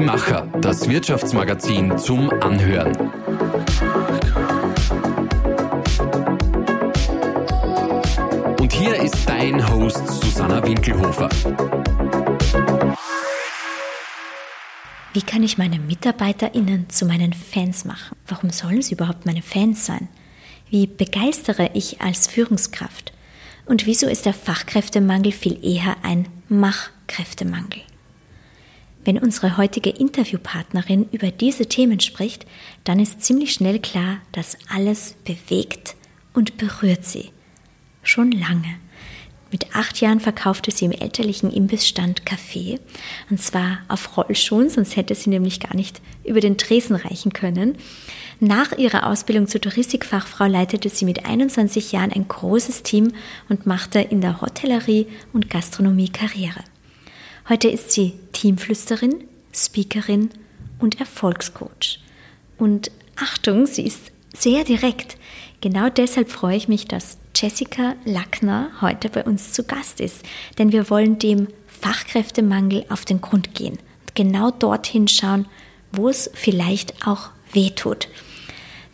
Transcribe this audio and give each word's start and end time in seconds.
Die 0.00 0.06
Macher, 0.06 0.48
das 0.62 0.88
Wirtschaftsmagazin 0.88 1.98
zum 1.98 2.30
Anhören. 2.40 2.96
Und 8.58 8.72
hier 8.72 8.94
ist 8.94 9.28
dein 9.28 9.70
Host 9.70 10.08
Susanna 10.08 10.66
Winkelhofer. 10.66 11.28
Wie 15.12 15.20
kann 15.20 15.42
ich 15.42 15.58
meine 15.58 15.78
MitarbeiterInnen 15.78 16.88
zu 16.88 17.04
meinen 17.04 17.34
Fans 17.34 17.84
machen? 17.84 18.16
Warum 18.26 18.48
sollen 18.48 18.80
sie 18.80 18.94
überhaupt 18.94 19.26
meine 19.26 19.42
Fans 19.42 19.84
sein? 19.84 20.08
Wie 20.70 20.86
begeistere 20.86 21.72
ich 21.74 22.00
als 22.00 22.26
Führungskraft? 22.26 23.12
Und 23.66 23.84
wieso 23.84 24.06
ist 24.06 24.24
der 24.24 24.32
Fachkräftemangel 24.32 25.32
viel 25.32 25.62
eher 25.62 25.96
ein 26.02 26.26
Machkräftemangel? 26.48 27.82
Wenn 29.04 29.18
unsere 29.18 29.56
heutige 29.56 29.90
Interviewpartnerin 29.90 31.08
über 31.10 31.30
diese 31.30 31.66
Themen 31.66 32.00
spricht, 32.00 32.46
dann 32.84 33.00
ist 33.00 33.22
ziemlich 33.22 33.52
schnell 33.52 33.78
klar, 33.78 34.18
dass 34.32 34.58
alles 34.68 35.14
bewegt 35.24 35.96
und 36.34 36.58
berührt 36.58 37.04
sie. 37.04 37.30
Schon 38.02 38.30
lange. 38.30 38.76
Mit 39.52 39.74
acht 39.74 40.00
Jahren 40.00 40.20
verkaufte 40.20 40.70
sie 40.70 40.84
im 40.84 40.92
elterlichen 40.92 41.50
Imbissstand 41.50 42.24
Kaffee, 42.24 42.78
und 43.30 43.40
zwar 43.40 43.80
auf 43.88 44.16
Rollschuhen, 44.16 44.70
sonst 44.70 44.94
hätte 44.94 45.14
sie 45.16 45.30
nämlich 45.30 45.58
gar 45.58 45.74
nicht 45.74 46.00
über 46.24 46.40
den 46.40 46.56
Tresen 46.56 46.94
reichen 46.94 47.32
können. 47.32 47.76
Nach 48.38 48.78
ihrer 48.78 49.08
Ausbildung 49.08 49.48
zur 49.48 49.60
Touristikfachfrau 49.60 50.46
leitete 50.46 50.88
sie 50.88 51.04
mit 51.04 51.26
21 51.26 51.90
Jahren 51.90 52.12
ein 52.12 52.28
großes 52.28 52.84
Team 52.84 53.12
und 53.48 53.66
machte 53.66 53.98
in 53.98 54.20
der 54.20 54.40
Hotellerie 54.40 55.08
und 55.32 55.50
Gastronomie 55.50 56.10
Karriere. 56.10 56.62
Heute 57.50 57.68
ist 57.68 57.90
sie 57.90 58.12
Teamflüsterin, 58.30 59.24
Speakerin 59.52 60.30
und 60.78 61.00
Erfolgscoach. 61.00 61.98
Und 62.58 62.92
Achtung, 63.16 63.66
sie 63.66 63.82
ist 63.82 64.12
sehr 64.32 64.62
direkt. 64.62 65.16
Genau 65.60 65.88
deshalb 65.88 66.30
freue 66.30 66.56
ich 66.56 66.68
mich, 66.68 66.84
dass 66.84 67.18
Jessica 67.34 67.96
Lackner 68.04 68.70
heute 68.80 69.08
bei 69.08 69.24
uns 69.24 69.52
zu 69.52 69.64
Gast 69.64 70.00
ist, 70.00 70.22
denn 70.58 70.70
wir 70.70 70.90
wollen 70.90 71.18
dem 71.18 71.48
Fachkräftemangel 71.66 72.84
auf 72.88 73.04
den 73.04 73.20
Grund 73.20 73.52
gehen 73.52 73.80
und 74.02 74.14
genau 74.14 74.52
dorthin 74.52 75.08
schauen, 75.08 75.46
wo 75.90 76.08
es 76.08 76.30
vielleicht 76.32 77.04
auch 77.04 77.30
weh 77.52 77.70
tut. 77.70 78.06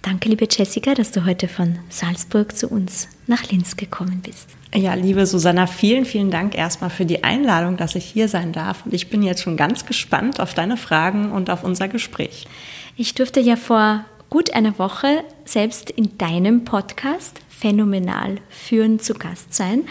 Danke, 0.01 0.31
liebe 0.31 0.49
Jessica, 0.51 0.95
dass 0.95 1.13
du 1.13 1.27
heute 1.27 1.49
von 1.49 1.79
Salzburg 1.91 2.57
zu 2.57 2.69
uns 2.69 3.09
nach 3.27 3.51
Linz 3.51 3.77
gekommen 3.77 4.23
bist. 4.23 4.49
Ja, 4.77 4.93
liebe 4.93 5.25
Susanna, 5.25 5.67
vielen, 5.67 6.05
vielen 6.05 6.31
Dank 6.31 6.55
erstmal 6.55 6.91
für 6.91 7.07
die 7.07 7.25
Einladung, 7.25 7.79
dass 7.79 7.95
ich 7.95 8.05
hier 8.05 8.29
sein 8.29 8.53
darf. 8.53 8.85
Und 8.85 8.93
ich 8.93 9.09
bin 9.09 9.23
jetzt 9.23 9.41
schon 9.41 9.57
ganz 9.57 9.87
gespannt 9.87 10.39
auf 10.39 10.53
deine 10.53 10.77
Fragen 10.77 11.33
und 11.33 11.49
auf 11.49 11.65
unser 11.65 11.89
Gespräch. 11.89 12.47
Ich 12.95 13.15
durfte 13.15 13.41
ja 13.41 13.57
vor 13.57 14.05
gut 14.29 14.53
einer 14.53 14.79
Woche 14.79 15.25
selbst 15.47 15.89
in 15.89 16.19
deinem 16.19 16.67
Podcast 16.67 17.41
phänomenal 17.49 18.37
führen 18.51 18.99
zu 18.99 19.15
Gast 19.15 19.55
sein. 19.55 19.85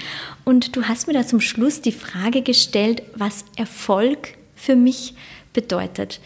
Und 0.44 0.76
du 0.76 0.84
hast 0.84 1.08
mir 1.08 1.14
da 1.14 1.26
zum 1.26 1.42
Schluss 1.42 1.82
die 1.82 1.92
Frage 1.92 2.44
gestellt, 2.44 3.02
was 3.16 3.46
Erfolg 3.56 4.36
für 4.56 4.76
mich 4.76 5.16
bedeutet. 5.52 6.20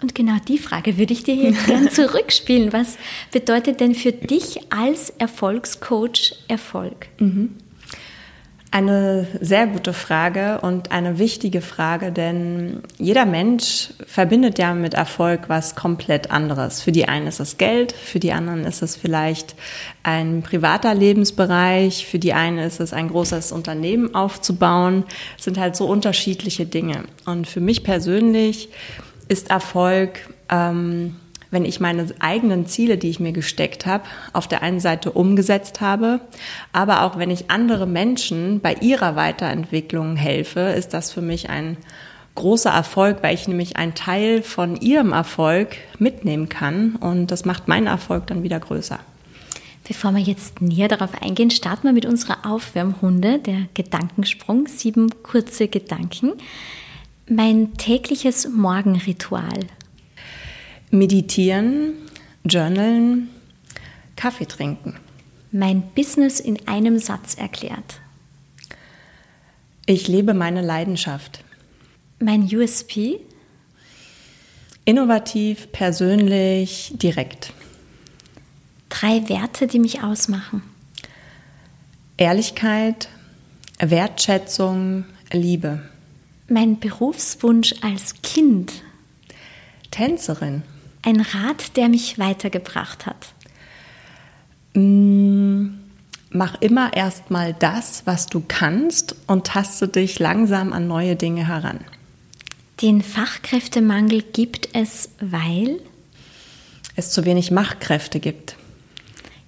Und 0.00 0.14
genau 0.14 0.36
die 0.48 0.58
Frage 0.58 0.96
würde 0.96 1.12
ich 1.12 1.24
dir 1.24 1.34
jetzt 1.34 1.66
gerne 1.66 1.90
zurückspielen. 1.90 2.72
Was 2.72 2.96
bedeutet 3.30 3.80
denn 3.80 3.94
für 3.94 4.12
dich 4.12 4.72
als 4.72 5.10
Erfolgscoach 5.10 6.34
Erfolg? 6.48 7.08
Mhm. 7.18 7.56
Eine 8.76 9.26
sehr 9.40 9.66
gute 9.68 9.94
Frage 9.94 10.60
und 10.60 10.92
eine 10.92 11.18
wichtige 11.18 11.62
Frage, 11.62 12.12
denn 12.12 12.82
jeder 12.98 13.24
Mensch 13.24 13.88
verbindet 14.06 14.58
ja 14.58 14.74
mit 14.74 14.92
Erfolg 14.92 15.48
was 15.48 15.76
komplett 15.76 16.30
anderes. 16.30 16.82
Für 16.82 16.92
die 16.92 17.08
einen 17.08 17.26
ist 17.26 17.40
es 17.40 17.56
Geld, 17.56 17.92
für 17.92 18.20
die 18.20 18.34
anderen 18.34 18.64
ist 18.64 18.82
es 18.82 18.94
vielleicht 18.94 19.54
ein 20.02 20.42
privater 20.42 20.92
Lebensbereich, 20.94 22.06
für 22.06 22.18
die 22.18 22.34
einen 22.34 22.58
ist 22.58 22.78
es 22.80 22.92
ein 22.92 23.08
großes 23.08 23.50
Unternehmen 23.50 24.14
aufzubauen. 24.14 25.04
Es 25.38 25.44
sind 25.44 25.56
halt 25.56 25.74
so 25.74 25.86
unterschiedliche 25.86 26.66
Dinge. 26.66 27.04
Und 27.24 27.46
für 27.46 27.62
mich 27.62 27.82
persönlich 27.82 28.68
ist 29.26 29.48
Erfolg, 29.48 30.28
ähm, 30.50 31.16
wenn 31.50 31.64
ich 31.64 31.80
meine 31.80 32.06
eigenen 32.18 32.66
Ziele, 32.66 32.98
die 32.98 33.10
ich 33.10 33.20
mir 33.20 33.32
gesteckt 33.32 33.86
habe, 33.86 34.04
auf 34.32 34.48
der 34.48 34.62
einen 34.62 34.80
Seite 34.80 35.12
umgesetzt 35.12 35.80
habe, 35.80 36.20
aber 36.72 37.02
auch 37.02 37.18
wenn 37.18 37.30
ich 37.30 37.50
andere 37.50 37.86
Menschen 37.86 38.60
bei 38.60 38.74
ihrer 38.74 39.16
Weiterentwicklung 39.16 40.16
helfe, 40.16 40.60
ist 40.60 40.94
das 40.94 41.12
für 41.12 41.22
mich 41.22 41.50
ein 41.50 41.76
großer 42.34 42.70
Erfolg, 42.70 43.18
weil 43.22 43.34
ich 43.34 43.48
nämlich 43.48 43.76
einen 43.76 43.94
Teil 43.94 44.42
von 44.42 44.76
ihrem 44.76 45.12
Erfolg 45.12 45.76
mitnehmen 45.98 46.48
kann 46.48 46.96
und 46.96 47.30
das 47.30 47.44
macht 47.44 47.66
meinen 47.66 47.86
Erfolg 47.86 48.26
dann 48.28 48.42
wieder 48.42 48.60
größer. 48.60 49.00
Bevor 49.88 50.12
wir 50.14 50.22
jetzt 50.22 50.60
näher 50.60 50.88
darauf 50.88 51.22
eingehen, 51.22 51.50
starten 51.50 51.84
wir 51.84 51.92
mit 51.92 52.06
unserer 52.06 52.44
Aufwärmrunde, 52.44 53.38
der 53.38 53.66
Gedankensprung, 53.74 54.66
sieben 54.66 55.22
kurze 55.22 55.68
Gedanken. 55.68 56.32
Mein 57.28 57.74
tägliches 57.74 58.48
Morgenritual. 58.48 59.60
Meditieren, 60.90 61.94
journalen, 62.44 63.28
Kaffee 64.16 64.46
trinken. 64.46 64.96
Mein 65.52 65.82
Business 65.94 66.40
in 66.40 66.66
einem 66.68 66.98
Satz 66.98 67.34
erklärt. 67.34 68.00
Ich 69.86 70.08
lebe 70.08 70.34
meine 70.34 70.62
Leidenschaft. 70.62 71.44
Mein 72.18 72.42
USP. 72.42 73.20
Innovativ, 74.84 75.70
persönlich, 75.72 76.92
direkt. 76.94 77.52
Drei 78.88 79.28
Werte, 79.28 79.66
die 79.66 79.78
mich 79.78 80.02
ausmachen. 80.02 80.62
Ehrlichkeit, 82.16 83.08
Wertschätzung, 83.78 85.04
Liebe. 85.32 85.82
Mein 86.48 86.78
Berufswunsch 86.78 87.74
als 87.82 88.22
Kind. 88.22 88.72
Tänzerin. 89.90 90.62
Ein 91.06 91.20
Rat, 91.20 91.76
der 91.76 91.88
mich 91.88 92.18
weitergebracht 92.18 93.06
hat. 93.06 93.28
Mm, 94.74 95.68
mach 96.30 96.60
immer 96.60 96.94
erstmal 96.94 97.54
das, 97.54 98.02
was 98.06 98.26
du 98.26 98.42
kannst 98.46 99.14
und 99.28 99.46
taste 99.46 99.86
dich 99.86 100.18
langsam 100.18 100.72
an 100.72 100.88
neue 100.88 101.14
Dinge 101.14 101.46
heran. 101.46 101.78
Den 102.82 103.02
Fachkräftemangel 103.02 104.22
gibt 104.32 104.70
es, 104.72 105.10
weil 105.20 105.80
es 106.96 107.12
zu 107.12 107.24
wenig 107.24 107.52
Machtkräfte 107.52 108.18
gibt. 108.18 108.56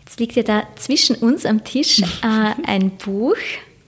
Jetzt 0.05 0.21
liegt 0.21 0.37
ja 0.37 0.45
da 0.45 0.63
zwischen 0.77 1.17
uns 1.17 1.45
am 1.45 1.65
Tisch 1.65 2.03
äh, 2.03 2.55
ein 2.69 2.91
Buch 2.99 3.35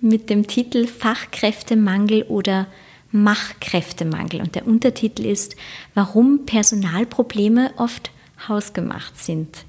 mit 0.00 0.28
dem 0.28 0.48
Titel 0.48 0.88
Fachkräftemangel 0.88 2.24
oder 2.24 2.66
Machkräftemangel. 3.12 4.40
Und 4.40 4.54
der 4.54 4.66
Untertitel 4.66 5.26
ist, 5.26 5.56
warum 5.94 6.46
Personalprobleme 6.46 7.72
oft 7.76 8.10
hausgemacht 8.48 9.18
sind. 9.18 9.64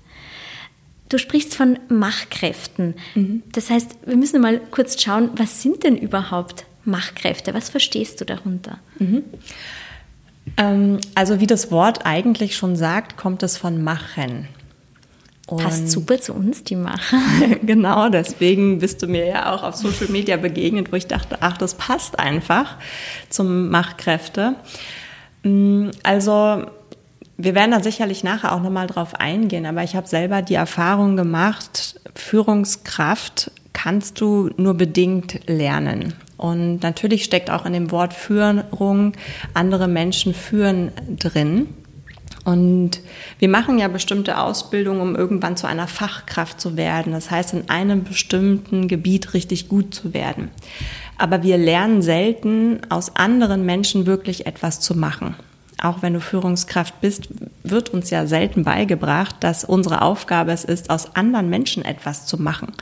Du 1.10 1.18
sprichst 1.18 1.56
von 1.56 1.78
Machkräften. 1.90 2.96
Mhm. 3.16 3.44
Das 3.52 3.70
heißt, 3.70 3.98
wir 4.06 4.16
müssen 4.16 4.42
mal 4.42 4.62
kurz 4.72 5.02
schauen, 5.02 5.32
was 5.36 5.62
sind 5.62 5.84
denn 5.84 5.98
überhaupt 5.98 6.66
Machkräfte? 6.86 7.54
Was 7.54 7.70
verstehst 7.70 8.22
du 8.22 8.26
darunter? 8.26 8.80
Mhm. 9.00 9.24
Ähm, 10.58 11.00
also 11.16 11.40
wie 11.40 11.48
das 11.48 11.72
Wort 11.72 12.06
eigentlich 12.06 12.56
schon 12.56 12.76
sagt, 12.76 13.18
kommt 13.18 13.44
es 13.44 13.58
von 13.58 13.84
Machen. 13.84 14.48
Und 15.48 15.64
Passt 15.64 15.92
super 15.92 16.20
zu 16.22 16.34
uns, 16.34 16.64
die 16.64 16.76
Macher. 16.76 17.18
genau, 17.64 18.10
deswegen 18.10 18.80
bist 18.80 19.02
du 19.02 19.08
mir 19.08 19.26
ja 19.26 19.54
auch 19.54 19.64
auf 19.64 19.76
Social 19.76 20.08
Media 20.10 20.38
begegnet, 20.38 20.92
wo 20.92 20.96
ich 20.96 21.08
dachte, 21.08 21.38
ach, 21.42 21.58
das 21.58 21.76
passt 21.76 22.20
einfach 22.20 22.78
zum 23.30 23.70
Machkräfte. 23.70 24.56
Mm, 25.44 25.90
also 26.04 26.66
wir 27.38 27.56
werden 27.56 27.72
da 27.72 27.82
sicherlich 27.82 28.24
nachher 28.24 28.54
auch 28.54 28.62
nochmal 28.62 28.88
drauf 28.88 29.16
eingehen, 29.16 29.66
aber 29.66 29.84
ich 29.84 29.96
habe 29.96 30.08
selber 30.08 30.42
die 30.42 30.56
Erfahrung 30.56 31.18
gemacht, 31.18 32.00
Führungskraft 32.16 33.52
kannst 33.74 34.22
du 34.22 34.52
nur 34.58 34.76
bedingt 34.76 35.48
lernen. 35.48 36.14
Und 36.38 36.82
natürlich 36.82 37.24
steckt 37.24 37.50
auch 37.50 37.66
in 37.66 37.74
dem 37.74 37.92
Wort 37.92 38.14
Führung 38.14 39.14
andere 39.54 39.88
Menschen 39.88 40.34
führen 40.34 40.92
drin. 41.18 41.70
Und 42.44 43.02
wir 43.38 43.50
machen 43.50 43.78
ja 43.78 43.88
bestimmte 43.88 44.40
Ausbildungen, 44.40 45.02
um 45.02 45.16
irgendwann 45.16 45.58
zu 45.58 45.68
einer 45.68 45.88
Fachkraft 45.88 46.60
zu 46.60 46.76
werden. 46.76 47.14
Das 47.14 47.30
heißt, 47.30 47.54
in 47.54 47.70
einem 47.70 48.04
bestimmten 48.04 48.88
Gebiet 48.88 49.34
richtig 49.36 49.70
gut 49.70 49.94
zu 49.94 50.14
werden. 50.14 50.50
Aber 51.20 51.44
wir 51.44 51.58
lernen 51.58 52.02
selten, 52.02 52.82
aus 52.90 53.16
anderen 53.16 53.64
Menschen 53.66 54.08
wirklich 54.08 54.48
etwas 54.48 54.80
zu 54.80 54.98
machen. 54.98 55.36
Auch 55.80 56.02
wenn 56.02 56.14
du 56.14 56.20
Führungskraft 56.20 57.00
bist, 57.02 57.28
wird 57.64 57.90
uns 57.90 58.10
ja 58.10 58.26
selten 58.26 58.64
beigebracht, 58.64 59.36
dass 59.40 59.64
unsere 59.64 60.02
Aufgabe 60.02 60.52
es 60.52 60.64
ist, 60.64 60.90
aus 60.90 61.16
anderen 61.16 61.50
Menschen 61.50 61.86
etwas 61.86 62.26
zu 62.26 62.42
machen. 62.42 62.74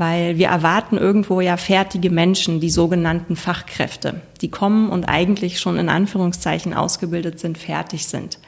weil 0.00 0.38
wir 0.38 0.48
erwarten 0.48 0.96
irgendwo 0.96 1.42
ja 1.42 1.58
fertige 1.58 2.08
Menschen, 2.08 2.58
die 2.58 2.70
sogenannten 2.70 3.36
Fachkräfte, 3.36 4.22
die 4.40 4.50
kommen 4.50 4.88
und 4.88 5.04
eigentlich 5.04 5.60
schon 5.60 5.78
in 5.78 5.90
Anführungszeichen 5.90 6.72
ausgebildet 6.74 7.38
sind, 7.38 7.58
fertig 7.58 8.06
sind. 8.06 8.38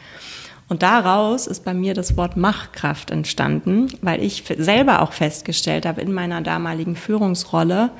Und 0.73 0.83
daraus 0.83 1.47
ist 1.47 1.67
bei 1.67 1.75
mir 1.75 1.93
das 1.93 2.17
Wort 2.17 2.39
Machtkraft 2.39 3.11
entstanden, 3.11 3.89
weil 4.01 4.23
ich 4.23 4.43
selber 4.57 5.03
auch 5.03 5.13
festgestellt 5.13 5.85
habe 5.85 6.01
in 6.01 6.15
meiner 6.15 6.41
damaligen 6.41 6.97
Führungsrolle, 6.97 7.91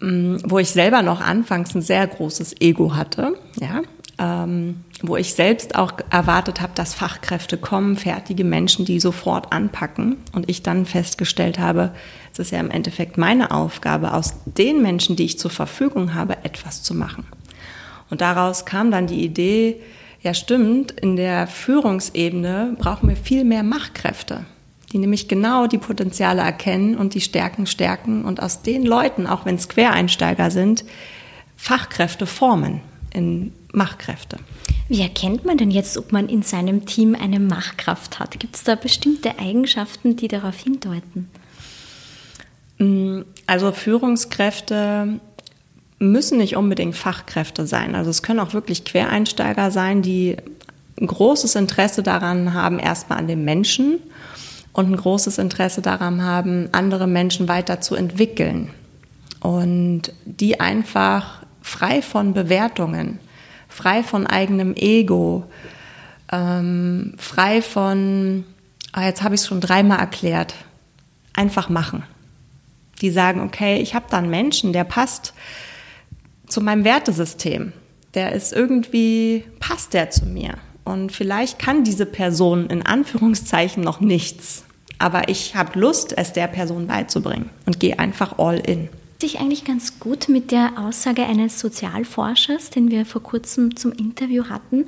mm, 0.00 0.38
wo 0.42 0.58
ich 0.58 0.70
selber 0.70 1.02
noch 1.02 1.20
anfangs 1.20 1.76
ein 1.76 1.82
sehr 1.82 2.04
großes 2.08 2.60
Ego 2.60 2.96
hatte, 2.96 3.34
ja, 3.60 3.82
ähm, 4.18 4.80
wo 5.00 5.16
ich 5.16 5.34
selbst 5.34 5.76
auch 5.76 5.92
erwartet 6.10 6.60
habe, 6.60 6.72
dass 6.74 6.92
Fachkräfte 6.92 7.56
kommen, 7.56 7.94
fertige 7.94 8.42
Menschen, 8.42 8.84
die 8.84 8.98
sofort 8.98 9.52
anpacken. 9.52 10.16
Und 10.32 10.50
ich 10.50 10.64
dann 10.64 10.86
festgestellt 10.86 11.60
habe, 11.60 11.92
es 12.32 12.40
ist 12.40 12.50
ja 12.50 12.58
im 12.58 12.72
Endeffekt 12.72 13.16
meine 13.16 13.52
Aufgabe, 13.52 14.12
aus 14.12 14.34
den 14.44 14.82
Menschen, 14.82 15.14
die 15.14 15.26
ich 15.26 15.38
zur 15.38 15.52
Verfügung 15.52 16.14
habe, 16.14 16.38
etwas 16.42 16.82
zu 16.82 16.94
machen. 16.94 17.28
Und 18.10 18.22
daraus 18.22 18.64
kam 18.64 18.90
dann 18.90 19.06
die 19.06 19.24
Idee, 19.24 19.80
ja 20.26 20.34
stimmt, 20.34 20.90
in 20.90 21.14
der 21.14 21.46
Führungsebene 21.46 22.74
brauchen 22.80 23.08
wir 23.08 23.14
viel 23.14 23.44
mehr 23.44 23.62
Machtkräfte, 23.62 24.44
die 24.92 24.98
nämlich 24.98 25.28
genau 25.28 25.68
die 25.68 25.78
Potenziale 25.78 26.42
erkennen 26.42 26.96
und 26.96 27.14
die 27.14 27.20
Stärken 27.20 27.66
stärken 27.66 28.24
und 28.24 28.42
aus 28.42 28.60
den 28.60 28.84
Leuten, 28.84 29.28
auch 29.28 29.46
wenn 29.46 29.54
es 29.54 29.68
Quereinsteiger 29.68 30.50
sind, 30.50 30.84
Fachkräfte 31.56 32.26
formen 32.26 32.80
in 33.14 33.52
Machtkräfte. 33.72 34.38
Wie 34.88 35.00
erkennt 35.00 35.44
man 35.44 35.58
denn 35.58 35.70
jetzt, 35.70 35.96
ob 35.96 36.10
man 36.10 36.28
in 36.28 36.42
seinem 36.42 36.86
Team 36.86 37.14
eine 37.14 37.38
Machtkraft 37.38 38.18
hat? 38.18 38.40
Gibt 38.40 38.56
es 38.56 38.64
da 38.64 38.74
bestimmte 38.74 39.38
Eigenschaften, 39.38 40.16
die 40.16 40.26
darauf 40.26 40.58
hindeuten? 40.58 41.28
Mm, 42.78 43.20
also 43.46 43.70
Führungskräfte 43.70 45.20
müssen 45.98 46.38
nicht 46.38 46.56
unbedingt 46.56 46.96
Fachkräfte 46.96 47.66
sein. 47.66 47.94
Also 47.94 48.10
es 48.10 48.22
können 48.22 48.40
auch 48.40 48.52
wirklich 48.52 48.84
Quereinsteiger 48.84 49.70
sein, 49.70 50.02
die 50.02 50.36
ein 51.00 51.06
großes 51.06 51.54
Interesse 51.54 52.02
daran 52.02 52.54
haben, 52.54 52.78
erstmal 52.78 53.18
an 53.18 53.28
dem 53.28 53.44
Menschen 53.44 53.98
und 54.72 54.90
ein 54.90 54.96
großes 54.96 55.38
Interesse 55.38 55.82
daran 55.82 56.22
haben, 56.22 56.68
andere 56.72 57.06
Menschen 57.06 57.48
weiterzuentwickeln. 57.48 58.70
Und 59.40 60.12
die 60.24 60.60
einfach 60.60 61.42
frei 61.62 62.02
von 62.02 62.34
Bewertungen 62.34 63.18
frei 63.76 64.02
von 64.02 64.26
eigenem 64.26 64.74
Ego, 64.74 65.44
ähm, 66.32 67.14
frei 67.18 67.60
von, 67.60 68.44
ah, 68.92 69.04
jetzt 69.04 69.22
habe 69.22 69.34
ich 69.34 69.42
es 69.42 69.46
schon 69.46 69.60
dreimal 69.60 69.98
erklärt, 69.98 70.54
einfach 71.34 71.68
machen. 71.68 72.02
Die 73.02 73.10
sagen, 73.10 73.42
okay, 73.42 73.76
ich 73.76 73.94
habe 73.94 74.06
da 74.08 74.16
einen 74.18 74.30
Menschen, 74.30 74.72
der 74.72 74.84
passt 74.84 75.34
zu 76.48 76.60
meinem 76.60 76.84
Wertesystem. 76.84 77.72
Der 78.14 78.32
ist 78.32 78.52
irgendwie, 78.52 79.44
passt 79.60 79.94
der 79.94 80.10
zu 80.10 80.26
mir. 80.26 80.54
Und 80.84 81.12
vielleicht 81.12 81.58
kann 81.58 81.84
diese 81.84 82.06
Person 82.06 82.70
in 82.70 82.82
Anführungszeichen 82.82 83.82
noch 83.82 84.00
nichts. 84.00 84.64
Aber 84.98 85.28
ich 85.28 85.56
habe 85.56 85.78
Lust, 85.78 86.16
es 86.16 86.32
der 86.32 86.46
Person 86.46 86.86
beizubringen 86.86 87.50
und 87.66 87.80
gehe 87.80 87.98
einfach 87.98 88.38
all 88.38 88.58
in 88.58 88.88
sich 89.20 89.40
eigentlich 89.40 89.64
ganz 89.64 89.98
gut 89.98 90.28
mit 90.28 90.50
der 90.50 90.72
Aussage 90.76 91.24
eines 91.24 91.58
Sozialforschers, 91.58 92.70
den 92.70 92.90
wir 92.90 93.06
vor 93.06 93.22
kurzem 93.22 93.76
zum 93.76 93.92
Interview 93.92 94.44
hatten. 94.50 94.86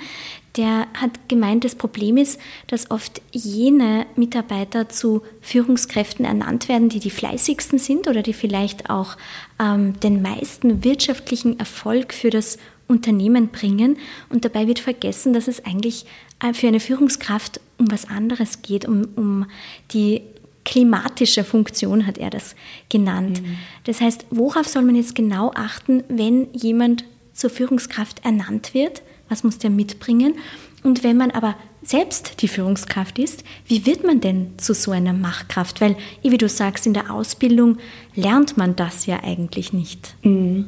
Der 0.56 0.86
hat 0.94 1.28
gemeint, 1.28 1.64
das 1.64 1.74
Problem 1.74 2.16
ist, 2.16 2.40
dass 2.66 2.90
oft 2.90 3.22
jene 3.30 4.06
Mitarbeiter 4.16 4.88
zu 4.88 5.22
Führungskräften 5.40 6.24
ernannt 6.24 6.68
werden, 6.68 6.88
die 6.88 7.00
die 7.00 7.10
fleißigsten 7.10 7.78
sind 7.78 8.08
oder 8.08 8.22
die 8.22 8.32
vielleicht 8.32 8.90
auch 8.90 9.16
ähm, 9.60 9.98
den 10.00 10.22
meisten 10.22 10.82
wirtschaftlichen 10.84 11.58
Erfolg 11.58 12.12
für 12.12 12.30
das 12.30 12.58
Unternehmen 12.88 13.48
bringen. 13.48 13.98
Und 14.30 14.44
dabei 14.44 14.66
wird 14.66 14.78
vergessen, 14.80 15.32
dass 15.32 15.46
es 15.46 15.64
eigentlich 15.64 16.06
äh, 16.40 16.54
für 16.54 16.66
eine 16.66 16.80
Führungskraft 16.80 17.60
um 17.76 17.90
was 17.90 18.08
anderes 18.08 18.62
geht, 18.62 18.86
um, 18.86 19.08
um 19.14 19.46
die 19.92 20.22
klimatische 20.64 21.44
Funktion 21.44 22.06
hat 22.06 22.18
er 22.18 22.28
das 22.28 22.54
genannt. 22.90 23.42
Mhm. 23.42 23.56
Das 23.84 24.00
heißt, 24.00 24.26
worauf 24.30 24.68
soll 24.68 24.82
man 24.82 24.96
jetzt 24.96 25.14
genau 25.14 25.50
achten, 25.54 26.04
wenn 26.08 26.52
jemand 26.52 27.04
zur 27.32 27.48
Führungskraft 27.48 28.24
ernannt 28.24 28.74
wird? 28.74 29.02
Was 29.28 29.44
muss 29.44 29.58
der 29.58 29.70
mitbringen? 29.70 30.34
Und 30.82 31.02
wenn 31.04 31.16
man 31.16 31.30
aber 31.30 31.54
selbst 31.82 32.42
die 32.42 32.48
Führungskraft 32.48 33.18
ist, 33.18 33.44
wie 33.66 33.86
wird 33.86 34.04
man 34.04 34.20
denn 34.20 34.58
zu 34.58 34.74
so 34.74 34.90
einer 34.90 35.12
Machtkraft? 35.12 35.80
Weil, 35.80 35.96
wie 36.22 36.38
du 36.38 36.48
sagst, 36.48 36.86
in 36.86 36.94
der 36.94 37.12
Ausbildung 37.12 37.78
lernt 38.14 38.56
man 38.56 38.76
das 38.76 39.06
ja 39.06 39.22
eigentlich 39.22 39.72
nicht. 39.72 40.14
Mhm. 40.22 40.66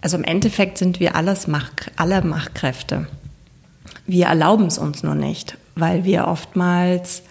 Also 0.00 0.16
im 0.16 0.24
Endeffekt 0.24 0.78
sind 0.78 1.00
wir 1.00 1.16
alles 1.16 1.46
Macht, 1.46 1.90
alle 1.96 2.22
Machtkräfte. 2.22 3.08
Wir 4.06 4.26
erlauben 4.26 4.66
es 4.66 4.78
uns 4.78 5.02
nur 5.02 5.14
nicht, 5.14 5.58
weil 5.74 6.04
wir 6.04 6.28
oftmals 6.28 7.22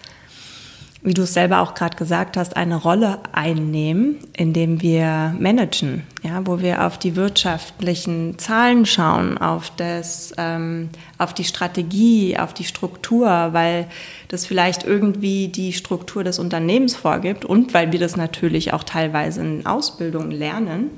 wie 1.06 1.14
du 1.14 1.22
es 1.22 1.34
selber 1.34 1.60
auch 1.60 1.74
gerade 1.74 1.96
gesagt 1.96 2.36
hast, 2.36 2.56
eine 2.56 2.74
Rolle 2.74 3.20
einnehmen, 3.30 4.16
indem 4.36 4.82
wir 4.82 5.36
managen, 5.38 6.02
ja, 6.24 6.44
wo 6.44 6.58
wir 6.58 6.84
auf 6.84 6.98
die 6.98 7.14
wirtschaftlichen 7.14 8.40
Zahlen 8.40 8.86
schauen, 8.86 9.38
auf 9.38 9.70
das, 9.76 10.34
ähm, 10.36 10.88
auf 11.16 11.32
die 11.32 11.44
Strategie, 11.44 12.36
auf 12.36 12.54
die 12.54 12.64
Struktur, 12.64 13.28
weil 13.28 13.86
das 14.26 14.46
vielleicht 14.46 14.82
irgendwie 14.82 15.46
die 15.46 15.72
Struktur 15.72 16.24
des 16.24 16.40
Unternehmens 16.40 16.96
vorgibt 16.96 17.44
und 17.44 17.72
weil 17.72 17.92
wir 17.92 18.00
das 18.00 18.16
natürlich 18.16 18.72
auch 18.72 18.82
teilweise 18.82 19.42
in 19.42 19.64
Ausbildungen 19.64 20.32
lernen. 20.32 20.90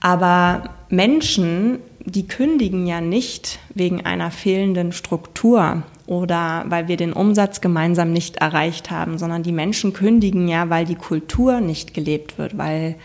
Aber 0.00 0.70
Menschen, 0.88 1.78
die 2.04 2.26
kündigen 2.26 2.88
ja 2.88 3.00
nicht 3.00 3.60
wegen 3.72 4.04
einer 4.04 4.32
fehlenden 4.32 4.90
Struktur 4.90 5.84
oder 6.06 6.64
weil 6.68 6.88
wir 6.88 6.96
den 6.96 7.12
Umsatz 7.12 7.60
gemeinsam 7.60 8.12
nicht 8.12 8.36
erreicht 8.36 8.90
haben, 8.90 9.18
sondern 9.18 9.42
die 9.42 9.52
Menschen 9.52 9.92
kündigen 9.92 10.48
ja, 10.48 10.70
weil 10.70 10.84
die 10.84 10.94
Kultur 10.94 11.60
nicht 11.60 11.94
gelebt 11.94 12.38
wird, 12.38 12.56
weil 12.56 12.96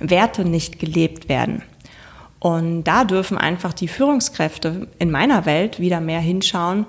Werte 0.00 0.44
nicht 0.44 0.78
gelebt 0.78 1.28
werden. 1.28 1.62
Und 2.40 2.84
da 2.84 3.04
dürfen 3.04 3.38
einfach 3.38 3.72
die 3.72 3.88
Führungskräfte 3.88 4.88
in 4.98 5.10
meiner 5.10 5.46
Welt 5.46 5.80
wieder 5.80 6.00
mehr 6.00 6.20
hinschauen, 6.20 6.86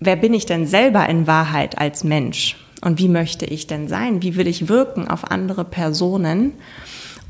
wer 0.00 0.16
bin 0.16 0.34
ich 0.34 0.46
denn 0.46 0.66
selber 0.66 1.08
in 1.08 1.26
Wahrheit 1.26 1.78
als 1.78 2.04
Mensch? 2.04 2.56
Und 2.80 2.98
wie 2.98 3.08
möchte 3.08 3.46
ich 3.46 3.66
denn 3.66 3.88
sein? 3.88 4.22
Wie 4.22 4.36
will 4.36 4.46
ich 4.46 4.68
wirken 4.68 5.08
auf 5.08 5.30
andere 5.30 5.64
Personen? 5.64 6.52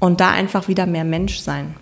Und 0.01 0.21
da 0.21 0.31
einfach 0.31 0.69
wieder 0.69 0.87
mehr 0.87 1.05
Mensch 1.05 1.39
sein. 1.39 1.75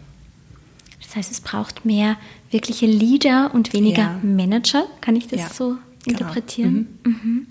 Das 1.00 1.16
heißt, 1.16 1.32
es 1.32 1.40
braucht 1.40 1.84
mehr 1.84 2.16
wirkliche 2.50 2.86
Leader 2.86 3.50
und 3.54 3.72
weniger 3.72 4.02
ja. 4.02 4.20
Manager. 4.22 4.84
Kann 5.00 5.16
ich 5.16 5.26
das 5.26 5.40
ja. 5.40 5.48
so. 5.48 5.76
Interpretieren. 6.06 6.98
Genau. 7.02 7.16
Mhm. 7.16 7.46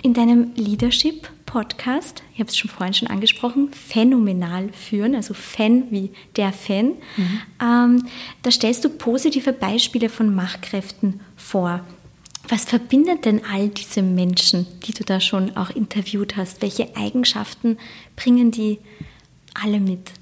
In 0.00 0.14
deinem 0.14 0.52
Leadership-Podcast, 0.54 2.22
ich 2.32 2.38
habe 2.38 2.48
es 2.48 2.56
schon 2.56 2.70
vorhin 2.70 2.94
schon 2.94 3.08
angesprochen, 3.08 3.70
phänomenal 3.72 4.68
führen, 4.72 5.16
also 5.16 5.34
Fan 5.34 5.90
wie 5.90 6.10
der 6.36 6.52
Fan, 6.52 6.92
mhm. 7.16 7.40
ähm, 7.60 8.06
da 8.42 8.50
stellst 8.52 8.84
du 8.84 8.90
positive 8.90 9.52
Beispiele 9.52 10.08
von 10.08 10.32
Machtkräften 10.32 11.20
vor. 11.36 11.80
Was 12.48 12.64
verbindet 12.64 13.24
denn 13.24 13.42
all 13.52 13.68
diese 13.68 14.02
Menschen, 14.02 14.66
die 14.86 14.92
du 14.92 15.04
da 15.04 15.20
schon 15.20 15.56
auch 15.56 15.70
interviewt 15.70 16.36
hast? 16.36 16.62
Welche 16.62 16.96
Eigenschaften 16.96 17.76
bringen 18.16 18.52
die 18.52 18.78
alle 19.52 19.80
mit? 19.80 20.12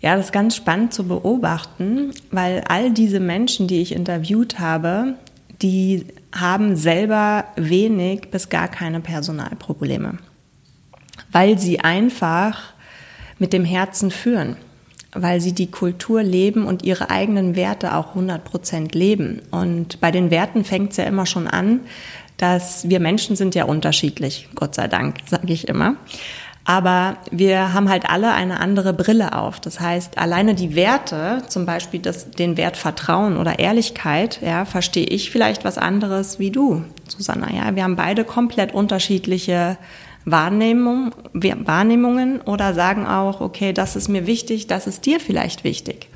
Ja, 0.00 0.16
das 0.16 0.26
ist 0.26 0.32
ganz 0.32 0.56
spannend 0.56 0.92
zu 0.92 1.04
beobachten, 1.04 2.12
weil 2.30 2.62
all 2.68 2.90
diese 2.90 3.20
Menschen, 3.20 3.68
die 3.68 3.80
ich 3.80 3.92
interviewt 3.92 4.58
habe, 4.58 5.14
die 5.62 6.06
haben 6.32 6.76
selber 6.76 7.44
wenig 7.56 8.30
bis 8.30 8.48
gar 8.48 8.68
keine 8.68 9.00
Personalprobleme, 9.00 10.18
weil 11.32 11.58
sie 11.58 11.80
einfach 11.80 12.72
mit 13.38 13.52
dem 13.52 13.64
Herzen 13.64 14.10
führen, 14.10 14.56
weil 15.12 15.40
sie 15.40 15.52
die 15.52 15.70
Kultur 15.70 16.22
leben 16.22 16.66
und 16.66 16.82
ihre 16.82 17.10
eigenen 17.10 17.56
Werte 17.56 17.94
auch 17.94 18.10
100 18.10 18.44
Prozent 18.44 18.94
leben. 18.94 19.42
Und 19.50 20.00
bei 20.00 20.10
den 20.10 20.30
Werten 20.30 20.64
fängt 20.64 20.92
es 20.92 20.98
ja 20.98 21.04
immer 21.04 21.26
schon 21.26 21.48
an, 21.48 21.80
dass 22.36 22.88
wir 22.88 23.00
Menschen 23.00 23.36
sind 23.36 23.54
ja 23.54 23.64
unterschiedlich, 23.64 24.48
Gott 24.54 24.74
sei 24.74 24.88
Dank, 24.88 25.18
sage 25.26 25.52
ich 25.52 25.68
immer. 25.68 25.96
Aber 26.64 27.16
wir 27.30 27.72
haben 27.72 27.88
halt 27.88 28.08
alle 28.08 28.32
eine 28.32 28.60
andere 28.60 28.92
Brille 28.92 29.34
auf. 29.34 29.60
Das 29.60 29.80
heißt, 29.80 30.18
alleine 30.18 30.54
die 30.54 30.74
Werte, 30.74 31.42
zum 31.48 31.66
Beispiel 31.66 32.00
das, 32.00 32.30
den 32.30 32.56
Wert 32.56 32.76
Vertrauen 32.76 33.38
oder 33.38 33.58
Ehrlichkeit, 33.58 34.40
ja, 34.42 34.64
verstehe 34.64 35.06
ich 35.06 35.30
vielleicht 35.30 35.64
was 35.64 35.78
anderes 35.78 36.38
wie 36.38 36.50
du, 36.50 36.84
Susanna. 37.08 37.52
Ja, 37.52 37.74
wir 37.74 37.82
haben 37.82 37.96
beide 37.96 38.24
komplett 38.24 38.74
unterschiedliche 38.74 39.78
Wahrnehmung, 40.26 41.14
Wahrnehmungen 41.32 42.40
oder 42.42 42.74
sagen 42.74 43.06
auch, 43.06 43.40
okay, 43.40 43.72
das 43.72 43.96
ist 43.96 44.08
mir 44.08 44.26
wichtig, 44.26 44.66
das 44.66 44.86
ist 44.86 45.06
dir 45.06 45.18
vielleicht 45.18 45.64
wichtig. 45.64 46.08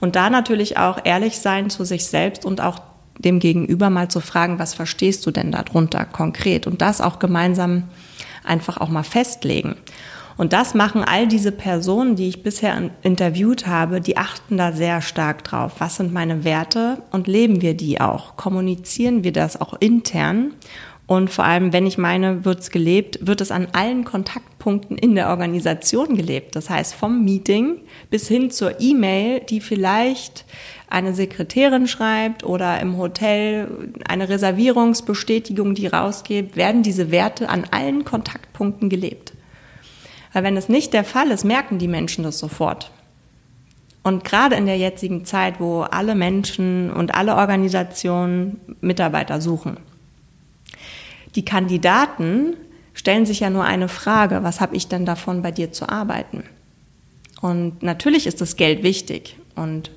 Und 0.00 0.16
da 0.16 0.30
natürlich 0.30 0.78
auch 0.78 0.98
ehrlich 1.04 1.38
sein 1.38 1.70
zu 1.70 1.84
sich 1.84 2.06
selbst 2.06 2.44
und 2.44 2.60
auch 2.60 2.80
dem 3.18 3.38
Gegenüber 3.38 3.90
mal 3.90 4.08
zu 4.08 4.20
fragen, 4.20 4.58
was 4.58 4.74
verstehst 4.74 5.24
du 5.26 5.30
denn 5.30 5.52
darunter 5.52 6.04
konkret? 6.04 6.66
Und 6.66 6.82
das 6.82 7.00
auch 7.00 7.18
gemeinsam 7.18 7.84
einfach 8.44 8.78
auch 8.78 8.88
mal 8.88 9.02
festlegen. 9.02 9.76
Und 10.36 10.52
das 10.52 10.74
machen 10.74 11.04
all 11.04 11.28
diese 11.28 11.52
Personen, 11.52 12.16
die 12.16 12.28
ich 12.28 12.42
bisher 12.42 12.90
interviewt 13.02 13.66
habe, 13.66 14.00
die 14.00 14.16
achten 14.16 14.56
da 14.56 14.72
sehr 14.72 15.00
stark 15.00 15.44
drauf. 15.44 15.74
Was 15.78 15.96
sind 15.96 16.12
meine 16.12 16.44
Werte 16.44 16.98
und 17.12 17.28
leben 17.28 17.62
wir 17.62 17.74
die 17.74 18.00
auch? 18.00 18.36
Kommunizieren 18.36 19.22
wir 19.22 19.32
das 19.32 19.60
auch 19.60 19.74
intern? 19.78 20.52
Und 21.06 21.30
vor 21.30 21.44
allem, 21.44 21.72
wenn 21.72 21.86
ich 21.86 21.98
meine, 21.98 22.46
wird 22.46 22.60
es 22.60 22.70
gelebt, 22.70 23.26
wird 23.26 23.42
es 23.42 23.50
an 23.50 23.68
allen 23.72 24.04
Kontaktpunkten 24.04 24.96
in 24.96 25.14
der 25.14 25.28
Organisation 25.28 26.16
gelebt. 26.16 26.56
Das 26.56 26.70
heißt, 26.70 26.94
vom 26.94 27.24
Meeting 27.24 27.76
bis 28.08 28.26
hin 28.26 28.50
zur 28.50 28.80
E-Mail, 28.80 29.40
die 29.40 29.60
vielleicht 29.60 30.46
eine 30.88 31.14
Sekretärin 31.14 31.88
schreibt 31.88 32.44
oder 32.44 32.80
im 32.80 32.96
Hotel 32.98 33.92
eine 34.06 34.28
Reservierungsbestätigung, 34.28 35.74
die 35.74 35.86
rausgeht, 35.86 36.56
werden 36.56 36.82
diese 36.82 37.10
Werte 37.10 37.48
an 37.48 37.64
allen 37.70 38.04
Kontaktpunkten 38.04 38.88
gelebt. 38.88 39.32
Weil 40.32 40.44
wenn 40.44 40.56
es 40.56 40.68
nicht 40.68 40.92
der 40.92 41.04
Fall 41.04 41.30
ist, 41.30 41.44
merken 41.44 41.78
die 41.78 41.88
Menschen 41.88 42.24
das 42.24 42.38
sofort. 42.38 42.90
Und 44.02 44.22
gerade 44.24 44.56
in 44.56 44.66
der 44.66 44.76
jetzigen 44.76 45.24
Zeit, 45.24 45.60
wo 45.60 45.80
alle 45.80 46.14
Menschen 46.14 46.92
und 46.92 47.14
alle 47.14 47.36
Organisationen 47.36 48.60
Mitarbeiter 48.80 49.40
suchen, 49.40 49.78
die 51.34 51.44
Kandidaten 51.44 52.54
stellen 52.92 53.26
sich 53.26 53.40
ja 53.40 53.50
nur 53.50 53.64
eine 53.64 53.88
Frage, 53.88 54.42
was 54.42 54.60
habe 54.60 54.76
ich 54.76 54.88
denn 54.88 55.06
davon, 55.06 55.42
bei 55.42 55.50
dir 55.50 55.72
zu 55.72 55.88
arbeiten? 55.88 56.44
Und 57.40 57.82
natürlich 57.82 58.26
ist 58.26 58.40
das 58.40 58.56
Geld 58.56 58.82
wichtig 58.82 59.36
und 59.56 59.90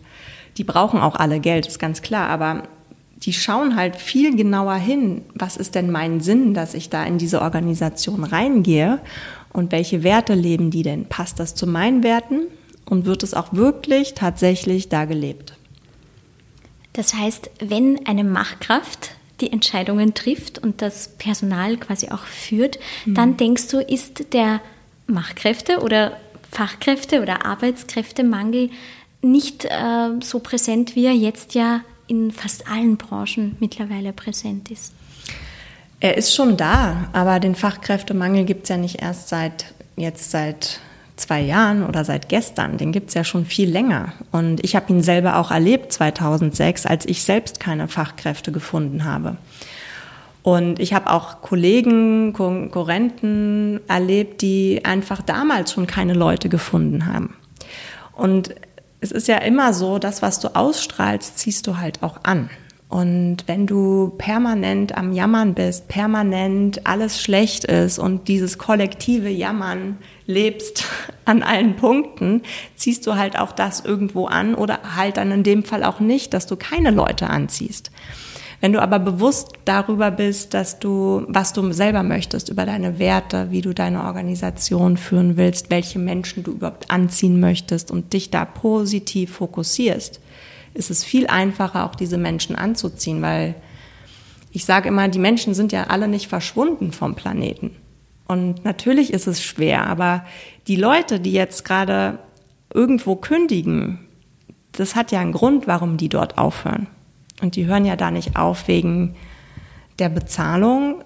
die 0.58 0.64
brauchen 0.64 1.00
auch 1.00 1.16
alle 1.16 1.40
Geld, 1.40 1.68
ist 1.68 1.80
ganz 1.80 2.02
klar, 2.02 2.30
aber 2.30 2.64
die 3.18 3.34
schauen 3.34 3.76
halt 3.76 3.96
viel 3.96 4.36
genauer 4.36 4.76
hin, 4.76 5.24
was 5.34 5.58
ist 5.58 5.76
denn 5.76 5.92
mein 5.92 6.22
Sinn, 6.22 6.54
dass 6.54 6.74
ich 6.74 6.90
da 6.90 7.04
in 7.04 7.18
diese 7.18 7.42
Organisation 7.42 8.24
reingehe 8.24 9.00
und 9.54 9.72
welche 9.72 10.04
Werte 10.04 10.36
leben 10.36 10.70
die 10.70 10.84
denn? 10.84 11.06
Passt 11.06 11.40
das 11.40 11.56
zu 11.56 11.66
meinen 11.66 12.04
Werten 12.04 12.42
und 12.86 13.06
wird 13.06 13.24
es 13.24 13.34
auch 13.34 13.54
wirklich 13.54 14.14
tatsächlich 14.14 14.90
da 14.90 15.06
gelebt? 15.06 15.56
Das 16.94 17.14
heißt, 17.14 17.50
wenn 17.60 18.06
eine 18.08 18.24
Machtkraft 18.24 19.12
die 19.42 19.52
Entscheidungen 19.52 20.14
trifft 20.14 20.58
und 20.60 20.82
das 20.82 21.10
Personal 21.18 21.78
quasi 21.78 22.10
auch 22.10 22.24
führt, 22.24 22.80
mhm. 23.06 23.14
dann 23.14 23.38
denkst 23.38 23.68
du, 23.68 23.80
ist 23.80 24.34
der 24.34 24.62
Machtkräfte 25.06 25.80
oder 25.82 26.18
Fachkräfte 26.52 27.22
oder 27.22 27.46
Arbeitskräftemangel 27.46 28.70
nicht 29.22 29.66
äh, 29.66 30.10
so 30.22 30.40
präsent, 30.40 30.96
wie 30.96 31.06
er 31.06 31.14
jetzt 31.14 31.54
ja 31.54 31.82
in 32.08 32.32
fast 32.32 32.70
allen 32.70 32.98
Branchen 32.98 33.56
mittlerweile 33.60 34.14
präsent 34.14 34.72
ist. 34.72 34.94
Er 36.00 36.16
ist 36.18 36.34
schon 36.34 36.58
da, 36.58 37.10
aber 37.14 37.40
den 37.40 37.56
Fachkräftemangel 37.56 38.46
gibt 38.46 38.64
es 38.64 38.70
ja 38.70 38.78
nicht 38.78 39.02
erst 39.02 39.30
seit 39.30 39.74
jetzt 39.96 40.30
seit 40.32 40.80
zwei 41.16 41.42
Jahren 41.42 41.84
oder 41.84 42.06
seit 42.06 42.30
gestern. 42.30 42.78
Den 42.78 42.92
gibt 42.92 43.10
es 43.10 43.16
ja 43.16 43.24
schon 43.24 43.46
viel 43.46 43.70
länger. 43.70 44.14
Und 44.32 44.64
ich 44.64 44.76
habe 44.76 44.94
ihn 44.94 45.02
selber 45.02 45.38
auch 45.38 45.52
erlebt 45.52 45.92
2006, 45.92 46.86
als 46.86 47.06
ich 47.06 47.24
selbst 47.24 47.60
keine 47.60 47.88
Fachkräfte 47.88 48.52
gefunden 48.52 49.04
habe. 49.04 49.38
Und 50.44 50.80
ich 50.80 50.94
habe 50.94 51.12
auch 51.12 51.42
Kollegen, 51.42 52.32
Konkurrenten 52.32 53.82
erlebt, 53.88 54.42
die 54.42 54.86
einfach 54.86 55.22
damals 55.22 55.74
schon 55.74 55.88
keine 55.88 56.14
Leute 56.14 56.48
gefunden 56.48 57.06
haben. 57.08 57.34
Und 58.14 58.56
es 59.00 59.12
ist 59.12 59.28
ja 59.28 59.38
immer 59.38 59.74
so, 59.74 60.00
das, 60.00 60.22
was 60.22 60.40
du 60.40 60.56
ausstrahlst, 60.56 61.38
ziehst 61.38 61.68
du 61.68 61.78
halt 61.78 62.04
auch 62.04 62.24
an. 62.24 62.50
Und 62.90 63.40
wenn 63.48 63.68
du 63.68 64.14
permanent 64.18 64.98
am 64.98 65.12
Jammern 65.12 65.54
bist, 65.54 65.90
permanent 65.90 66.88
alles 66.88 67.22
schlecht 67.22 67.66
ist 67.66 68.00
und 68.00 68.30
dieses 68.30 68.58
kollektive 68.58 69.28
Jammern 69.28 69.98
lebst 70.26 70.86
an 71.26 71.44
allen 71.44 71.76
Punkten, 71.76 72.44
ziehst 72.76 73.06
du 73.06 73.16
halt 73.16 73.38
auch 73.38 73.52
das 73.52 73.82
irgendwo 73.82 74.26
an 74.26 74.56
oder 74.56 74.96
halt 74.96 75.18
dann 75.18 75.32
in 75.32 75.44
dem 75.44 75.66
Fall 75.66 75.84
auch 75.84 76.00
nicht, 76.00 76.34
dass 76.34 76.48
du 76.48 76.56
keine 76.56 76.92
Leute 76.92 77.30
anziehst. 77.30 77.92
Wenn 78.60 78.74
du 78.74 78.82
aber 78.82 78.98
bewusst 78.98 79.50
darüber 79.66 80.10
bist, 80.10 80.54
dass 80.54 80.80
du, 80.80 81.26
was 81.28 81.54
du 81.54 81.72
selber 81.74 82.02
möchtest, 82.02 82.50
über 82.50 82.66
deine 82.66 82.98
Werte, 82.98 83.52
wie 83.52 83.62
du 83.62 83.74
deine 83.74 84.04
Organisation 84.06 84.98
führen 84.98 85.38
willst, 85.38 85.70
welche 85.70 86.00
Menschen 86.00 86.44
du 86.44 86.54
überhaupt 86.54 86.90
anziehen 86.90 87.40
möchtest 87.40 87.92
und 87.92 88.14
dich 88.14 88.32
da 88.32 88.46
positiv 88.46 89.34
fokussierst, 89.34 90.20
ist 90.74 90.90
es 90.90 91.04
viel 91.04 91.28
einfacher, 91.28 91.86
auch 91.86 91.96
diese 91.96 92.18
Menschen 92.18 92.56
anzuziehen, 92.56 93.22
weil 93.22 93.56
ich 94.52 94.66
sage 94.66 94.90
immer, 94.90 95.08
die 95.08 95.20
Menschen 95.20 95.54
sind 95.54 95.72
ja 95.72 95.86
alle 95.86 96.08
nicht 96.08 96.28
verschwunden 96.28 96.92
vom 96.92 97.14
Planeten. 97.14 97.76
Und 98.28 98.66
natürlich 98.66 99.14
ist 99.14 99.28
es 99.28 99.42
schwer, 99.42 99.86
aber 99.86 100.26
die 100.68 100.76
Leute, 100.76 101.20
die 101.20 101.32
jetzt 101.32 101.64
gerade 101.64 102.20
irgendwo 102.74 103.16
kündigen, 103.16 104.00
das 104.72 104.96
hat 104.96 105.12
ja 105.12 105.20
einen 105.20 105.32
Grund, 105.32 105.68
warum 105.68 105.98
die 105.98 106.10
dort 106.10 106.38
aufhören. 106.38 106.88
Und 107.42 107.56
die 107.56 107.66
hören 107.66 107.86
ja 107.86 107.96
da 107.96 108.12
nicht 108.12 108.36
auf 108.36 108.68
wegen 108.68 109.16
der 110.00 110.10
Bezahlung, 110.10 111.04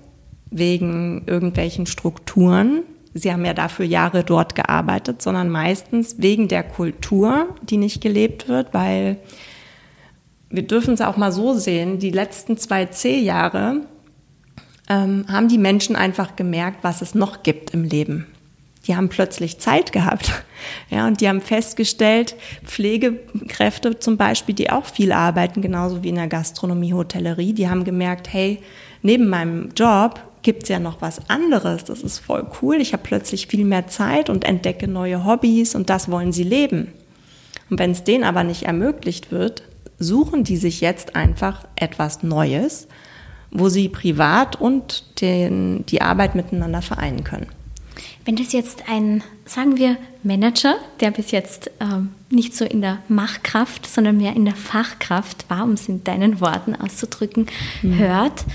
wegen 0.50 1.24
irgendwelchen 1.28 1.86
Strukturen. 1.86 2.84
Sie 3.14 3.32
haben 3.32 3.44
ja 3.46 3.54
dafür 3.54 3.86
Jahre 3.86 4.24
dort 4.24 4.56
gearbeitet, 4.56 5.22
sondern 5.22 5.50
meistens 5.50 6.16
wegen 6.20 6.48
der 6.48 6.64
Kultur, 6.64 7.56
die 7.62 7.78
nicht 7.78 8.02
gelebt 8.02 8.48
wird, 8.48 8.74
weil 8.74 9.18
wir 10.50 10.64
dürfen 10.64 10.94
es 10.94 11.02
auch 11.02 11.18
mal 11.18 11.32
so 11.32 11.54
sehen, 11.54 12.00
die 12.00 12.12
letzten 12.12 12.58
zwei 12.58 12.86
C-Jahre 12.86 13.82
ähm, 14.90 15.26
haben 15.30 15.48
die 15.48 15.58
Menschen 15.58 15.96
einfach 15.96 16.36
gemerkt, 16.36 16.84
was 16.84 17.02
es 17.02 17.16
noch 17.16 17.44
gibt 17.44 17.72
im 17.72 17.84
Leben. 17.84 18.28
Die 18.92 18.98
haben 18.98 19.08
plötzlich 19.08 19.58
Zeit 19.58 19.94
gehabt. 19.94 20.44
Ja, 20.90 21.08
und 21.08 21.22
die 21.22 21.30
haben 21.30 21.40
festgestellt, 21.40 22.36
Pflegekräfte 22.66 23.98
zum 24.00 24.18
Beispiel, 24.18 24.54
die 24.54 24.70
auch 24.70 24.84
viel 24.84 25.14
arbeiten, 25.14 25.62
genauso 25.62 26.04
wie 26.04 26.10
in 26.10 26.16
der 26.16 26.28
Gastronomie, 26.28 26.94
Hotellerie, 26.94 27.54
die 27.54 27.70
haben 27.70 27.86
gemerkt, 27.86 28.34
hey, 28.34 28.62
neben 29.02 29.30
meinem 29.30 29.70
Job 29.78 30.20
gibt's 30.42 30.68
ja 30.68 30.78
noch 30.78 31.02
was 31.02 31.30
anderes. 31.30 31.86
Das 31.86 32.02
ist 32.02 32.20
voll 32.20 32.46
cool. 32.62 32.82
Ich 32.82 32.92
habe 32.92 33.02
plötzlich 33.02 33.48
viel 33.48 33.64
mehr 33.64 33.88
Zeit 33.88 34.30
und 34.30 34.44
entdecke 34.44 34.90
neue 34.90 35.26
Hobbys 35.26 35.74
und 35.74 35.90
das 35.90 36.12
wollen 36.12 36.34
sie 36.34 36.44
leben. 36.44 36.92
Und 37.70 37.80
wenn 37.80 37.92
es 37.92 38.04
denen 38.04 38.26
aber 38.26 38.44
nicht 38.44 38.64
ermöglicht 38.64 39.32
wird, 39.32 39.64
suchen 40.00 40.44
die 40.44 40.58
sich 40.58 40.82
jetzt 40.82 41.16
einfach 41.16 41.66
etwas 41.78 42.24
Neues, 42.24 42.90
wo 43.52 43.70
sie 43.70 43.88
privat 43.88 44.60
und 44.60 45.22
den, 45.22 45.86
die 45.86 46.02
Arbeit 46.02 46.36
miteinander 46.36 46.82
vereinen 46.82 47.24
können. 47.24 47.48
Wenn 48.26 48.36
das 48.36 48.54
jetzt 48.54 48.88
ein, 48.88 49.24
sagen 49.46 49.78
wir, 49.78 49.98
Manager, 50.24 50.76
der 51.00 51.12
bis 51.12 51.32
jetzt 51.32 51.72
ähm, 51.80 52.10
nicht 52.30 52.56
so 52.56 52.66
in 52.66 52.82
der 52.82 53.00
Machkraft, 53.08 53.88
sondern 53.88 54.18
mehr 54.18 54.36
in 54.36 54.46
der 54.46 54.56
Fachkraft 54.56 55.50
war, 55.50 55.64
um 55.64 55.72
es 55.72 55.90
in 55.90 56.04
deinen 56.04 56.40
Worten 56.40 56.76
auszudrücken, 56.76 57.48
mhm. 57.82 57.98
hört 57.98 58.46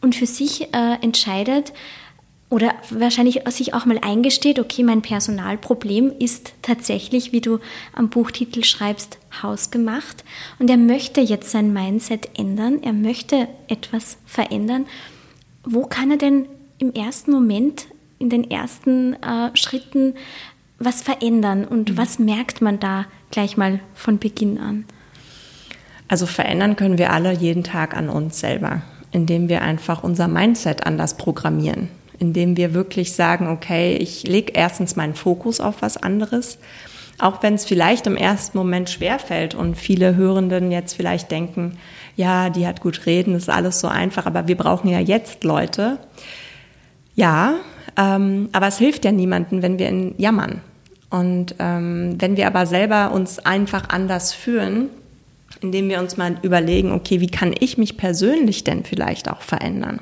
und 0.00 0.16
für 0.16 0.26
sich 0.26 0.74
äh, 0.74 0.96
entscheidet, 1.00 1.72
oder 2.52 2.74
wahrscheinlich 2.90 3.40
sich 3.48 3.72
auch 3.72 3.86
mal 3.86 3.98
eingesteht, 4.02 4.58
okay, 4.58 4.82
mein 4.82 5.00
Personalproblem 5.00 6.12
ist 6.18 6.52
tatsächlich, 6.60 7.32
wie 7.32 7.40
du 7.40 7.60
am 7.94 8.10
Buchtitel 8.10 8.62
schreibst, 8.62 9.18
hausgemacht. 9.42 10.22
Und 10.58 10.68
er 10.68 10.76
möchte 10.76 11.22
jetzt 11.22 11.50
sein 11.50 11.72
Mindset 11.72 12.28
ändern, 12.38 12.82
er 12.82 12.92
möchte 12.92 13.48
etwas 13.68 14.18
verändern. 14.26 14.84
Wo 15.64 15.86
kann 15.86 16.10
er 16.10 16.18
denn 16.18 16.44
im 16.76 16.92
ersten 16.92 17.30
Moment, 17.30 17.86
in 18.22 18.30
den 18.30 18.50
ersten 18.50 19.14
äh, 19.22 19.50
Schritten 19.54 20.14
was 20.78 21.02
verändern 21.02 21.64
und 21.64 21.90
mhm. 21.90 21.96
was 21.98 22.18
merkt 22.18 22.62
man 22.62 22.80
da 22.80 23.04
gleich 23.30 23.56
mal 23.56 23.80
von 23.94 24.18
Beginn 24.18 24.58
an? 24.58 24.84
Also 26.08 26.26
verändern 26.26 26.76
können 26.76 26.98
wir 26.98 27.12
alle 27.12 27.32
jeden 27.32 27.64
Tag 27.64 27.96
an 27.96 28.08
uns 28.08 28.40
selber, 28.40 28.82
indem 29.10 29.48
wir 29.48 29.62
einfach 29.62 30.02
unser 30.02 30.28
Mindset 30.28 30.86
anders 30.86 31.16
programmieren 31.16 31.88
indem 32.22 32.56
wir 32.56 32.72
wirklich 32.72 33.14
sagen, 33.14 33.48
okay, 33.48 33.96
ich 33.96 34.22
lege 34.22 34.52
erstens 34.54 34.94
meinen 34.94 35.14
Fokus 35.14 35.60
auf 35.60 35.82
was 35.82 35.96
anderes, 35.96 36.58
auch 37.18 37.42
wenn 37.42 37.54
es 37.54 37.64
vielleicht 37.64 38.06
im 38.06 38.16
ersten 38.16 38.56
Moment 38.56 38.90
schwerfällt 38.90 39.56
und 39.56 39.74
viele 39.74 40.14
Hörenden 40.14 40.70
jetzt 40.70 40.94
vielleicht 40.94 41.32
denken, 41.32 41.78
ja, 42.14 42.48
die 42.48 42.64
hat 42.64 42.80
gut 42.80 43.06
reden, 43.06 43.34
ist 43.34 43.50
alles 43.50 43.80
so 43.80 43.88
einfach, 43.88 44.24
aber 44.26 44.46
wir 44.46 44.56
brauchen 44.56 44.88
ja 44.88 45.00
jetzt 45.00 45.42
Leute. 45.42 45.98
Ja, 47.14 47.54
ähm, 47.96 48.48
aber 48.52 48.68
es 48.68 48.78
hilft 48.78 49.04
ja 49.04 49.12
niemandem, 49.12 49.62
wenn 49.62 49.78
wir 49.78 49.88
in 49.88 50.14
jammern. 50.18 50.60
Und 51.10 51.54
ähm, 51.58 52.16
wenn 52.18 52.36
wir 52.36 52.46
aber 52.46 52.66
selber 52.66 53.12
uns 53.12 53.38
einfach 53.38 53.90
anders 53.90 54.32
fühlen, 54.32 54.88
indem 55.60 55.88
wir 55.88 56.00
uns 56.00 56.16
mal 56.16 56.36
überlegen, 56.42 56.92
okay, 56.92 57.20
wie 57.20 57.26
kann 57.28 57.54
ich 57.58 57.76
mich 57.76 57.98
persönlich 57.98 58.64
denn 58.64 58.84
vielleicht 58.84 59.30
auch 59.30 59.42
verändern? 59.42 60.00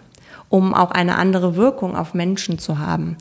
um 0.50 0.75
auch 0.75 0.90
eine 0.90 1.17
andere 1.17 1.57
Wirkung 1.57 1.97
auf 1.97 2.12
Menschen 2.12 2.59
zu 2.59 2.79
haben. 2.79 3.17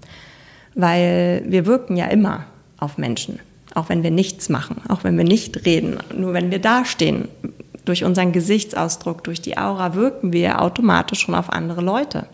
Weil 0.75 1.43
wir 1.48 1.65
wirken 1.65 1.96
ja 1.96 2.08
immer 2.08 2.46
auf 2.77 2.98
Menschen, 2.98 3.39
auch 3.75 3.88
wenn 3.88 4.03
wir 4.03 4.12
nichts 4.12 4.50
machen, 4.50 4.81
auch 4.89 5.03
wenn 5.05 5.17
wir 5.17 5.24
nicht 5.24 5.65
reden. 5.65 5.98
Nur 6.17 6.34
wenn 6.34 6.51
wir 6.51 6.60
dastehen, 6.60 7.29
durch 7.86 8.03
unseren 8.03 8.34
Gesichtsausdruck, 8.34 9.24
durch 9.24 9.41
die 9.41 9.58
Aura 9.58 9.96
wirken 9.96 10.34
wir 10.34 10.62
automatisch 10.62 11.22
schon 11.22 11.36
auf 11.36 11.51
andere 11.51 11.81
Leute. 11.81 12.25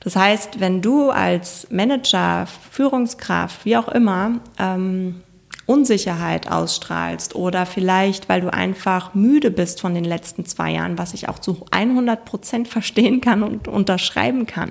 Das 0.00 0.16
heißt, 0.16 0.60
wenn 0.60 0.80
du 0.80 1.10
als 1.10 1.66
Manager, 1.70 2.46
Führungskraft, 2.70 3.64
wie 3.64 3.76
auch 3.76 3.88
immer, 3.88 4.40
ähm, 4.58 5.22
Unsicherheit 5.66 6.50
ausstrahlst 6.50 7.34
oder 7.34 7.66
vielleicht, 7.66 8.30
weil 8.30 8.40
du 8.40 8.52
einfach 8.52 9.14
müde 9.14 9.50
bist 9.50 9.82
von 9.82 9.94
den 9.94 10.04
letzten 10.04 10.46
zwei 10.46 10.72
Jahren, 10.72 10.96
was 10.96 11.12
ich 11.12 11.28
auch 11.28 11.38
zu 11.38 11.66
100 11.70 12.24
Prozent 12.24 12.68
verstehen 12.68 13.20
kann 13.20 13.42
und 13.42 13.68
unterschreiben 13.68 14.46
kann, 14.46 14.70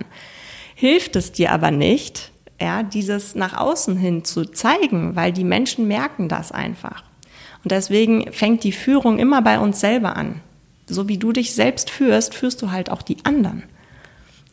hilft 0.74 1.15
es 1.15 1.31
dir 1.31 1.51
aber 1.51 1.69
nicht, 1.69 2.31
ja, 2.60 2.81
dieses 2.81 3.36
nach 3.36 3.55
außen 3.55 3.96
hin 3.96 4.25
zu 4.25 4.46
zeigen, 4.46 5.15
weil 5.15 5.31
die 5.31 5.43
Menschen 5.43 5.88
merken 5.88 6.29
das 6.29 6.51
einfach. 6.51 7.03
Und 7.63 7.72
deswegen 7.72 8.31
fängt 8.34 8.63
die 8.63 8.72
Führung 8.72 9.19
immer 9.19 9.43
bei 9.43 9.60
uns 9.60 9.79
selber 9.79 10.15
an. 10.15 10.41
So 10.88 11.07
wie 11.07 11.17
du 11.17 11.31
dich 11.31 11.53
selbst 11.53 11.91
führst, 11.91 12.34
führst 12.34 12.62
du 12.62 12.72
halt 12.72 12.89
auch 12.89 13.01
die 13.01 13.17
anderen. 13.24 13.63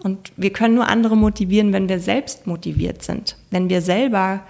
Und 0.05 0.33
wir 0.37 0.53
können 0.53 0.77
nur 0.77 0.87
andere 0.87 1.17
motivieren, 1.17 1.73
wenn 1.73 1.89
wir 1.89 1.99
selbst 1.99 2.47
motiviert 2.47 3.03
sind. 3.03 3.37
Wenn 3.51 3.69
wir 3.69 3.81
selber 3.81 4.45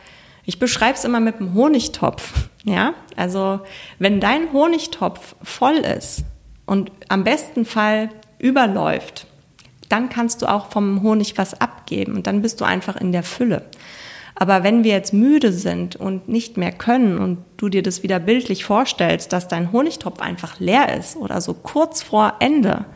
ich 0.47 0.59
beschreibe 0.59 0.95
es 0.95 1.05
immer 1.05 1.21
mit 1.21 1.37
einem 1.37 1.55
Honigtopf. 1.55 2.49
Ja, 2.67 2.95
also 3.15 3.61
wenn 3.99 4.21
dein 4.21 4.55
Honigtopf 4.55 5.37
voll 5.43 5.75
ist 5.75 6.25
und 6.65 6.91
am 7.11 7.23
besten 7.23 7.67
Fall 7.67 8.09
überläuft, 8.39 9.27
dann 9.91 10.09
kannst 10.09 10.41
du 10.41 10.47
auch 10.47 10.71
vom 10.71 11.03
Honig 11.03 11.37
was 11.37 11.61
abgeben 11.61 12.15
und 12.15 12.27
dann 12.27 12.41
bist 12.41 12.63
du 12.63 12.65
einfach 12.65 12.97
in 12.97 13.13
der 13.13 13.23
Fülle. 13.23 13.67
Aber 14.35 14.65
wenn 14.65 14.83
wir 14.83 14.93
jetzt 14.93 15.13
müde 15.13 15.53
sind 15.53 15.95
und 15.95 16.27
nicht 16.27 16.57
mehr 16.57 16.73
können 16.73 17.19
und 17.19 17.45
du 17.59 17.69
dir 17.69 17.83
das 17.83 18.03
wieder 18.03 18.19
bildlich 18.19 18.65
vorstellst, 18.65 19.35
dass 19.35 19.47
dein 19.47 19.71
Honigtopf 19.71 20.21
einfach 20.21 20.59
leer 20.59 20.97
ist 20.97 21.17
oder 21.17 21.43
so 21.43 21.53
kurz 21.53 22.03
vor 22.03 22.37
Ende, 22.41 22.87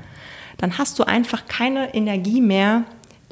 dann 0.59 0.77
hast 0.77 0.99
du 0.99 1.05
einfach 1.05 1.47
keine 1.47 1.95
Energie 1.95 2.41
mehr, 2.41 2.85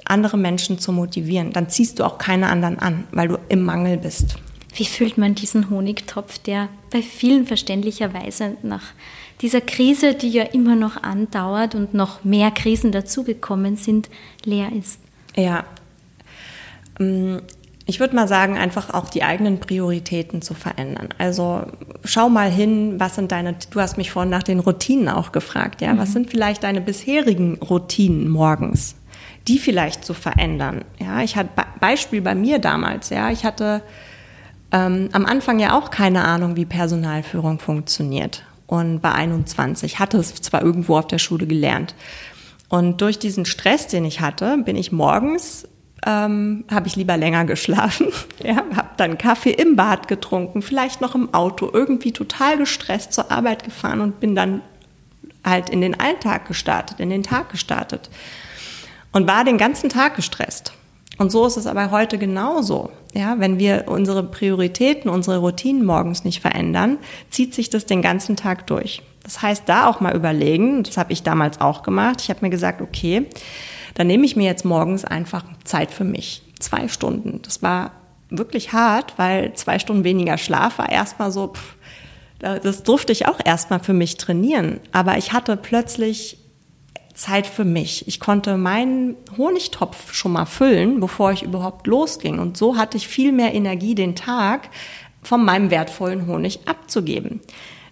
andere 0.04 0.38
Menschen 0.38 0.78
zu 0.78 0.92
motivieren. 0.92 1.52
Dann 1.52 1.68
ziehst 1.68 1.99
du 1.99 2.04
auch 2.04 2.18
keine 2.18 2.49
anderen 2.49 2.78
an, 2.78 3.04
weil 3.12 3.28
du 3.28 3.38
im 3.49 3.62
Mangel 3.62 3.99
bist. 3.99 4.37
Wie 4.75 4.85
fühlt 4.85 5.18
man 5.18 5.35
diesen 5.35 5.71
Honigtopf, 5.71 6.38
der 6.38 6.68
bei 6.90 7.02
vielen 7.02 7.47
verständlicherweise 7.47 8.56
nach 8.62 8.83
dieser 9.40 9.61
Krise, 9.61 10.14
die 10.14 10.28
ja 10.28 10.45
immer 10.45 10.76
noch 10.76 11.02
andauert 11.02 11.75
und 11.75 11.95
noch 11.95 12.25
mehr 12.25 12.50
Krisen 12.50 12.92
dazugekommen 12.92 13.76
sind, 13.76 14.09
leer 14.45 14.71
ist? 14.73 15.00
Ja. 15.35 15.64
Ich 17.88 18.00
würde 18.00 18.16
mal 18.16 18.26
sagen, 18.26 18.58
einfach 18.58 18.92
auch 18.92 19.08
die 19.08 19.22
eigenen 19.22 19.60
Prioritäten 19.60 20.42
zu 20.42 20.54
verändern. 20.54 21.10
Also 21.18 21.62
schau 22.04 22.28
mal 22.28 22.50
hin, 22.50 22.98
was 22.98 23.14
sind 23.14 23.30
deine, 23.30 23.54
du 23.70 23.80
hast 23.80 23.96
mich 23.96 24.10
vorhin 24.10 24.30
nach 24.30 24.42
den 24.42 24.58
Routinen 24.58 25.08
auch 25.08 25.30
gefragt, 25.30 25.80
ja, 25.80 25.94
mhm. 25.94 25.98
was 25.98 26.12
sind 26.12 26.28
vielleicht 26.28 26.64
deine 26.64 26.80
bisherigen 26.80 27.58
Routinen 27.58 28.28
morgens? 28.28 28.96
die 29.48 29.58
vielleicht 29.58 30.04
zu 30.04 30.14
verändern. 30.14 30.84
Ja, 30.98 31.22
ich 31.22 31.36
hatte 31.36 31.50
Beispiel 31.80 32.20
bei 32.20 32.34
mir 32.34 32.58
damals. 32.58 33.10
Ja, 33.10 33.30
ich 33.30 33.44
hatte 33.44 33.82
ähm, 34.72 35.08
am 35.12 35.26
Anfang 35.26 35.58
ja 35.58 35.78
auch 35.78 35.90
keine 35.90 36.24
Ahnung, 36.24 36.56
wie 36.56 36.64
Personalführung 36.64 37.58
funktioniert. 37.58 38.42
Und 38.66 39.00
bei 39.00 39.12
21 39.12 40.00
hatte 40.00 40.18
es 40.18 40.34
zwar 40.34 40.62
irgendwo 40.62 40.98
auf 40.98 41.06
der 41.06 41.18
Schule 41.18 41.46
gelernt. 41.46 41.94
Und 42.68 43.00
durch 43.00 43.20
diesen 43.20 43.44
Stress, 43.44 43.86
den 43.86 44.04
ich 44.04 44.20
hatte, 44.20 44.58
bin 44.58 44.74
ich 44.74 44.90
morgens 44.90 45.68
ähm, 46.04 46.64
habe 46.70 46.88
ich 46.88 46.96
lieber 46.96 47.16
länger 47.16 47.44
geschlafen, 47.44 48.08
ja, 48.42 48.56
habe 48.56 48.90
dann 48.96 49.18
Kaffee 49.18 49.52
im 49.52 49.76
Bad 49.76 50.08
getrunken, 50.08 50.62
vielleicht 50.62 51.00
noch 51.00 51.14
im 51.14 51.32
Auto, 51.32 51.70
irgendwie 51.72 52.12
total 52.12 52.58
gestresst 52.58 53.12
zur 53.12 53.30
Arbeit 53.30 53.64
gefahren 53.64 54.00
und 54.00 54.20
bin 54.20 54.34
dann 54.34 54.60
halt 55.44 55.70
in 55.70 55.80
den 55.80 55.98
Alltag 55.98 56.46
gestartet, 56.46 57.00
in 57.00 57.08
den 57.08 57.22
Tag 57.22 57.50
gestartet 57.50 58.10
und 59.12 59.26
war 59.26 59.44
den 59.44 59.58
ganzen 59.58 59.88
Tag 59.88 60.16
gestresst. 60.16 60.72
Und 61.18 61.32
so 61.32 61.46
ist 61.46 61.56
es 61.56 61.66
aber 61.66 61.90
heute 61.90 62.18
genauso. 62.18 62.90
Ja, 63.14 63.36
wenn 63.38 63.58
wir 63.58 63.84
unsere 63.86 64.22
Prioritäten, 64.22 65.08
unsere 65.08 65.38
Routinen 65.38 65.86
morgens 65.86 66.24
nicht 66.24 66.40
verändern, 66.40 66.98
zieht 67.30 67.54
sich 67.54 67.70
das 67.70 67.86
den 67.86 68.02
ganzen 68.02 68.36
Tag 68.36 68.66
durch. 68.66 69.02
Das 69.22 69.40
heißt, 69.40 69.62
da 69.66 69.86
auch 69.86 70.00
mal 70.00 70.14
überlegen, 70.14 70.82
das 70.82 70.98
habe 70.98 71.12
ich 71.12 71.23
damals 71.23 71.60
auch 71.60 71.82
gemacht. 71.82 72.21
Ich 72.21 72.28
habe 72.28 72.40
mir 72.42 72.50
gesagt, 72.50 72.82
okay, 72.82 73.26
dann 73.97 74.06
nehme 74.06 74.26
ich 74.26 74.37
mir 74.37 74.45
jetzt 74.45 74.67
morgens 74.67 75.06
einfach 75.06 75.45
Zeit 75.65 75.91
für 75.91 76.04
mich. 76.04 76.43
Zwei 76.61 76.87
Stunden. 76.89 77.41
Das 77.43 77.63
war 77.63 77.93
wirklich 78.28 78.73
hart, 78.73 79.15
weil 79.17 79.54
zwei 79.54 79.78
Stunden 79.78 80.04
weniger 80.04 80.37
Schlaf 80.37 80.78
war 80.78 80.91
erstmal 80.91 81.32
so, 81.32 81.49
pff, 81.49 81.76
das 82.39 82.82
durfte 82.82 83.13
ich 83.13 83.26
auch 83.26 83.41
erstmal 83.43 83.80
für 83.80 83.95
mich 83.95 84.19
trainieren. 84.19 84.80
Aber 84.93 85.17
ich 85.17 85.32
hatte 85.32 85.56
plötzlich 85.56 86.37
Zeit 87.15 87.47
für 87.47 87.65
mich. 87.65 88.06
Ich 88.06 88.21
konnte 88.21 88.59
meinen 88.59 89.17
Honigtopf 89.39 90.13
schon 90.13 90.32
mal 90.32 90.45
füllen, 90.45 91.00
bevor 91.00 91.32
ich 91.32 91.43
überhaupt 91.43 91.87
losging. 91.87 92.39
Und 92.39 92.59
so 92.59 92.76
hatte 92.76 92.99
ich 92.99 93.09
viel 93.09 93.32
mehr 93.32 93.54
Energie, 93.54 93.95
den 93.95 94.15
Tag 94.15 94.69
von 95.23 95.43
meinem 95.43 95.71
wertvollen 95.71 96.26
Honig 96.26 96.61
abzugeben. 96.67 97.41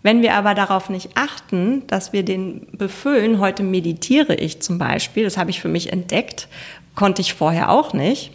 Wenn 0.05 0.21
wir 0.21 0.35
aber 0.35 0.55
darauf 0.55 0.91
nicht 0.91 1.17
achten, 1.17 1.83
dass 1.87 2.13
wir 2.13 2.27
den 2.27 2.67
befüllen, 2.73 3.39
heute 3.39 3.63
meditiere 3.63 4.35
ich 4.35 4.61
zum 4.61 4.77
Beispiel, 4.77 5.25
das 5.25 5.39
habe 5.39 5.49
ich 5.49 5.63
für 5.63 5.69
mich 5.69 5.95
entdeckt, 5.95 6.47
konnte 6.95 7.23
ich 7.23 7.33
vorher 7.33 7.71
auch 7.71 7.95
nicht. 7.95 8.31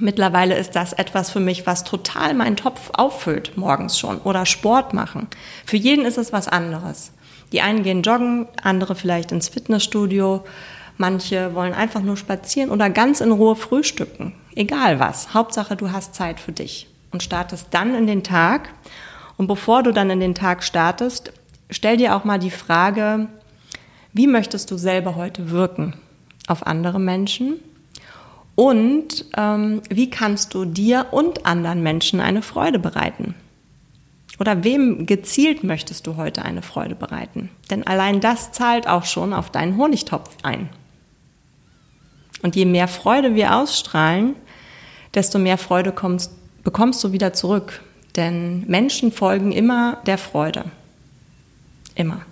Mittlerweile 0.00 0.56
ist 0.56 0.74
das 0.76 0.94
etwas 0.94 1.30
für 1.30 1.40
mich, 1.40 1.66
was 1.66 1.84
total 1.84 2.32
meinen 2.32 2.56
Topf 2.56 2.88
auffüllt 2.94 3.58
morgens 3.58 3.98
schon 3.98 4.18
oder 4.22 4.46
Sport 4.46 4.94
machen. 4.94 5.28
Für 5.66 5.76
jeden 5.76 6.06
ist 6.06 6.16
es 6.16 6.32
was 6.32 6.48
anderes. 6.48 7.12
Die 7.52 7.60
einen 7.60 7.82
gehen 7.82 8.00
joggen, 8.00 8.48
andere 8.62 8.94
vielleicht 8.94 9.30
ins 9.30 9.50
Fitnessstudio. 9.50 10.42
Manche 10.96 11.54
wollen 11.54 11.74
einfach 11.74 12.00
nur 12.00 12.16
spazieren 12.16 12.70
oder 12.70 12.88
ganz 12.88 13.20
in 13.20 13.30
Ruhe 13.30 13.56
frühstücken. 13.56 14.32
Egal 14.56 15.00
was. 15.00 15.34
Hauptsache, 15.34 15.76
du 15.76 15.92
hast 15.92 16.14
Zeit 16.14 16.40
für 16.40 16.52
dich 16.52 16.88
und 17.12 17.22
startest 17.22 17.66
dann 17.72 17.94
in 17.94 18.06
den 18.06 18.24
Tag. 18.24 18.70
Und 19.36 19.46
bevor 19.46 19.82
du 19.82 19.92
dann 19.92 20.10
in 20.10 20.20
den 20.20 20.34
Tag 20.34 20.62
startest, 20.62 21.32
stell 21.70 21.96
dir 21.96 22.14
auch 22.14 22.24
mal 22.24 22.38
die 22.38 22.50
Frage, 22.50 23.28
wie 24.12 24.26
möchtest 24.26 24.70
du 24.70 24.76
selber 24.76 25.16
heute 25.16 25.50
wirken 25.50 25.94
auf 26.46 26.66
andere 26.66 27.00
Menschen? 27.00 27.56
Und 28.54 29.24
ähm, 29.36 29.82
wie 29.90 30.10
kannst 30.10 30.54
du 30.54 30.64
dir 30.64 31.06
und 31.10 31.46
anderen 31.46 31.82
Menschen 31.82 32.20
eine 32.20 32.42
Freude 32.42 32.78
bereiten? 32.78 33.34
Oder 34.38 34.64
wem 34.64 35.06
gezielt 35.06 35.64
möchtest 35.64 36.06
du 36.06 36.16
heute 36.16 36.44
eine 36.44 36.62
Freude 36.62 36.94
bereiten? 36.94 37.50
Denn 37.70 37.86
allein 37.86 38.20
das 38.20 38.52
zahlt 38.52 38.88
auch 38.88 39.04
schon 39.04 39.32
auf 39.32 39.50
deinen 39.50 39.76
Honigtopf 39.76 40.36
ein. 40.42 40.68
Und 42.42 42.56
je 42.56 42.66
mehr 42.66 42.88
Freude 42.88 43.34
wir 43.34 43.56
ausstrahlen, 43.56 44.36
desto 45.14 45.38
mehr 45.38 45.58
Freude 45.58 45.92
kommst, 45.92 46.32
bekommst 46.62 47.02
du 47.02 47.12
wieder 47.12 47.32
zurück. 47.32 47.80
Denn 48.16 48.64
Menschen 48.68 49.12
folgen 49.12 49.52
immer 49.52 49.98
der 50.06 50.18
Freude. 50.18 50.66
Immer. 51.94 52.22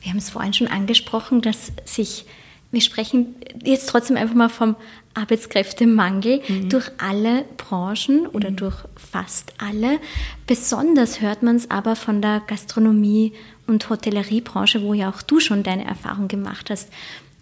Wir 0.00 0.10
haben 0.10 0.18
es 0.18 0.30
vorhin 0.30 0.54
schon 0.54 0.68
angesprochen, 0.68 1.42
dass 1.42 1.72
sich, 1.84 2.24
wir 2.70 2.80
sprechen 2.80 3.34
jetzt 3.62 3.88
trotzdem 3.88 4.16
einfach 4.16 4.34
mal 4.34 4.48
vom 4.48 4.76
Arbeitskräftemangel 5.14 6.42
mhm. 6.46 6.68
durch 6.68 6.90
alle 6.98 7.44
Branchen 7.56 8.26
oder 8.26 8.50
mhm. 8.50 8.56
durch 8.56 8.76
fast 8.96 9.52
alle. 9.58 9.98
Besonders 10.46 11.20
hört 11.20 11.42
man 11.42 11.56
es 11.56 11.70
aber 11.70 11.96
von 11.96 12.22
der 12.22 12.40
Gastronomie- 12.46 13.32
und 13.66 13.90
Hotelleriebranche, 13.90 14.82
wo 14.82 14.94
ja 14.94 15.10
auch 15.10 15.22
du 15.22 15.40
schon 15.40 15.62
deine 15.62 15.84
Erfahrung 15.84 16.28
gemacht 16.28 16.70
hast. 16.70 16.88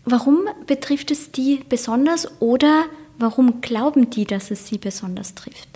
Warum 0.05 0.49
betrifft 0.67 1.11
es 1.11 1.33
die 1.33 1.61
besonders 1.69 2.41
oder 2.41 2.87
warum 3.19 3.61
glauben 3.61 4.11
die, 4.11 4.25
dass 4.25 4.51
es 4.51 4.67
sie 4.67 4.79
besonders 4.79 5.35
trifft? 5.35 5.76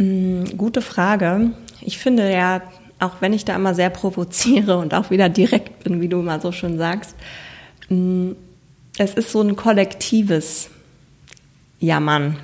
Mhm, 0.00 0.56
gute 0.56 0.80
Frage. 0.80 1.50
Ich 1.82 1.98
finde 1.98 2.32
ja, 2.32 2.62
auch 2.98 3.20
wenn 3.20 3.34
ich 3.34 3.44
da 3.44 3.54
immer 3.54 3.74
sehr 3.74 3.90
provoziere 3.90 4.78
und 4.78 4.94
auch 4.94 5.10
wieder 5.10 5.28
direkt 5.28 5.84
bin, 5.84 6.00
wie 6.00 6.08
du 6.08 6.22
mal 6.22 6.40
so 6.40 6.52
schön 6.52 6.78
sagst, 6.78 7.14
mm, 7.90 8.30
es 8.98 9.14
ist 9.14 9.30
so 9.30 9.42
ein 9.42 9.56
kollektives 9.56 10.70
Jammern, 11.78 12.36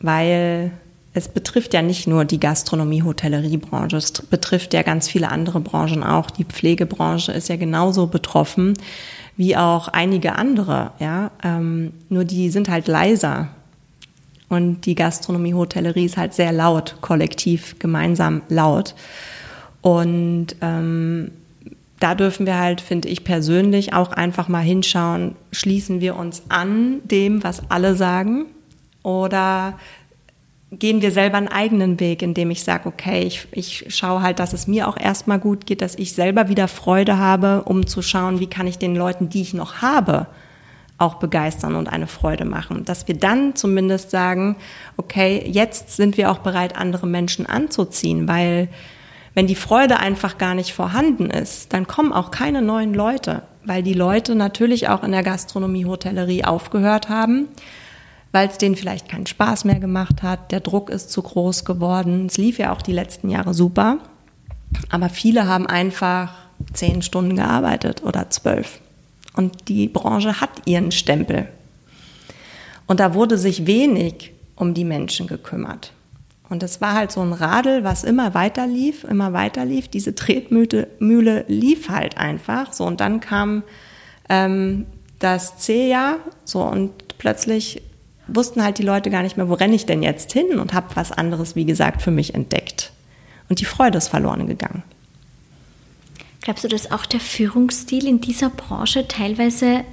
weil 0.00 0.72
es 1.12 1.28
betrifft 1.28 1.74
ja 1.74 1.82
nicht 1.82 2.06
nur 2.06 2.24
die 2.24 2.38
Gastronomie, 2.40 3.02
Hotelleriebranche, 3.02 3.96
es 3.96 4.12
betrifft 4.12 4.74
ja 4.74 4.82
ganz 4.82 5.08
viele 5.08 5.30
andere 5.30 5.60
Branchen 5.60 6.02
auch. 6.02 6.30
Die 6.30 6.44
Pflegebranche 6.44 7.32
ist 7.32 7.48
ja 7.48 7.56
genauso 7.56 8.08
betroffen 8.08 8.74
wie 9.36 9.56
auch 9.56 9.88
einige 9.88 10.34
andere, 10.34 10.92
ja. 10.98 11.30
Ähm, 11.42 11.94
nur 12.08 12.24
die 12.24 12.50
sind 12.50 12.68
halt 12.68 12.88
leiser. 12.88 13.48
Und 14.50 14.84
die 14.84 14.96
Gastronomie, 14.96 15.54
Hotellerie 15.54 16.04
ist 16.04 16.16
halt 16.18 16.34
sehr 16.34 16.52
laut, 16.52 16.96
kollektiv, 17.00 17.78
gemeinsam 17.78 18.42
laut. 18.48 18.94
Und 19.80 20.48
ähm, 20.60 21.30
da 22.00 22.14
dürfen 22.14 22.46
wir 22.46 22.58
halt, 22.58 22.80
finde 22.80 23.08
ich 23.08 23.24
persönlich, 23.24 23.94
auch 23.94 24.12
einfach 24.12 24.48
mal 24.48 24.60
hinschauen, 24.60 25.36
schließen 25.52 26.00
wir 26.00 26.16
uns 26.16 26.42
an 26.48 27.00
dem, 27.04 27.44
was 27.44 27.70
alle 27.70 27.94
sagen 27.94 28.46
oder 29.02 29.78
gehen 30.72 31.02
wir 31.02 31.10
selber 31.10 31.36
einen 31.36 31.48
eigenen 31.48 32.00
Weg, 32.00 32.22
indem 32.22 32.50
ich 32.50 32.64
sage, 32.64 32.88
okay, 32.88 33.22
ich, 33.22 33.46
ich 33.52 33.84
schaue 33.88 34.22
halt, 34.22 34.38
dass 34.38 34.52
es 34.52 34.66
mir 34.66 34.88
auch 34.88 34.96
erstmal 34.96 35.38
gut 35.38 35.66
geht, 35.66 35.82
dass 35.82 35.94
ich 35.96 36.12
selber 36.12 36.48
wieder 36.48 36.68
Freude 36.68 37.18
habe, 37.18 37.62
um 37.64 37.86
zu 37.86 38.02
schauen, 38.02 38.40
wie 38.40 38.46
kann 38.46 38.66
ich 38.66 38.78
den 38.78 38.96
Leuten, 38.96 39.28
die 39.28 39.42
ich 39.42 39.54
noch 39.54 39.76
habe, 39.82 40.26
auch 41.00 41.14
begeistern 41.14 41.74
und 41.76 41.88
eine 41.88 42.06
Freude 42.06 42.44
machen. 42.44 42.84
Dass 42.84 43.08
wir 43.08 43.16
dann 43.16 43.56
zumindest 43.56 44.10
sagen, 44.10 44.56
okay, 44.96 45.42
jetzt 45.46 45.96
sind 45.96 46.16
wir 46.16 46.30
auch 46.30 46.38
bereit, 46.38 46.76
andere 46.76 47.06
Menschen 47.06 47.46
anzuziehen, 47.46 48.28
weil 48.28 48.68
wenn 49.34 49.46
die 49.46 49.54
Freude 49.54 49.98
einfach 49.98 50.38
gar 50.38 50.54
nicht 50.54 50.72
vorhanden 50.72 51.30
ist, 51.30 51.72
dann 51.72 51.86
kommen 51.86 52.12
auch 52.12 52.30
keine 52.30 52.62
neuen 52.62 52.94
Leute, 52.94 53.42
weil 53.64 53.82
die 53.82 53.94
Leute 53.94 54.34
natürlich 54.34 54.88
auch 54.88 55.04
in 55.04 55.12
der 55.12 55.22
Gastronomie, 55.22 55.86
Hotellerie 55.86 56.44
aufgehört 56.44 57.08
haben, 57.08 57.48
weil 58.32 58.48
es 58.48 58.58
denen 58.58 58.76
vielleicht 58.76 59.08
keinen 59.08 59.26
Spaß 59.26 59.64
mehr 59.64 59.78
gemacht 59.80 60.22
hat, 60.22 60.52
der 60.52 60.60
Druck 60.60 60.90
ist 60.90 61.10
zu 61.10 61.22
groß 61.22 61.64
geworden. 61.64 62.26
Es 62.26 62.36
lief 62.38 62.58
ja 62.58 62.72
auch 62.72 62.82
die 62.82 62.92
letzten 62.92 63.30
Jahre 63.30 63.54
super, 63.54 63.98
aber 64.90 65.08
viele 65.08 65.46
haben 65.46 65.66
einfach 65.66 66.32
zehn 66.72 67.02
Stunden 67.02 67.36
gearbeitet 67.36 68.02
oder 68.04 68.30
zwölf. 68.30 68.80
Und 69.40 69.68
die 69.68 69.88
Branche 69.88 70.38
hat 70.42 70.50
ihren 70.66 70.92
Stempel. 70.92 71.48
Und 72.86 73.00
da 73.00 73.14
wurde 73.14 73.38
sich 73.38 73.66
wenig 73.66 74.34
um 74.54 74.74
die 74.74 74.84
Menschen 74.84 75.26
gekümmert. 75.26 75.92
Und 76.50 76.62
es 76.62 76.82
war 76.82 76.92
halt 76.92 77.10
so 77.10 77.22
ein 77.22 77.32
Radl, 77.32 77.82
was 77.82 78.04
immer 78.04 78.34
weiter 78.34 78.66
lief, 78.66 79.02
immer 79.04 79.32
weiter 79.32 79.64
lief. 79.64 79.88
Diese 79.88 80.14
Tretmühle 80.14 81.46
lief 81.48 81.88
halt 81.88 82.18
einfach. 82.18 82.74
So, 82.74 82.84
und 82.84 83.00
dann 83.00 83.20
kam 83.20 83.62
ähm, 84.28 84.84
das 85.20 85.56
C-Jahr, 85.56 86.16
so, 86.44 86.62
und 86.62 87.16
plötzlich 87.16 87.80
wussten 88.26 88.62
halt 88.62 88.76
die 88.76 88.82
Leute 88.82 89.08
gar 89.08 89.22
nicht 89.22 89.38
mehr, 89.38 89.48
wo 89.48 89.54
renne 89.54 89.74
ich 89.74 89.86
denn 89.86 90.02
jetzt 90.02 90.34
hin 90.34 90.58
und 90.58 90.74
habe 90.74 90.94
was 90.96 91.12
anderes, 91.12 91.56
wie 91.56 91.64
gesagt, 91.64 92.02
für 92.02 92.10
mich 92.10 92.34
entdeckt. 92.34 92.92
Und 93.48 93.58
die 93.60 93.64
Freude 93.64 93.96
ist 93.96 94.08
verloren 94.08 94.46
gegangen. 94.46 94.82
Glaubst 96.42 96.64
du, 96.64 96.68
dass 96.68 96.90
auch 96.90 97.06
der 97.06 97.20
Führungsstil 97.20 98.06
in 98.06 98.20
dieser 98.20 98.48
Branche 98.48 99.06
teilweise, 99.06 99.84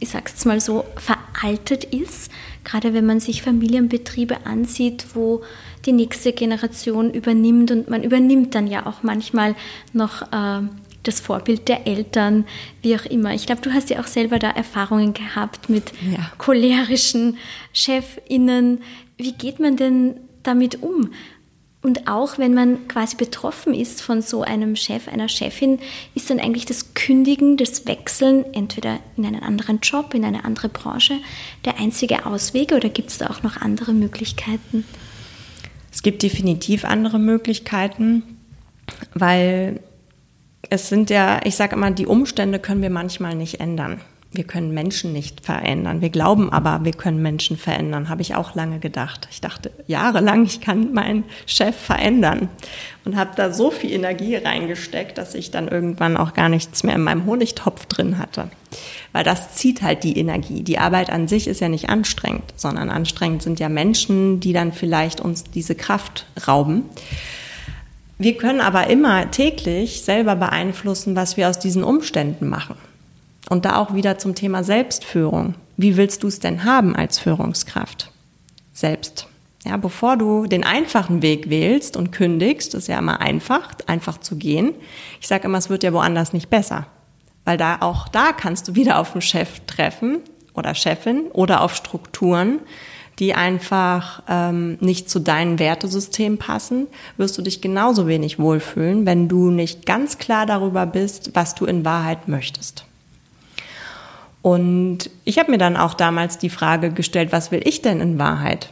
ich 0.00 0.08
sag's 0.10 0.32
jetzt 0.32 0.46
mal 0.46 0.60
so, 0.60 0.84
veraltet 0.96 1.84
ist? 1.84 2.30
Gerade 2.64 2.94
wenn 2.94 3.06
man 3.06 3.20
sich 3.20 3.42
Familienbetriebe 3.42 4.44
ansieht, 4.44 5.06
wo 5.14 5.42
die 5.86 5.92
nächste 5.92 6.32
Generation 6.32 7.12
übernimmt 7.12 7.70
und 7.70 7.88
man 7.88 8.02
übernimmt 8.02 8.54
dann 8.54 8.66
ja 8.66 8.86
auch 8.86 9.02
manchmal 9.02 9.54
noch 9.92 10.22
äh, 10.32 10.66
das 11.04 11.20
Vorbild 11.20 11.68
der 11.68 11.86
Eltern, 11.86 12.44
wie 12.82 12.96
auch 12.96 13.04
immer. 13.04 13.34
Ich 13.34 13.46
glaube, 13.46 13.60
du 13.60 13.72
hast 13.72 13.90
ja 13.90 14.00
auch 14.00 14.06
selber 14.06 14.38
da 14.38 14.50
Erfahrungen 14.50 15.14
gehabt 15.14 15.68
mit 15.68 15.92
ja. 16.10 16.32
cholerischen 16.38 17.36
Chefinnen. 17.72 18.82
Wie 19.16 19.32
geht 19.32 19.60
man 19.60 19.76
denn 19.76 20.16
damit 20.42 20.82
um? 20.82 21.10
Und 21.84 22.08
auch 22.08 22.38
wenn 22.38 22.54
man 22.54 22.88
quasi 22.88 23.14
betroffen 23.14 23.74
ist 23.74 24.00
von 24.00 24.22
so 24.22 24.40
einem 24.40 24.74
Chef, 24.74 25.06
einer 25.06 25.28
Chefin, 25.28 25.80
ist 26.14 26.30
dann 26.30 26.40
eigentlich 26.40 26.64
das 26.64 26.94
Kündigen, 26.94 27.58
das 27.58 27.86
Wechseln 27.86 28.46
entweder 28.54 29.00
in 29.18 29.26
einen 29.26 29.42
anderen 29.42 29.80
Job, 29.80 30.14
in 30.14 30.24
eine 30.24 30.46
andere 30.46 30.70
Branche 30.70 31.18
der 31.66 31.78
einzige 31.78 32.24
Ausweg 32.24 32.72
oder 32.72 32.88
gibt 32.88 33.10
es 33.10 33.18
da 33.18 33.26
auch 33.26 33.42
noch 33.42 33.58
andere 33.58 33.92
Möglichkeiten? 33.92 34.86
Es 35.92 36.02
gibt 36.02 36.22
definitiv 36.22 36.86
andere 36.86 37.18
Möglichkeiten, 37.18 38.22
weil 39.12 39.80
es 40.70 40.88
sind 40.88 41.10
ja, 41.10 41.42
ich 41.44 41.54
sage 41.54 41.76
immer, 41.76 41.90
die 41.90 42.06
Umstände 42.06 42.60
können 42.60 42.80
wir 42.80 42.88
manchmal 42.88 43.34
nicht 43.34 43.60
ändern 43.60 44.00
wir 44.34 44.44
können 44.44 44.74
Menschen 44.74 45.12
nicht 45.12 45.44
verändern. 45.44 46.00
Wir 46.00 46.10
glauben 46.10 46.52
aber, 46.52 46.84
wir 46.84 46.92
können 46.92 47.22
Menschen 47.22 47.56
verändern, 47.56 48.08
habe 48.08 48.22
ich 48.22 48.34
auch 48.34 48.54
lange 48.54 48.80
gedacht. 48.80 49.28
Ich 49.30 49.40
dachte 49.40 49.70
jahrelang, 49.86 50.44
ich 50.44 50.60
kann 50.60 50.92
meinen 50.92 51.24
Chef 51.46 51.76
verändern 51.76 52.48
und 53.04 53.16
habe 53.16 53.30
da 53.36 53.52
so 53.52 53.70
viel 53.70 53.92
Energie 53.92 54.36
reingesteckt, 54.36 55.18
dass 55.18 55.34
ich 55.34 55.50
dann 55.50 55.68
irgendwann 55.68 56.16
auch 56.16 56.34
gar 56.34 56.48
nichts 56.48 56.82
mehr 56.82 56.96
in 56.96 57.02
meinem 57.02 57.26
Honigtopf 57.26 57.86
drin 57.86 58.18
hatte. 58.18 58.50
Weil 59.12 59.22
das 59.22 59.54
zieht 59.54 59.82
halt 59.82 60.02
die 60.02 60.18
Energie. 60.18 60.64
Die 60.64 60.78
Arbeit 60.78 61.10
an 61.10 61.28
sich 61.28 61.46
ist 61.46 61.60
ja 61.60 61.68
nicht 61.68 61.88
anstrengend, 61.88 62.54
sondern 62.56 62.90
anstrengend 62.90 63.42
sind 63.42 63.60
ja 63.60 63.68
Menschen, 63.68 64.40
die 64.40 64.52
dann 64.52 64.72
vielleicht 64.72 65.20
uns 65.20 65.44
diese 65.44 65.76
Kraft 65.76 66.26
rauben. 66.48 66.84
Wir 68.18 68.36
können 68.36 68.60
aber 68.60 68.88
immer 68.88 69.30
täglich 69.30 70.02
selber 70.02 70.34
beeinflussen, 70.36 71.14
was 71.14 71.36
wir 71.36 71.48
aus 71.48 71.58
diesen 71.58 71.84
Umständen 71.84 72.48
machen. 72.48 72.76
Und 73.48 73.64
da 73.64 73.76
auch 73.76 73.94
wieder 73.94 74.18
zum 74.18 74.34
Thema 74.34 74.64
Selbstführung. 74.64 75.54
Wie 75.76 75.96
willst 75.96 76.22
du 76.22 76.28
es 76.28 76.40
denn 76.40 76.64
haben 76.64 76.96
als 76.96 77.18
Führungskraft? 77.18 78.10
Selbst. 78.72 79.28
Ja, 79.64 79.76
bevor 79.78 80.16
du 80.16 80.46
den 80.46 80.62
einfachen 80.62 81.22
Weg 81.22 81.48
wählst 81.48 81.96
und 81.96 82.12
kündigst, 82.12 82.74
ist 82.74 82.88
ja 82.88 82.98
immer 82.98 83.20
einfach, 83.20 83.72
einfach 83.86 84.18
zu 84.18 84.36
gehen. 84.36 84.74
Ich 85.20 85.28
sage 85.28 85.44
immer, 85.44 85.58
es 85.58 85.70
wird 85.70 85.82
ja 85.82 85.92
woanders 85.92 86.32
nicht 86.32 86.50
besser. 86.50 86.86
Weil 87.44 87.56
da 87.56 87.78
auch 87.80 88.08
da 88.08 88.32
kannst 88.32 88.68
du 88.68 88.74
wieder 88.74 88.98
auf 88.98 89.12
einen 89.12 89.22
Chef 89.22 89.60
treffen 89.66 90.20
oder 90.54 90.74
Chefin 90.74 91.28
oder 91.32 91.62
auf 91.62 91.74
Strukturen, 91.74 92.60
die 93.18 93.34
einfach 93.34 94.22
ähm, 94.28 94.76
nicht 94.80 95.08
zu 95.08 95.18
deinem 95.18 95.58
Wertesystem 95.58 96.36
passen, 96.36 96.86
wirst 97.16 97.38
du 97.38 97.42
dich 97.42 97.60
genauso 97.60 98.06
wenig 98.06 98.38
wohlfühlen, 98.38 99.06
wenn 99.06 99.28
du 99.28 99.50
nicht 99.50 99.86
ganz 99.86 100.18
klar 100.18 100.46
darüber 100.46 100.84
bist, 100.84 101.30
was 101.34 101.54
du 101.54 101.64
in 101.64 101.84
Wahrheit 101.84 102.28
möchtest. 102.28 102.86
Und 104.44 105.08
ich 105.24 105.38
habe 105.38 105.50
mir 105.50 105.56
dann 105.56 105.74
auch 105.74 105.94
damals 105.94 106.36
die 106.36 106.50
Frage 106.50 106.90
gestellt, 106.90 107.32
was 107.32 107.50
will 107.50 107.62
ich 107.64 107.80
denn 107.80 108.02
in 108.02 108.18
Wahrheit? 108.18 108.68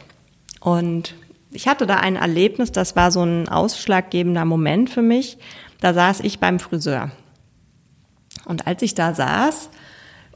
Und 0.59 1.15
ich 1.49 1.67
hatte 1.67 1.87
da 1.87 1.95
ein 1.95 2.15
Erlebnis, 2.15 2.71
das 2.71 2.95
war 2.95 3.09
so 3.09 3.23
ein 3.23 3.49
ausschlaggebender 3.49 4.45
Moment 4.45 4.91
für 4.91 5.01
mich. 5.01 5.39
Da 5.81 5.95
saß 5.95 6.19
ich 6.19 6.39
beim 6.39 6.59
Friseur. 6.59 7.09
Und 8.45 8.67
als 8.67 8.83
ich 8.83 8.93
da 8.93 9.15
saß, 9.15 9.71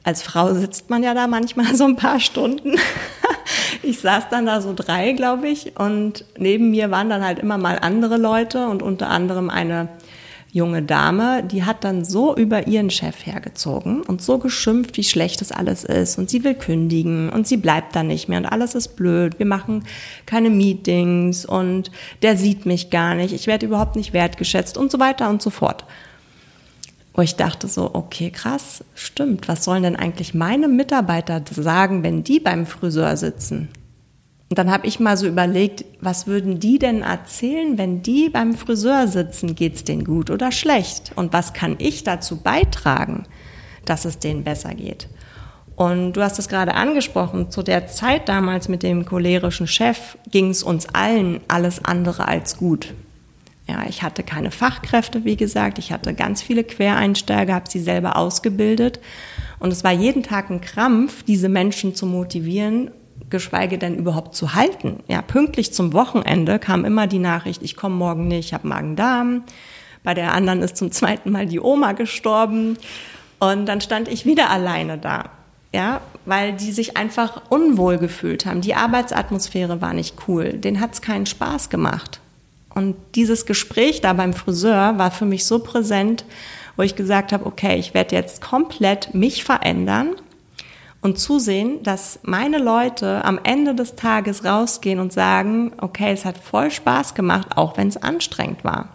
als 0.04 0.24
Frau 0.24 0.56
sitzt 0.56 0.90
man 0.90 1.04
ja 1.04 1.14
da 1.14 1.28
manchmal 1.28 1.76
so 1.76 1.84
ein 1.84 1.98
paar 1.98 2.20
Stunden. 2.20 2.76
Ich 3.84 4.00
saß 4.02 4.26
dann 4.30 4.46
da 4.46 4.60
so 4.60 4.74
drei, 4.74 5.14
glaube 5.14 5.48
ich, 5.48 5.80
und 5.80 6.26
neben 6.38 6.72
mir 6.72 6.92
waren 6.92 7.10
dann 7.10 7.24
halt 7.24 7.40
immer 7.40 7.58
mal 7.58 7.80
andere 7.80 8.18
Leute 8.18 8.68
und 8.68 8.82
unter 8.82 9.10
anderem 9.10 9.50
eine 9.50 9.88
junge 10.58 10.82
Dame, 10.82 11.44
die 11.44 11.64
hat 11.64 11.84
dann 11.86 12.04
so 12.04 12.36
über 12.36 12.68
ihren 12.68 12.90
Chef 12.90 13.26
hergezogen 13.26 14.02
und 14.02 14.22
so 14.22 14.38
geschimpft, 14.40 14.98
wie 14.98 15.04
schlecht 15.04 15.40
das 15.40 15.54
alles 15.54 15.86
ist 15.86 16.18
und 16.18 16.30
sie 16.30 16.44
will 16.44 16.56
kündigen 16.56 17.30
und 17.30 17.48
sie 17.48 17.58
bleibt 17.58 17.96
dann 17.96 18.08
nicht 18.08 18.28
mehr 18.28 18.40
und 18.40 18.46
alles 18.46 18.76
ist 18.76 18.98
blöd. 18.98 19.40
Wir 19.40 19.46
machen 19.46 19.86
keine 20.26 20.50
Meetings 20.50 21.46
und 21.46 21.92
der 22.22 22.36
sieht 22.36 22.66
mich 22.66 22.90
gar 22.90 23.16
nicht, 23.16 23.34
ich 23.34 23.48
werde 23.48 23.68
überhaupt 23.68 23.96
nicht 23.96 24.12
wertgeschätzt 24.12 24.78
und 24.78 24.92
so 24.92 25.00
weiter 25.00 25.30
und 25.30 25.42
so 25.42 25.50
fort. 25.50 25.86
Wo 27.14 27.22
ich 27.22 27.36
dachte 27.36 27.68
so, 27.68 27.96
okay, 27.96 28.30
krass, 28.30 28.84
stimmt. 28.94 29.48
Was 29.48 29.64
sollen 29.64 29.82
denn 29.82 29.96
eigentlich 29.96 30.36
meine 30.36 30.68
Mitarbeiter 30.68 31.42
sagen, 31.50 32.04
wenn 32.04 32.24
die 32.24 32.40
beim 32.40 32.68
Friseur 32.68 33.18
sitzen? 33.18 33.70
Und 34.50 34.58
dann 34.58 34.72
habe 34.72 34.88
ich 34.88 35.00
mal 35.00 35.18
so 35.18 35.28
überlegt, 35.28 35.84
was 36.00 36.26
würden 36.26 36.60
die 36.60 36.80
denn 36.80 37.02
erzählen, 37.02 37.78
wenn 37.78 38.02
die 38.02 38.30
beim 38.30 38.54
Friseur 38.54 39.08
sitzen, 39.08 39.56
geht's 39.56 39.84
denen 39.84 40.06
gut 40.06 40.30
oder 40.30 40.52
schlecht? 40.54 41.12
Und 41.16 41.34
was 41.34 41.54
kann 41.54 41.76
ich 41.80 42.04
dazu 42.04 42.38
beitragen, 42.38 43.26
dass 43.84 44.06
es 44.06 44.20
denen 44.20 44.46
besser 44.46 44.74
geht? 44.74 45.10
Und 45.76 46.14
du 46.14 46.24
hast 46.24 46.40
es 46.40 46.48
gerade 46.48 46.74
angesprochen, 46.74 47.52
zu 47.52 47.62
der 47.62 47.88
Zeit 47.88 48.30
damals 48.30 48.68
mit 48.68 48.84
dem 48.84 49.06
cholerischen 49.06 49.68
Chef 49.68 50.18
ging 50.32 50.50
es 50.50 50.64
uns 50.64 50.88
allen 50.94 51.42
alles 51.50 51.84
andere 51.86 52.28
als 52.28 52.58
gut. 52.58 52.94
Ja, 53.68 53.86
ich 53.88 54.02
hatte 54.02 54.24
keine 54.24 54.50
Fachkräfte, 54.50 55.26
wie 55.26 55.36
gesagt, 55.36 55.78
ich 55.78 55.92
hatte 55.92 56.14
ganz 56.14 56.42
viele 56.42 56.64
Quereinsteiger, 56.64 57.54
habe 57.54 57.70
sie 57.70 57.82
selber 57.82 58.16
ausgebildet. 58.16 59.02
Und 59.60 59.72
es 59.72 59.84
war 59.84 59.92
jeden 59.92 60.24
Tag 60.24 60.50
ein 60.50 60.62
Krampf, 60.62 61.24
diese 61.24 61.50
Menschen 61.50 61.94
zu 61.94 62.06
motivieren, 62.06 62.92
geschweige 63.30 63.78
denn 63.78 63.96
überhaupt 63.96 64.36
zu 64.36 64.54
halten. 64.54 65.04
Ja, 65.08 65.22
pünktlich 65.22 65.74
zum 65.74 65.94
Wochenende 65.94 66.60
kam 66.60 66.86
immer 66.86 67.08
die 67.08 67.20
Nachricht, 67.20 67.62
ich 67.62 67.76
komme 67.76 67.96
morgen 67.96 68.28
nicht, 68.28 68.48
ich 68.48 68.54
habe 68.54 68.68
Magen-Darm. 68.68 69.44
Bei 70.04 70.14
der 70.14 70.34
anderen 70.34 70.62
ist 70.62 70.78
zum 70.78 70.92
zweiten 70.92 71.32
Mal 71.32 71.48
die 71.48 71.60
Oma 71.60 71.92
gestorben. 71.92 72.78
Und 73.40 73.66
dann 73.66 73.82
stand 73.82 74.08
ich 74.08 74.26
wieder 74.26 74.50
alleine 74.50 74.98
da. 74.98 75.26
Ja, 75.74 76.02
weil 76.26 76.54
die 76.54 76.72
sich 76.72 76.96
einfach 76.96 77.42
unwohl 77.50 77.98
gefühlt 77.98 78.46
haben. 78.46 78.62
Die 78.62 78.74
Arbeitsatmosphäre 78.74 79.82
war 79.82 79.94
nicht 79.94 80.16
cool. 80.28 80.54
Den 80.54 80.80
hat 80.80 80.94
es 80.94 81.02
keinen 81.02 81.26
Spaß 81.26 81.70
gemacht. 81.70 82.22
Und 82.74 82.96
dieses 83.16 83.46
Gespräch 83.46 84.02
da 84.02 84.14
beim 84.14 84.34
Friseur 84.34 84.98
war 84.98 85.12
für 85.12 85.26
mich 85.26 85.46
so 85.46 85.60
präsent, 85.60 86.24
wo 86.78 86.84
ich 86.84 86.96
gesagt 86.96 87.34
habe, 87.34 87.46
okay, 87.46 87.76
ich 87.78 87.94
werde 87.94 88.16
jetzt 88.16 88.42
komplett 88.42 89.14
mich 89.14 89.44
verändern 89.44 90.16
und 91.02 91.20
zusehen, 91.20 91.84
dass 91.84 92.20
meine 92.24 92.58
Leute 92.58 93.24
am 93.24 93.40
Ende 93.44 93.76
des 93.76 93.96
Tages 93.96 94.44
rausgehen 94.44 95.00
und 95.00 95.14
sagen, 95.14 95.74
okay, 95.80 96.12
es 96.12 96.26
hat 96.26 96.38
voll 96.38 96.72
Spaß 96.72 97.14
gemacht, 97.14 97.56
auch 97.56 97.78
wenn 97.78 97.88
es 97.88 97.98
anstrengend 97.98 98.64
war. 98.64 98.90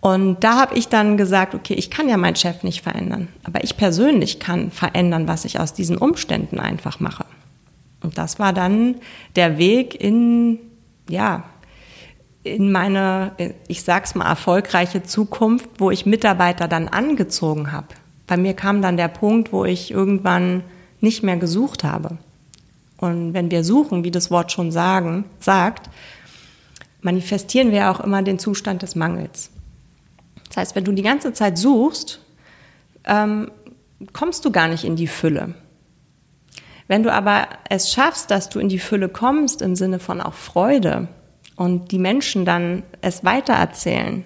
Und 0.00 0.44
da 0.44 0.60
habe 0.60 0.74
ich 0.74 0.88
dann 0.88 1.16
gesagt, 1.16 1.54
okay, 1.54 1.74
ich 1.74 1.90
kann 1.90 2.08
ja 2.08 2.16
meinen 2.16 2.36
Chef 2.36 2.62
nicht 2.62 2.82
verändern, 2.82 3.28
aber 3.42 3.64
ich 3.64 3.76
persönlich 3.76 4.38
kann 4.38 4.70
verändern, 4.70 5.28
was 5.28 5.44
ich 5.44 5.60
aus 5.60 5.72
diesen 5.72 5.96
Umständen 5.96 6.58
einfach 6.58 7.00
mache. 7.00 7.24
Und 8.02 8.18
das 8.18 8.38
war 8.38 8.52
dann 8.52 8.96
der 9.34 9.56
Weg 9.56 9.98
in, 9.98 10.58
ja, 11.08 11.44
in 12.42 12.70
meine, 12.70 13.32
ich 13.66 13.82
sag's 13.82 14.14
mal, 14.14 14.26
erfolgreiche 14.26 15.02
Zukunft, 15.02 15.70
wo 15.78 15.90
ich 15.90 16.04
Mitarbeiter 16.04 16.68
dann 16.68 16.88
angezogen 16.88 17.72
habe 17.72 17.88
Bei 18.26 18.36
mir 18.36 18.54
kam 18.54 18.82
dann 18.82 18.96
der 18.96 19.08
Punkt, 19.08 19.52
wo 19.52 19.64
ich 19.64 19.90
irgendwann 19.90 20.62
nicht 21.00 21.22
mehr 21.22 21.36
gesucht 21.36 21.84
habe. 21.84 22.18
Und 22.96 23.34
wenn 23.34 23.50
wir 23.50 23.64
suchen, 23.64 24.04
wie 24.04 24.10
das 24.10 24.30
Wort 24.30 24.52
schon 24.52 24.72
sagen, 24.72 25.24
sagt, 25.38 25.90
manifestieren 27.02 27.70
wir 27.70 27.90
auch 27.90 28.00
immer 28.00 28.22
den 28.22 28.38
Zustand 28.38 28.82
des 28.82 28.94
Mangels. 28.94 29.50
Das 30.48 30.56
heißt, 30.56 30.76
wenn 30.76 30.84
du 30.84 30.92
die 30.92 31.02
ganze 31.02 31.32
Zeit 31.32 31.58
suchst, 31.58 32.20
ähm, 33.04 33.50
kommst 34.12 34.44
du 34.44 34.50
gar 34.50 34.68
nicht 34.68 34.84
in 34.84 34.96
die 34.96 35.06
Fülle. 35.06 35.54
Wenn 36.86 37.02
du 37.02 37.12
aber 37.12 37.48
es 37.68 37.92
schaffst, 37.92 38.30
dass 38.30 38.48
du 38.48 38.58
in 38.58 38.68
die 38.68 38.78
Fülle 38.78 39.08
kommst 39.08 39.62
im 39.62 39.74
Sinne 39.74 39.98
von 39.98 40.20
auch 40.20 40.34
Freude 40.34 41.08
und 41.56 41.92
die 41.92 41.98
Menschen 41.98 42.44
dann 42.44 42.82
es 43.00 43.24
weitererzählen, 43.24 44.24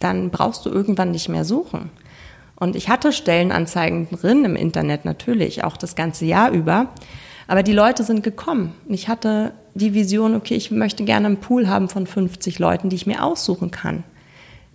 dann 0.00 0.30
brauchst 0.30 0.66
du 0.66 0.70
irgendwann 0.70 1.12
nicht 1.12 1.28
mehr 1.28 1.44
suchen. 1.44 1.90
Und 2.64 2.76
ich 2.76 2.88
hatte 2.88 3.12
Stellenanzeigen 3.12 4.08
drin 4.10 4.42
im 4.46 4.56
Internet 4.56 5.04
natürlich, 5.04 5.64
auch 5.64 5.76
das 5.76 5.96
ganze 5.96 6.24
Jahr 6.24 6.50
über. 6.50 6.86
Aber 7.46 7.62
die 7.62 7.74
Leute 7.74 8.04
sind 8.04 8.22
gekommen. 8.22 8.72
Ich 8.88 9.06
hatte 9.06 9.52
die 9.74 9.92
Vision, 9.92 10.34
okay, 10.34 10.54
ich 10.54 10.70
möchte 10.70 11.04
gerne 11.04 11.26
einen 11.26 11.36
Pool 11.36 11.68
haben 11.68 11.90
von 11.90 12.06
50 12.06 12.58
Leuten, 12.58 12.88
die 12.88 12.96
ich 12.96 13.06
mir 13.06 13.22
aussuchen 13.22 13.70
kann. 13.70 14.02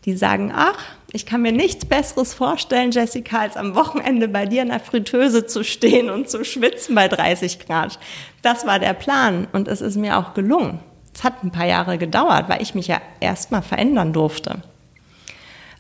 Die 0.06 0.16
sagen, 0.16 0.54
ach, 0.56 0.78
ich 1.14 1.26
kann 1.26 1.42
mir 1.42 1.52
nichts 1.52 1.84
Besseres 1.86 2.36
vorstellen, 2.36 2.92
Jessica, 2.92 3.40
als 3.40 3.58
am 3.58 3.74
Wochenende 3.74 4.28
bei 4.28 4.46
dir 4.46 4.62
in 4.62 4.70
der 4.70 4.82
Fritteuse 4.82 5.48
zu 5.48 5.64
stehen 5.64 6.12
und 6.12 6.30
zu 6.30 6.46
schwitzen 6.46 6.94
bei 6.94 7.08
30 7.08 7.58
Grad. 7.58 7.98
Das 8.44 8.68
war 8.68 8.78
der 8.78 8.94
Plan 8.94 9.48
und 9.52 9.68
es 9.68 9.82
ist 9.82 9.96
mir 9.96 10.20
auch 10.20 10.36
gelungen. 10.36 10.80
Es 11.16 11.24
hat 11.24 11.44
ein 11.44 11.52
paar 11.52 11.66
Jahre 11.66 11.98
gedauert, 11.98 12.50
weil 12.50 12.62
ich 12.62 12.76
mich 12.76 12.86
ja 12.86 13.02
erstmal 13.20 13.64
verändern 13.64 14.14
durfte. 14.14 14.62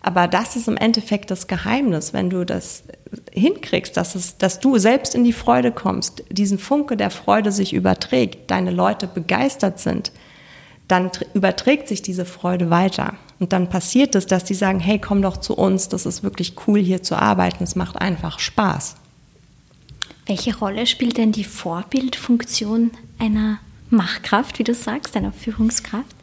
Aber 0.01 0.27
das 0.27 0.55
ist 0.55 0.67
im 0.67 0.77
Endeffekt 0.77 1.29
das 1.29 1.47
Geheimnis, 1.47 2.13
wenn 2.13 2.29
du 2.29 2.45
das 2.45 2.83
hinkriegst, 3.31 3.97
dass, 3.97 4.15
es, 4.15 4.37
dass 4.37 4.59
du 4.59 4.77
selbst 4.77 5.13
in 5.13 5.23
die 5.23 5.33
Freude 5.33 5.71
kommst, 5.71 6.23
diesen 6.29 6.57
Funke 6.57 6.95
der 6.95 7.09
Freude 7.09 7.51
sich 7.51 7.73
überträgt, 7.73 8.49
deine 8.49 8.71
Leute 8.71 9.07
begeistert 9.07 9.79
sind, 9.79 10.11
dann 10.87 11.11
überträgt 11.33 11.87
sich 11.87 12.01
diese 12.01 12.25
Freude 12.25 12.69
weiter. 12.69 13.15
Und 13.39 13.53
dann 13.53 13.69
passiert 13.69 14.15
es, 14.15 14.25
dass 14.25 14.43
die 14.43 14.53
sagen, 14.53 14.79
hey, 14.79 14.99
komm 14.99 15.21
doch 15.21 15.37
zu 15.37 15.55
uns, 15.55 15.89
das 15.89 16.05
ist 16.05 16.23
wirklich 16.23 16.55
cool 16.67 16.79
hier 16.79 17.03
zu 17.03 17.15
arbeiten, 17.15 17.63
es 17.63 17.75
macht 17.75 18.01
einfach 18.01 18.39
Spaß. 18.39 18.95
Welche 20.25 20.57
Rolle 20.57 20.85
spielt 20.85 21.17
denn 21.17 21.31
die 21.31 21.43
Vorbildfunktion 21.43 22.91
einer 23.17 23.59
Machtkraft, 23.89 24.59
wie 24.59 24.63
du 24.63 24.73
sagst, 24.73 25.15
einer 25.15 25.31
Führungskraft? 25.31 26.15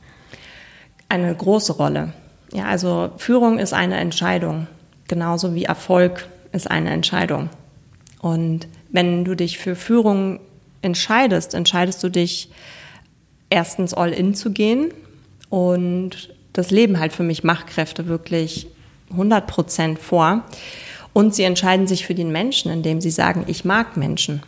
Eine 1.09 1.35
große 1.35 1.73
Rolle. 1.73 2.13
Ja, 2.57 2.65
also 2.65 3.11
Führung 3.19 3.59
ist 3.59 3.75
eine 3.75 3.99
Entscheidung, 3.99 4.67
genauso 5.09 5.55
wie 5.55 5.65
Erfolg 5.65 6.27
ist 6.53 6.71
eine 6.71 6.89
Entscheidung. 6.89 7.51
Und 8.23 8.67
wenn 8.89 9.27
du 9.27 9.35
dich 9.35 9.59
für 9.59 9.77
Führung 9.77 10.41
entscheidest, 10.81 11.53
entscheidest 11.53 12.03
du 12.03 12.09
dich 12.09 12.49
erstens 13.51 13.93
all 13.93 14.11
in 14.11 14.35
zu 14.35 14.53
gehen 14.53 14.91
und 15.51 16.35
das 16.55 16.71
Leben 16.71 16.99
halt 16.99 17.13
für 17.13 17.25
mich 17.25 17.45
Machtkräfte 17.45 18.07
wirklich 18.07 18.69
100 19.11 19.47
Prozent 19.47 19.99
vor. 19.99 20.43
Und 21.13 21.35
sie 21.35 21.43
entscheiden 21.43 21.87
sich 21.87 22.07
für 22.07 22.15
den 22.15 22.33
Menschen, 22.33 22.73
indem 22.73 23.03
sie 23.03 23.11
sagen, 23.11 23.45
ich 23.49 23.67
mag 23.67 23.99
Menschen. 23.99 24.43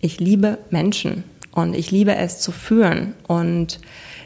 Ich 0.00 0.18
liebe 0.18 0.58
Menschen 0.70 1.22
und 1.52 1.76
ich 1.76 1.92
liebe 1.92 2.16
es 2.16 2.40
zu 2.40 2.50
führen 2.50 3.14
und 3.28 3.78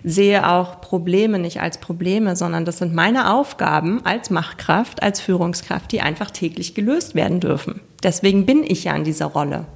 sehe 0.04 0.48
auch 0.48 0.80
Probleme 0.80 1.38
nicht 1.38 1.60
als 1.60 1.78
Probleme, 1.78 2.34
sondern 2.36 2.64
das 2.64 2.78
sind 2.78 2.94
meine 2.94 3.32
Aufgaben 3.32 4.04
als 4.04 4.30
Machtkraft, 4.30 5.02
als 5.02 5.20
Führungskraft, 5.20 5.92
die 5.92 6.00
einfach 6.00 6.30
täglich 6.30 6.74
gelöst 6.74 7.14
werden 7.14 7.40
dürfen. 7.40 7.80
Deswegen 8.02 8.46
bin 8.46 8.64
ich 8.64 8.84
ja 8.84 8.96
in 8.96 9.04
dieser 9.04 9.26
Rolle. 9.26 9.66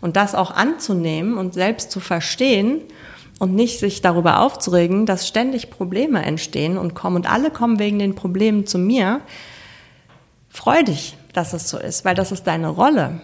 Und 0.00 0.16
das 0.16 0.34
auch 0.34 0.50
anzunehmen 0.50 1.36
und 1.36 1.54
selbst 1.54 1.90
zu 1.90 2.00
verstehen 2.00 2.80
und 3.38 3.54
nicht 3.54 3.78
sich 3.78 4.02
darüber 4.02 4.40
aufzuregen, 4.40 5.06
dass 5.06 5.28
ständig 5.28 5.70
Probleme 5.70 6.24
entstehen 6.24 6.76
und 6.76 6.94
kommen 6.94 7.16
und 7.16 7.30
alle 7.30 7.50
kommen 7.50 7.78
wegen 7.78 7.98
den 7.98 8.14
Problemen 8.14 8.66
zu 8.66 8.78
mir. 8.78 9.20
Freu 10.48 10.82
dich, 10.82 11.16
dass 11.32 11.52
es 11.52 11.68
so 11.70 11.78
ist, 11.78 12.04
weil 12.04 12.14
das 12.14 12.32
ist 12.32 12.46
deine 12.46 12.68
Rolle. 12.68 13.20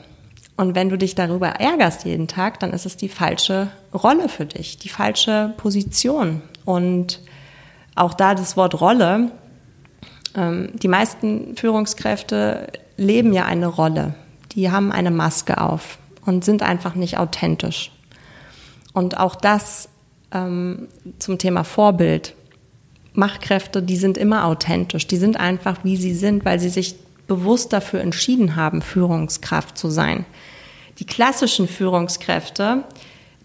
Und 0.57 0.75
wenn 0.75 0.89
du 0.89 0.97
dich 0.97 1.15
darüber 1.15 1.49
ärgerst 1.49 2.05
jeden 2.05 2.29
Tag, 2.29 2.61
dann 2.61 2.73
ist 2.73 2.87
es 2.87 2.97
die 2.97 3.11
falsche 3.11 3.69
Rolle 3.93 4.29
für 4.29 4.47
dich, 4.47 4.79
die 4.79 4.89
falsche 4.89 5.53
Position. 5.59 6.41
Und 6.65 7.21
auch 7.95 8.15
da 8.15 8.35
das 8.35 8.57
Wort 8.57 8.81
Rolle, 8.81 9.31
ähm, 10.35 10.71
die 10.75 10.89
meisten 10.89 11.57
Führungskräfte 11.57 12.69
leben 12.97 13.33
ja 13.33 13.45
eine 13.45 13.67
Rolle. 13.67 14.15
Die 14.53 14.71
haben 14.71 14.93
eine 14.93 15.11
Maske 15.11 15.61
auf 15.61 15.99
und 16.25 16.45
sind 16.45 16.63
einfach 16.63 16.95
nicht 16.95 17.19
authentisch. 17.19 17.91
Und 18.95 19.19
auch 19.19 19.35
das 19.35 19.91
ähm, 20.33 20.89
zum 21.19 21.39
Thema 21.39 21.65
Vorbild. 21.65 22.35
Machtkräfte, 23.13 23.83
die 23.83 23.97
sind 23.97 24.19
immer 24.19 24.45
authentisch, 24.45 25.07
die 25.07 25.17
sind 25.17 25.39
einfach, 25.39 25.85
wie 25.85 25.97
sie 25.97 26.15
sind, 26.15 26.45
weil 26.45 26.61
sie 26.61 26.69
sich 26.69 26.97
bewusst 27.27 27.73
dafür 27.73 28.01
entschieden 28.01 28.57
haben, 28.57 28.83
Führungskraft 28.83 29.77
zu 29.77 29.91
sein. 29.91 30.25
Die 30.99 31.07
klassischen 31.07 31.69
Führungskräfte, 31.69 32.85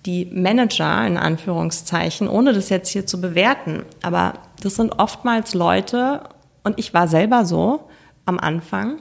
die 0.05 0.25
Manager 0.25 1.05
in 1.05 1.17
Anführungszeichen, 1.17 2.27
ohne 2.27 2.53
das 2.53 2.69
jetzt 2.69 2.89
hier 2.89 3.05
zu 3.05 3.21
bewerten, 3.21 3.83
aber 4.01 4.33
das 4.61 4.75
sind 4.75 4.99
oftmals 4.99 5.53
Leute, 5.53 6.23
und 6.63 6.79
ich 6.79 6.93
war 6.93 7.07
selber 7.07 7.45
so 7.45 7.89
am 8.25 8.39
Anfang, 8.39 8.99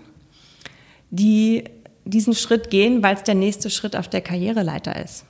die 1.10 1.64
diesen 2.04 2.34
Schritt 2.34 2.70
gehen, 2.70 3.02
weil 3.02 3.16
es 3.16 3.22
der 3.22 3.34
nächste 3.34 3.70
Schritt 3.70 3.96
auf 3.96 4.08
der 4.08 4.20
Karriereleiter 4.20 4.96
ist. 5.02 5.24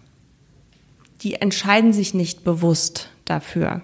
Die 1.23 1.35
entscheiden 1.35 1.93
sich 1.93 2.15
nicht 2.15 2.45
bewusst 2.45 3.11
dafür. 3.25 3.83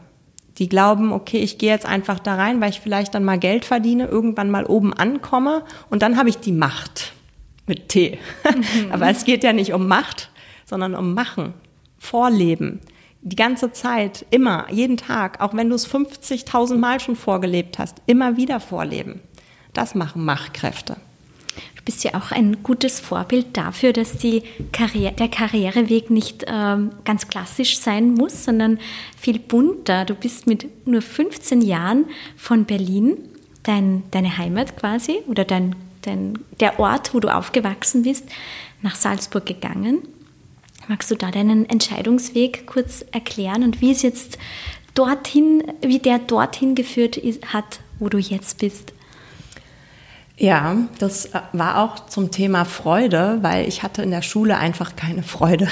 Die 0.59 0.69
glauben, 0.69 1.13
okay, 1.13 1.39
ich 1.39 1.59
gehe 1.59 1.71
jetzt 1.71 1.87
einfach 1.87 2.19
da 2.19 2.35
rein, 2.35 2.61
weil 2.61 2.71
ich 2.71 2.81
vielleicht 2.81 3.15
dann 3.15 3.25
mal 3.25 3.39
Geld 3.39 3.65
verdiene, 3.65 4.07
irgendwann 4.07 4.51
mal 4.51 4.65
oben 4.65 4.95
ankomme 4.95 5.65
und 5.91 6.03
dann 6.03 6.17
habe 6.17 6.29
ich 6.29 6.39
die 6.39 6.53
Macht 6.53 7.13
mit 7.67 7.89
T. 7.89 8.19
Mhm. 8.45 8.91
Aber 8.93 9.09
es 9.09 9.25
geht 9.25 9.45
ja 9.45 9.53
nicht 9.53 9.73
um 9.73 9.87
Macht, 9.87 10.31
sondern 10.65 10.95
um 10.95 11.15
Machen, 11.15 11.55
Vorleben. 11.99 12.81
Die 13.23 13.37
ganze 13.37 13.73
Zeit, 13.73 14.25
immer, 14.31 14.67
jeden 14.71 14.97
Tag, 14.97 15.41
auch 15.41 15.55
wenn 15.55 15.69
du 15.69 15.75
es 15.75 15.93
50.000 15.93 16.77
Mal 16.77 17.01
schon 17.01 17.17
vorgelebt 17.17 17.79
hast, 17.79 18.01
immer 18.07 18.37
wieder 18.37 18.61
vorleben. 18.61 19.21
Das 19.73 19.95
machen 19.95 20.25
Machtkräfte 20.25 20.97
bist 21.87 22.03
ja 22.05 22.15
auch 22.15 22.33
ein 22.33 22.65
gutes 22.65 23.01
Vorbild 23.01 23.57
dafür, 23.57 23.95
dass 23.95 24.19
die 24.19 24.43
Karriere, 24.73 25.13
der 25.13 25.29
Karriereweg 25.29 26.11
nicht 26.11 26.45
ähm, 26.49 26.91
ganz 27.05 27.29
klassisch 27.29 27.79
sein 27.79 28.13
muss, 28.13 28.45
sondern 28.45 28.79
viel 29.17 29.39
bunter. 29.39 30.05
Du 30.05 30.15
bist 30.15 30.47
mit 30.49 30.87
nur 30.87 31.01
15 31.01 31.63
Jahren 31.63 32.07
von 32.37 32.65
Berlin, 32.65 33.17
dein, 33.63 34.03
deine 34.11 34.37
Heimat 34.37 34.77
quasi, 34.77 35.21
oder 35.29 35.45
dein, 35.45 35.77
dein, 36.03 36.41
der 36.59 36.81
Ort, 36.81 37.15
wo 37.15 37.21
du 37.21 37.33
aufgewachsen 37.33 38.03
bist, 38.03 38.25
nach 38.83 38.97
Salzburg 38.97 39.47
gegangen. 39.47 40.03
Magst 40.89 41.11
du 41.13 41.15
da 41.15 41.31
deinen 41.31 41.69
Entscheidungsweg 41.71 42.67
kurz 42.67 43.05
erklären 43.13 43.63
und 43.63 43.81
wie 43.81 43.93
es 43.93 44.03
jetzt 44.03 44.39
dorthin, 44.95 45.63
wie 45.83 46.01
der 46.01 46.19
dorthin 46.19 46.75
geführt 46.75 47.17
ist, 47.17 47.53
hat, 47.53 47.79
wo 48.01 48.09
du 48.09 48.19
jetzt 48.19 48.59
bist? 48.59 48.93
Ja, 50.39 50.77
das 50.99 51.27
äh, 51.27 51.41
war 51.53 51.83
auch 51.83 52.07
zum 52.07 52.31
Thema 52.31 52.65
Freude, 52.65 53.39
weil 53.41 53.67
ich 53.67 53.83
hatte 53.83 54.03
in 54.03 54.11
der 54.11 54.23
Schule 54.23 54.59
einfach 54.59 54.97
keine 54.97 55.23
Freude. 55.23 55.69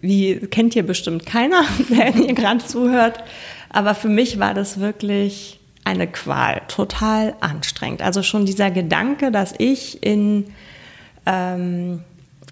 Wie 0.00 0.38
kennt 0.38 0.72
hier 0.72 0.86
bestimmt 0.86 1.26
keiner, 1.26 1.64
der 1.90 2.12
hier 2.12 2.34
gerade 2.34 2.64
zuhört. 2.64 3.22
Aber 3.68 3.94
für 3.94 4.08
mich 4.08 4.38
war 4.38 4.54
das 4.54 4.80
wirklich 4.80 5.60
eine 5.84 6.06
Qual, 6.06 6.62
total 6.68 7.34
anstrengend. 7.40 8.00
Also 8.00 8.22
schon 8.22 8.46
dieser 8.46 8.70
Gedanke, 8.70 9.30
dass 9.30 9.54
ich 9.58 10.02
in 10.02 10.46
ähm, 11.26 12.02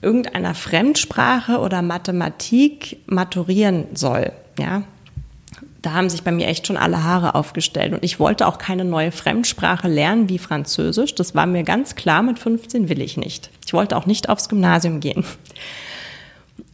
irgendeiner 0.03 0.55
Fremdsprache 0.55 1.59
oder 1.61 1.81
Mathematik 1.81 2.99
maturieren 3.07 3.87
soll. 3.95 4.33
Ja, 4.59 4.83
da 5.83 5.95
haben 5.95 6.09
sich 6.09 6.23
bei 6.23 6.31
mir 6.31 6.47
echt 6.47 6.69
schon 6.69 6.77
alle 6.77 7.03
Haare 7.03 7.35
aufgestellt. 7.35 7.93
Und 7.93 8.05
ich 8.05 8.21
wollte 8.21 8.47
auch 8.47 8.59
keine 8.59 8.85
neue 8.85 9.11
Fremdsprache 9.11 9.89
lernen 9.89 10.29
wie 10.29 10.39
Französisch. 10.39 11.15
Das 11.17 11.35
war 11.35 11.47
mir 11.47 11.65
ganz 11.65 11.97
klar, 11.97 12.23
mit 12.23 12.39
15 12.39 12.89
will 12.89 13.03
ich 13.03 13.17
nicht. 13.17 13.51
Ich 13.67 13.75
wollte 13.75 13.97
auch 13.97 14.07
nicht 14.07 14.29
aufs 14.29 14.49
Gymnasium 14.49 15.01
gehen. 15.01 15.25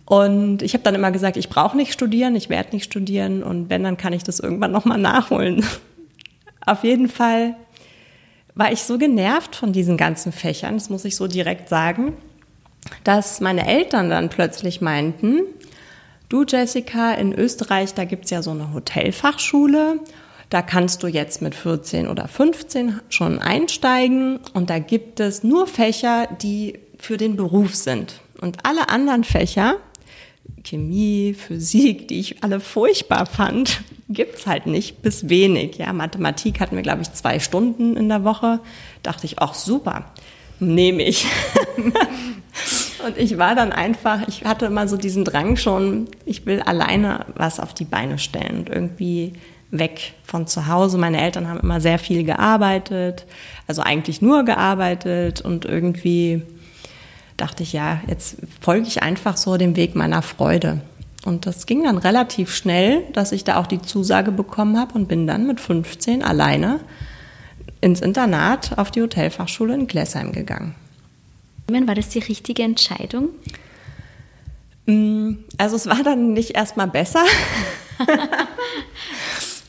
Und 0.04 0.62
ich 0.62 0.74
habe 0.74 0.84
dann 0.84 0.94
immer 0.94 1.10
gesagt, 1.10 1.36
ich 1.36 1.48
brauche 1.48 1.76
nicht 1.76 1.92
studieren, 1.92 2.34
ich 2.34 2.48
werde 2.48 2.70
nicht 2.74 2.84
studieren 2.84 3.42
und 3.42 3.68
wenn, 3.68 3.84
dann 3.84 3.98
kann 3.98 4.14
ich 4.14 4.22
das 4.22 4.40
irgendwann 4.40 4.72
nochmal 4.72 4.96
nachholen. 4.96 5.62
Auf 6.64 6.82
jeden 6.82 7.08
Fall 7.08 7.56
war 8.54 8.72
ich 8.72 8.82
so 8.84 8.96
genervt 8.96 9.54
von 9.54 9.74
diesen 9.74 9.98
ganzen 9.98 10.32
Fächern, 10.32 10.74
das 10.74 10.88
muss 10.88 11.04
ich 11.04 11.14
so 11.14 11.26
direkt 11.26 11.68
sagen, 11.68 12.14
dass 13.04 13.40
meine 13.40 13.66
Eltern 13.66 14.08
dann 14.08 14.30
plötzlich 14.30 14.80
meinten, 14.80 15.40
Du, 16.28 16.44
Jessica, 16.44 17.14
in 17.14 17.32
Österreich, 17.32 17.94
da 17.94 18.04
gibt's 18.04 18.28
ja 18.28 18.42
so 18.42 18.50
eine 18.50 18.74
Hotelfachschule. 18.74 20.00
Da 20.50 20.60
kannst 20.60 21.02
du 21.02 21.06
jetzt 21.06 21.40
mit 21.40 21.54
14 21.54 22.06
oder 22.06 22.28
15 22.28 23.00
schon 23.08 23.38
einsteigen 23.38 24.40
und 24.52 24.68
da 24.68 24.78
gibt 24.78 25.20
es 25.20 25.42
nur 25.42 25.66
Fächer, 25.66 26.28
die 26.42 26.78
für 26.98 27.16
den 27.16 27.36
Beruf 27.36 27.74
sind. 27.74 28.20
Und 28.42 28.66
alle 28.66 28.90
anderen 28.90 29.24
Fächer, 29.24 29.76
Chemie, 30.64 31.32
Physik, 31.34 32.08
die 32.08 32.20
ich 32.20 32.42
alle 32.44 32.60
furchtbar 32.60 33.24
fand, 33.24 33.82
gibt's 34.10 34.46
halt 34.46 34.66
nicht 34.66 35.00
bis 35.00 35.30
wenig. 35.30 35.78
Ja, 35.78 35.94
Mathematik 35.94 36.60
hatten 36.60 36.76
wir, 36.76 36.82
glaube 36.82 37.02
ich, 37.02 37.12
zwei 37.14 37.40
Stunden 37.40 37.96
in 37.96 38.10
der 38.10 38.24
Woche. 38.24 38.60
Dachte 39.02 39.24
ich, 39.24 39.38
ach 39.38 39.54
super, 39.54 40.12
nehme 40.60 41.04
ich. 41.04 41.26
Und 43.04 43.16
ich 43.16 43.38
war 43.38 43.54
dann 43.54 43.72
einfach, 43.72 44.26
ich 44.26 44.44
hatte 44.44 44.66
immer 44.66 44.88
so 44.88 44.96
diesen 44.96 45.24
Drang 45.24 45.56
schon, 45.56 46.08
ich 46.24 46.46
will 46.46 46.60
alleine 46.60 47.26
was 47.34 47.60
auf 47.60 47.74
die 47.74 47.84
Beine 47.84 48.18
stellen 48.18 48.58
und 48.58 48.68
irgendwie 48.68 49.34
weg 49.70 50.14
von 50.24 50.46
zu 50.46 50.66
Hause. 50.66 50.98
Meine 50.98 51.20
Eltern 51.20 51.48
haben 51.48 51.60
immer 51.60 51.80
sehr 51.80 51.98
viel 51.98 52.24
gearbeitet, 52.24 53.26
also 53.66 53.82
eigentlich 53.82 54.22
nur 54.22 54.44
gearbeitet 54.44 55.40
und 55.40 55.64
irgendwie 55.64 56.42
dachte 57.36 57.62
ich, 57.62 57.72
ja, 57.72 58.00
jetzt 58.06 58.38
folge 58.60 58.88
ich 58.88 59.02
einfach 59.02 59.36
so 59.36 59.56
dem 59.56 59.76
Weg 59.76 59.94
meiner 59.94 60.22
Freude. 60.22 60.80
Und 61.24 61.46
das 61.46 61.66
ging 61.66 61.84
dann 61.84 61.98
relativ 61.98 62.54
schnell, 62.54 63.02
dass 63.12 63.32
ich 63.32 63.44
da 63.44 63.56
auch 63.56 63.66
die 63.66 63.82
Zusage 63.82 64.32
bekommen 64.32 64.78
habe 64.78 64.94
und 64.94 65.08
bin 65.08 65.26
dann 65.26 65.46
mit 65.46 65.60
15 65.60 66.22
alleine 66.22 66.80
ins 67.80 68.00
Internat 68.00 68.76
auf 68.78 68.90
die 68.90 69.02
Hotelfachschule 69.02 69.74
in 69.74 69.86
Glessheim 69.86 70.32
gegangen. 70.32 70.74
War 71.70 71.94
das 71.94 72.08
die 72.08 72.20
richtige 72.20 72.62
Entscheidung? 72.62 73.28
Mm, 74.86 75.34
also 75.58 75.76
es 75.76 75.86
war 75.86 76.02
dann 76.02 76.32
nicht 76.32 76.56
erstmal 76.56 76.88
besser. 76.88 77.22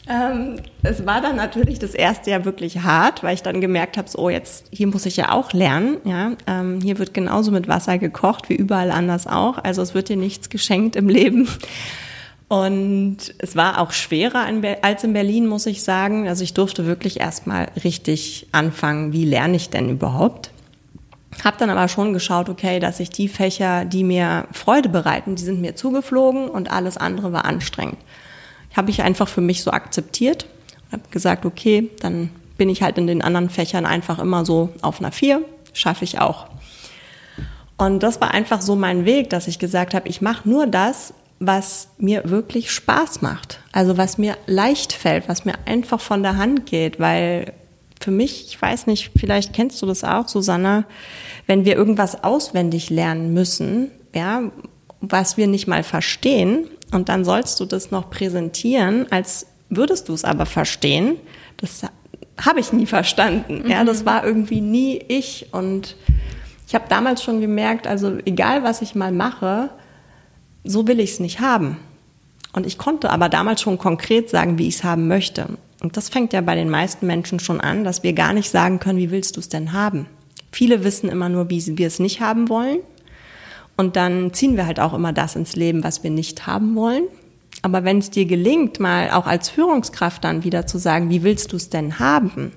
ähm, 0.09 0.61
es 0.81 1.05
war 1.05 1.19
dann 1.19 1.35
natürlich 1.35 1.77
das 1.77 1.93
erste 1.93 2.31
Jahr 2.31 2.45
wirklich 2.45 2.79
hart, 2.79 3.21
weil 3.21 3.33
ich 3.33 3.43
dann 3.43 3.59
gemerkt 3.59 3.97
habe, 3.97 4.09
so 4.09 4.19
oh, 4.19 4.29
jetzt 4.29 4.67
hier 4.71 4.87
muss 4.87 5.05
ich 5.05 5.17
ja 5.17 5.33
auch 5.33 5.51
lernen. 5.51 5.97
Ja, 6.05 6.31
ähm, 6.47 6.79
hier 6.81 6.99
wird 6.99 7.13
genauso 7.13 7.51
mit 7.51 7.67
Wasser 7.67 7.97
gekocht 7.97 8.47
wie 8.47 8.55
überall 8.55 8.91
anders 8.91 9.27
auch. 9.27 9.57
Also 9.57 9.81
es 9.81 9.93
wird 9.93 10.07
dir 10.07 10.15
nichts 10.15 10.49
geschenkt 10.49 10.95
im 10.95 11.09
Leben. 11.09 11.49
Und 12.47 13.17
es 13.39 13.57
war 13.57 13.79
auch 13.79 13.91
schwerer 13.91 14.47
als 14.81 15.03
in 15.03 15.11
Berlin, 15.11 15.47
muss 15.47 15.65
ich 15.65 15.83
sagen. 15.83 16.29
Also 16.29 16.45
ich 16.45 16.53
durfte 16.53 16.85
wirklich 16.85 17.19
erstmal 17.19 17.67
richtig 17.83 18.47
anfangen, 18.53 19.11
wie 19.11 19.25
lerne 19.25 19.57
ich 19.57 19.69
denn 19.69 19.89
überhaupt? 19.89 20.49
Habe 21.43 21.57
dann 21.57 21.69
aber 21.69 21.87
schon 21.87 22.13
geschaut, 22.13 22.49
okay, 22.49 22.79
dass 22.79 22.99
ich 22.99 23.09
die 23.09 23.27
Fächer, 23.27 23.85
die 23.85 24.03
mir 24.03 24.47
Freude 24.51 24.89
bereiten, 24.89 25.35
die 25.35 25.43
sind 25.43 25.61
mir 25.61 25.75
zugeflogen 25.75 26.49
und 26.49 26.71
alles 26.71 26.97
andere 26.97 27.31
war 27.31 27.45
anstrengend. 27.45 27.97
Habe 28.75 28.91
ich 28.91 29.01
einfach 29.01 29.27
für 29.27 29.41
mich 29.41 29.63
so 29.63 29.71
akzeptiert 29.71 30.45
habe 30.91 31.03
gesagt, 31.11 31.45
okay, 31.45 31.89
dann 31.99 32.29
bin 32.57 32.69
ich 32.69 32.81
halt 32.81 32.97
in 32.97 33.07
den 33.07 33.21
anderen 33.21 33.49
Fächern 33.49 33.85
einfach 33.85 34.19
immer 34.19 34.45
so 34.45 34.69
auf 34.81 34.99
einer 34.99 35.11
Vier, 35.11 35.41
schaffe 35.73 36.03
ich 36.03 36.19
auch. 36.19 36.47
Und 37.77 38.03
das 38.03 38.19
war 38.19 38.31
einfach 38.31 38.61
so 38.61 38.75
mein 38.75 39.05
Weg, 39.05 39.29
dass 39.29 39.47
ich 39.47 39.59
gesagt 39.59 39.93
habe, 39.93 40.09
ich 40.09 40.21
mache 40.21 40.49
nur 40.49 40.67
das, 40.67 41.13
was 41.39 41.87
mir 41.97 42.29
wirklich 42.29 42.71
Spaß 42.71 43.21
macht. 43.21 43.61
Also 43.71 43.97
was 43.97 44.17
mir 44.17 44.37
leicht 44.45 44.91
fällt, 44.91 45.29
was 45.29 45.45
mir 45.45 45.53
einfach 45.65 46.01
von 46.01 46.21
der 46.21 46.35
Hand 46.35 46.65
geht, 46.65 46.99
weil 46.99 47.53
für 48.01 48.11
mich, 48.11 48.47
ich 48.47 48.61
weiß 48.61 48.87
nicht, 48.87 49.11
vielleicht 49.17 49.53
kennst 49.53 49.81
du 49.81 49.85
das 49.85 50.03
auch, 50.03 50.27
Susanna, 50.27 50.83
wenn 51.49 51.65
wir 51.65 51.75
irgendwas 51.75 52.23
auswendig 52.23 52.91
lernen 52.91 53.33
müssen, 53.33 53.89
ja, 54.13 54.51
was 55.01 55.35
wir 55.35 55.47
nicht 55.47 55.65
mal 55.65 55.81
verstehen, 55.81 56.67
und 56.91 57.09
dann 57.09 57.25
sollst 57.25 57.59
du 57.59 57.65
das 57.65 57.89
noch 57.89 58.11
präsentieren, 58.11 59.07
als 59.09 59.47
würdest 59.67 60.09
du 60.09 60.13
es 60.13 60.23
aber 60.23 60.45
verstehen. 60.45 61.15
Das 61.57 61.81
habe 62.39 62.59
ich 62.59 62.71
nie 62.71 62.85
verstanden. 62.85 63.63
Mhm. 63.63 63.71
Ja, 63.71 63.83
das 63.83 64.05
war 64.05 64.23
irgendwie 64.25 64.61
nie 64.61 65.03
ich. 65.07 65.47
Und 65.51 65.95
ich 66.67 66.75
habe 66.75 66.85
damals 66.87 67.23
schon 67.23 67.41
gemerkt, 67.41 67.87
also 67.87 68.19
egal 68.25 68.63
was 68.63 68.83
ich 68.83 68.93
mal 68.93 69.11
mache, 69.11 69.71
so 70.63 70.87
will 70.87 70.99
ich 70.99 71.13
es 71.13 71.19
nicht 71.19 71.39
haben. 71.39 71.77
Und 72.53 72.67
ich 72.67 72.77
konnte 72.77 73.09
aber 73.09 73.27
damals 73.27 73.61
schon 73.61 73.79
konkret 73.79 74.29
sagen, 74.29 74.59
wie 74.59 74.67
ich 74.67 74.75
es 74.75 74.83
haben 74.83 75.07
möchte. 75.07 75.47
Und 75.81 75.97
das 75.97 76.09
fängt 76.09 76.31
ja 76.31 76.41
bei 76.41 76.53
den 76.53 76.69
meisten 76.69 77.07
Menschen 77.07 77.39
schon 77.39 77.59
an, 77.59 77.83
dass 77.83 78.03
wir 78.03 78.13
gar 78.13 78.33
nicht 78.33 78.51
sagen 78.51 78.79
können, 78.79 78.99
wie 78.99 79.09
willst 79.09 79.35
du 79.35 79.39
es 79.39 79.49
denn 79.49 79.73
haben? 79.73 80.05
Viele 80.51 80.83
wissen 80.83 81.09
immer 81.09 81.29
nur, 81.29 81.49
wie 81.49 81.77
wir 81.77 81.87
es 81.87 81.99
nicht 81.99 82.21
haben 82.21 82.49
wollen. 82.49 82.79
Und 83.77 83.95
dann 83.95 84.33
ziehen 84.33 84.57
wir 84.57 84.65
halt 84.65 84.79
auch 84.79 84.93
immer 84.93 85.13
das 85.13 85.35
ins 85.35 85.55
Leben, 85.55 85.83
was 85.83 86.03
wir 86.03 86.09
nicht 86.09 86.47
haben 86.47 86.75
wollen. 86.75 87.03
Aber 87.61 87.83
wenn 87.83 87.99
es 87.99 88.09
dir 88.09 88.25
gelingt, 88.25 88.79
mal 88.79 89.11
auch 89.11 89.25
als 89.25 89.49
Führungskraft 89.49 90.23
dann 90.23 90.43
wieder 90.43 90.67
zu 90.67 90.77
sagen, 90.77 91.09
wie 91.09 91.23
willst 91.23 91.51
du 91.51 91.57
es 91.57 91.69
denn 91.69 91.99
haben, 91.99 92.51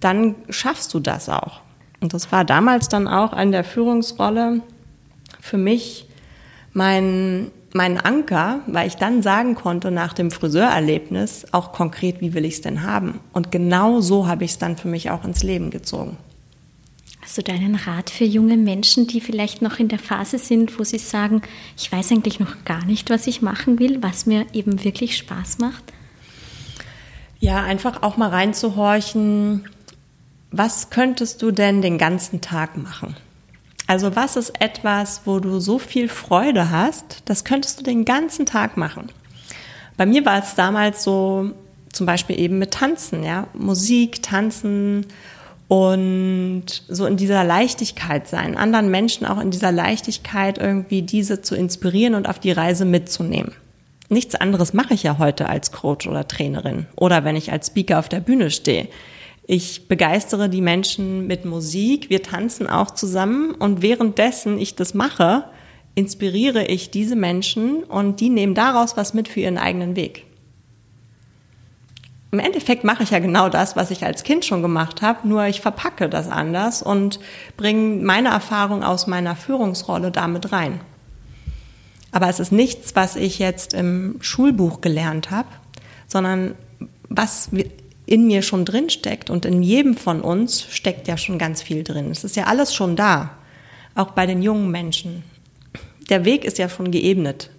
dann 0.00 0.34
schaffst 0.48 0.92
du 0.94 1.00
das 1.00 1.28
auch. 1.28 1.60
Und 2.00 2.14
das 2.14 2.30
war 2.30 2.44
damals 2.44 2.88
dann 2.88 3.08
auch 3.08 3.32
an 3.32 3.52
der 3.52 3.64
Führungsrolle 3.64 4.60
für 5.40 5.58
mich 5.58 6.06
mein, 6.72 7.50
mein 7.74 7.98
Anker, 7.98 8.60
weil 8.66 8.86
ich 8.86 8.96
dann 8.96 9.22
sagen 9.22 9.54
konnte 9.54 9.90
nach 9.90 10.12
dem 10.12 10.30
Friseurerlebnis 10.30 11.46
auch 11.52 11.72
konkret, 11.72 12.20
wie 12.20 12.34
will 12.34 12.44
ich 12.44 12.54
es 12.54 12.60
denn 12.60 12.82
haben. 12.82 13.20
Und 13.32 13.50
genau 13.50 14.00
so 14.00 14.26
habe 14.26 14.44
ich 14.44 14.52
es 14.52 14.58
dann 14.58 14.76
für 14.76 14.88
mich 14.88 15.10
auch 15.10 15.24
ins 15.24 15.42
Leben 15.42 15.70
gezogen. 15.70 16.16
Hast 17.28 17.36
du 17.36 17.42
deinen 17.42 17.74
Rat 17.74 18.08
für 18.08 18.24
junge 18.24 18.56
Menschen, 18.56 19.06
die 19.06 19.20
vielleicht 19.20 19.60
noch 19.60 19.78
in 19.78 19.88
der 19.88 19.98
Phase 19.98 20.38
sind, 20.38 20.78
wo 20.78 20.84
sie 20.84 20.96
sagen, 20.96 21.42
ich 21.76 21.92
weiß 21.92 22.10
eigentlich 22.10 22.40
noch 22.40 22.64
gar 22.64 22.86
nicht, 22.86 23.10
was 23.10 23.26
ich 23.26 23.42
machen 23.42 23.78
will, 23.78 24.02
was 24.02 24.24
mir 24.24 24.46
eben 24.54 24.82
wirklich 24.82 25.18
Spaß 25.18 25.58
macht? 25.58 25.92
Ja, 27.38 27.62
einfach 27.62 28.02
auch 28.02 28.16
mal 28.16 28.30
reinzuhorchen, 28.30 29.68
was 30.52 30.88
könntest 30.88 31.42
du 31.42 31.50
denn 31.50 31.82
den 31.82 31.98
ganzen 31.98 32.40
Tag 32.40 32.78
machen? 32.78 33.14
Also 33.86 34.16
was 34.16 34.36
ist 34.36 34.58
etwas, 34.58 35.26
wo 35.26 35.38
du 35.38 35.60
so 35.60 35.78
viel 35.78 36.08
Freude 36.08 36.70
hast, 36.70 37.24
das 37.26 37.44
könntest 37.44 37.78
du 37.78 37.84
den 37.84 38.06
ganzen 38.06 38.46
Tag 38.46 38.78
machen. 38.78 39.12
Bei 39.98 40.06
mir 40.06 40.24
war 40.24 40.38
es 40.38 40.54
damals 40.54 41.04
so, 41.04 41.50
zum 41.92 42.06
Beispiel 42.06 42.40
eben 42.40 42.58
mit 42.58 42.70
Tanzen, 42.70 43.22
ja, 43.22 43.48
Musik, 43.52 44.22
Tanzen 44.22 45.04
und 45.68 46.64
so 46.88 47.04
in 47.04 47.18
dieser 47.18 47.44
Leichtigkeit 47.44 48.26
sein, 48.26 48.56
anderen 48.56 48.90
Menschen 48.90 49.26
auch 49.26 49.40
in 49.40 49.50
dieser 49.50 49.70
Leichtigkeit 49.70 50.58
irgendwie 50.58 51.02
diese 51.02 51.42
zu 51.42 51.54
inspirieren 51.54 52.14
und 52.14 52.28
auf 52.28 52.38
die 52.38 52.52
Reise 52.52 52.86
mitzunehmen. 52.86 53.52
Nichts 54.08 54.34
anderes 54.34 54.72
mache 54.72 54.94
ich 54.94 55.02
ja 55.02 55.18
heute 55.18 55.48
als 55.48 55.70
Coach 55.70 56.06
oder 56.06 56.26
Trainerin 56.26 56.86
oder 56.96 57.24
wenn 57.24 57.36
ich 57.36 57.52
als 57.52 57.66
Speaker 57.66 57.98
auf 57.98 58.08
der 58.08 58.20
Bühne 58.20 58.50
stehe. 58.50 58.88
Ich 59.46 59.88
begeistere 59.88 60.48
die 60.48 60.62
Menschen 60.62 61.26
mit 61.26 61.44
Musik, 61.44 62.08
wir 62.08 62.22
tanzen 62.22 62.66
auch 62.66 62.90
zusammen 62.90 63.54
und 63.54 63.82
währenddessen 63.82 64.58
ich 64.58 64.74
das 64.74 64.94
mache, 64.94 65.44
inspiriere 65.94 66.64
ich 66.64 66.90
diese 66.90 67.16
Menschen 67.16 67.82
und 67.84 68.20
die 68.20 68.30
nehmen 68.30 68.54
daraus 68.54 68.96
was 68.96 69.12
mit 69.12 69.28
für 69.28 69.40
ihren 69.40 69.58
eigenen 69.58 69.96
Weg. 69.96 70.24
Im 72.30 72.40
Endeffekt 72.40 72.84
mache 72.84 73.02
ich 73.02 73.10
ja 73.10 73.20
genau 73.20 73.48
das, 73.48 73.74
was 73.74 73.90
ich 73.90 74.04
als 74.04 74.22
Kind 74.22 74.44
schon 74.44 74.60
gemacht 74.60 75.00
habe, 75.00 75.26
nur 75.26 75.46
ich 75.46 75.62
verpacke 75.62 76.10
das 76.10 76.28
anders 76.28 76.82
und 76.82 77.20
bringe 77.56 78.04
meine 78.04 78.28
Erfahrung 78.28 78.82
aus 78.82 79.06
meiner 79.06 79.34
Führungsrolle 79.34 80.10
damit 80.10 80.52
rein. 80.52 80.80
Aber 82.12 82.28
es 82.28 82.38
ist 82.38 82.52
nichts, 82.52 82.94
was 82.94 83.16
ich 83.16 83.38
jetzt 83.38 83.72
im 83.72 84.16
Schulbuch 84.20 84.80
gelernt 84.80 85.30
habe, 85.30 85.48
sondern 86.06 86.54
was 87.08 87.50
in 88.04 88.26
mir 88.26 88.42
schon 88.42 88.64
drin 88.64 88.90
steckt 88.90 89.30
und 89.30 89.44
in 89.44 89.62
jedem 89.62 89.94
von 89.94 90.20
uns 90.20 90.62
steckt 90.70 91.08
ja 91.08 91.16
schon 91.16 91.38
ganz 91.38 91.62
viel 91.62 91.82
drin. 91.82 92.10
Es 92.10 92.24
ist 92.24 92.36
ja 92.36 92.44
alles 92.44 92.74
schon 92.74 92.96
da, 92.96 93.30
auch 93.94 94.12
bei 94.12 94.26
den 94.26 94.42
jungen 94.42 94.70
Menschen. 94.70 95.24
Der 96.08 96.24
Weg 96.24 96.44
ist 96.44 96.58
ja 96.58 96.68
schon 96.68 96.90
geebnet, 96.90 97.50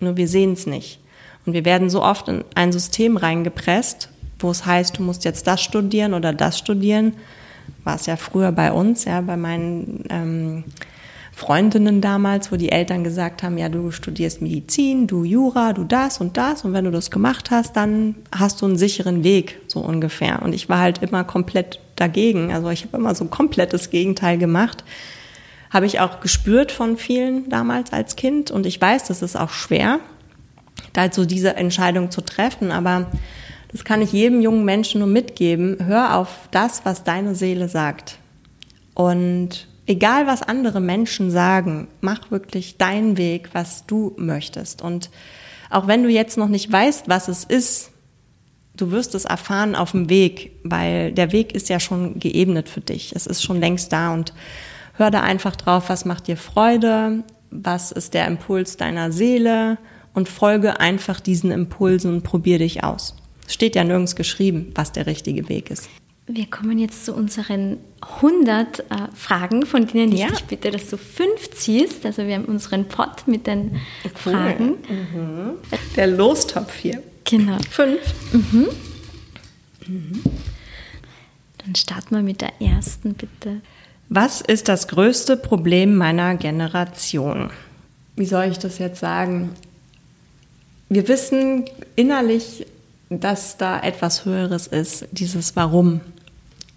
nur 0.00 0.16
wir 0.16 0.28
sehen 0.28 0.52
es 0.52 0.66
nicht. 0.66 1.00
Und 1.46 1.52
wir 1.52 1.64
werden 1.64 1.88
so 1.88 2.02
oft 2.02 2.28
in 2.28 2.44
ein 2.54 2.72
System 2.72 3.16
reingepresst, 3.16 4.10
wo 4.40 4.50
es 4.50 4.66
heißt, 4.66 4.98
du 4.98 5.02
musst 5.02 5.24
jetzt 5.24 5.46
das 5.46 5.62
studieren 5.62 6.12
oder 6.12 6.32
das 6.32 6.58
studieren. 6.58 7.14
War 7.84 7.94
es 7.94 8.06
ja 8.06 8.16
früher 8.16 8.52
bei 8.52 8.72
uns, 8.72 9.04
ja, 9.04 9.20
bei 9.20 9.36
meinen 9.36 10.04
ähm, 10.10 10.64
Freundinnen 11.32 12.00
damals, 12.00 12.50
wo 12.50 12.56
die 12.56 12.72
Eltern 12.72 13.04
gesagt 13.04 13.42
haben, 13.42 13.58
ja, 13.58 13.68
du 13.68 13.90
studierst 13.90 14.42
Medizin, 14.42 15.06
du 15.06 15.22
Jura, 15.22 15.72
du 15.72 15.84
das 15.84 16.18
und 16.18 16.36
das 16.36 16.64
und 16.64 16.72
wenn 16.72 16.86
du 16.86 16.90
das 16.90 17.10
gemacht 17.10 17.50
hast, 17.50 17.76
dann 17.76 18.16
hast 18.34 18.60
du 18.60 18.66
einen 18.66 18.78
sicheren 18.78 19.22
Weg, 19.22 19.60
so 19.68 19.80
ungefähr. 19.80 20.42
Und 20.42 20.54
ich 20.54 20.68
war 20.68 20.78
halt 20.78 21.02
immer 21.02 21.24
komplett 21.24 21.80
dagegen. 21.94 22.52
Also 22.52 22.70
ich 22.70 22.84
habe 22.84 22.96
immer 22.96 23.14
so 23.14 23.24
ein 23.24 23.30
komplettes 23.30 23.90
Gegenteil 23.90 24.38
gemacht. 24.38 24.82
Habe 25.70 25.86
ich 25.86 26.00
auch 26.00 26.20
gespürt 26.20 26.72
von 26.72 26.96
vielen 26.96 27.48
damals 27.50 27.92
als 27.92 28.16
Kind 28.16 28.50
und 28.50 28.66
ich 28.66 28.80
weiß, 28.80 29.04
das 29.04 29.22
ist 29.22 29.36
auch 29.36 29.50
schwer, 29.50 30.00
da 30.96 31.12
so 31.12 31.24
diese 31.24 31.56
Entscheidung 31.56 32.10
zu 32.10 32.20
treffen, 32.20 32.72
aber 32.72 33.06
das 33.70 33.84
kann 33.84 34.02
ich 34.02 34.12
jedem 34.12 34.40
jungen 34.40 34.64
Menschen 34.64 35.00
nur 35.00 35.08
mitgeben. 35.08 35.76
Hör 35.84 36.16
auf 36.16 36.48
das, 36.50 36.84
was 36.84 37.04
deine 37.04 37.34
Seele 37.34 37.68
sagt. 37.68 38.18
Und 38.94 39.68
egal 39.86 40.26
was 40.26 40.42
andere 40.42 40.80
Menschen 40.80 41.30
sagen, 41.30 41.88
mach 42.00 42.30
wirklich 42.30 42.78
deinen 42.78 43.16
Weg, 43.16 43.50
was 43.52 43.84
du 43.86 44.14
möchtest. 44.16 44.82
Und 44.82 45.10
auch 45.68 45.86
wenn 45.86 46.02
du 46.02 46.08
jetzt 46.08 46.38
noch 46.38 46.48
nicht 46.48 46.70
weißt, 46.70 47.08
was 47.08 47.28
es 47.28 47.44
ist, 47.44 47.90
du 48.76 48.90
wirst 48.92 49.14
es 49.14 49.24
erfahren 49.24 49.74
auf 49.74 49.92
dem 49.92 50.08
Weg, 50.08 50.52
weil 50.62 51.12
der 51.12 51.32
Weg 51.32 51.54
ist 51.54 51.68
ja 51.68 51.80
schon 51.80 52.18
geebnet 52.18 52.68
für 52.68 52.80
dich. 52.80 53.14
Es 53.14 53.26
ist 53.26 53.42
schon 53.42 53.60
längst 53.60 53.92
da 53.92 54.14
und 54.14 54.32
hör 54.94 55.10
da 55.10 55.20
einfach 55.20 55.56
drauf, 55.56 55.88
was 55.88 56.04
macht 56.04 56.28
dir 56.28 56.36
Freude, 56.36 57.24
was 57.50 57.92
ist 57.92 58.14
der 58.14 58.26
Impuls 58.26 58.76
deiner 58.76 59.12
Seele 59.12 59.78
und 60.16 60.28
folge 60.28 60.80
einfach 60.80 61.20
diesen 61.20 61.52
Impulsen 61.52 62.12
und 62.14 62.22
probier 62.22 62.58
dich 62.58 62.82
aus. 62.82 63.14
Es 63.46 63.54
steht 63.54 63.76
ja 63.76 63.84
nirgends 63.84 64.16
geschrieben, 64.16 64.72
was 64.74 64.90
der 64.90 65.06
richtige 65.06 65.48
Weg 65.48 65.70
ist. 65.70 65.88
Wir 66.26 66.46
kommen 66.46 66.78
jetzt 66.80 67.04
zu 67.04 67.14
unseren 67.14 67.76
100 68.20 68.80
äh, 68.80 68.84
Fragen, 69.14 69.64
von 69.64 69.86
denen 69.86 70.10
ich 70.12 70.18
Ja. 70.20 70.26
dich 70.28 70.42
bitte, 70.46 70.72
dass 70.72 70.88
du 70.90 70.96
fünf 70.96 71.50
ziehst. 71.54 72.04
Also 72.04 72.26
wir 72.26 72.34
haben 72.34 72.46
unseren 72.46 72.86
Pot 72.88 73.28
mit 73.28 73.46
den 73.46 73.76
Cool. 74.24 74.32
Fragen. 74.32 74.74
Der 75.94 76.08
Lostopf 76.08 76.74
hier. 76.74 77.00
Genau. 77.24 77.58
Fünf. 77.70 78.00
Dann 81.58 81.74
starten 81.76 82.16
wir 82.16 82.22
mit 82.22 82.40
der 82.40 82.60
ersten, 82.60 83.14
bitte. 83.14 83.60
Was 84.08 84.40
ist 84.40 84.68
das 84.68 84.88
größte 84.88 85.36
Problem 85.36 85.94
meiner 85.96 86.34
Generation? 86.36 87.50
Wie 88.16 88.26
soll 88.26 88.46
ich 88.46 88.58
das 88.58 88.78
jetzt 88.78 88.98
sagen? 89.00 89.50
Wir 90.88 91.08
wissen 91.08 91.64
innerlich, 91.96 92.66
dass 93.10 93.56
da 93.56 93.80
etwas 93.80 94.24
Höheres 94.24 94.66
ist, 94.66 95.06
dieses 95.10 95.56
Warum. 95.56 96.00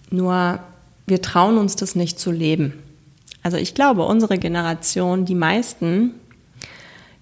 Nur 0.10 0.60
wir 1.06 1.22
trauen 1.22 1.58
uns 1.58 1.76
das 1.76 1.96
nicht 1.96 2.20
zu 2.20 2.32
leben. 2.32 2.74
Also 3.44 3.58
ich 3.58 3.74
glaube, 3.74 4.06
unsere 4.06 4.38
Generation, 4.38 5.26
die 5.26 5.36
meisten, 5.36 6.12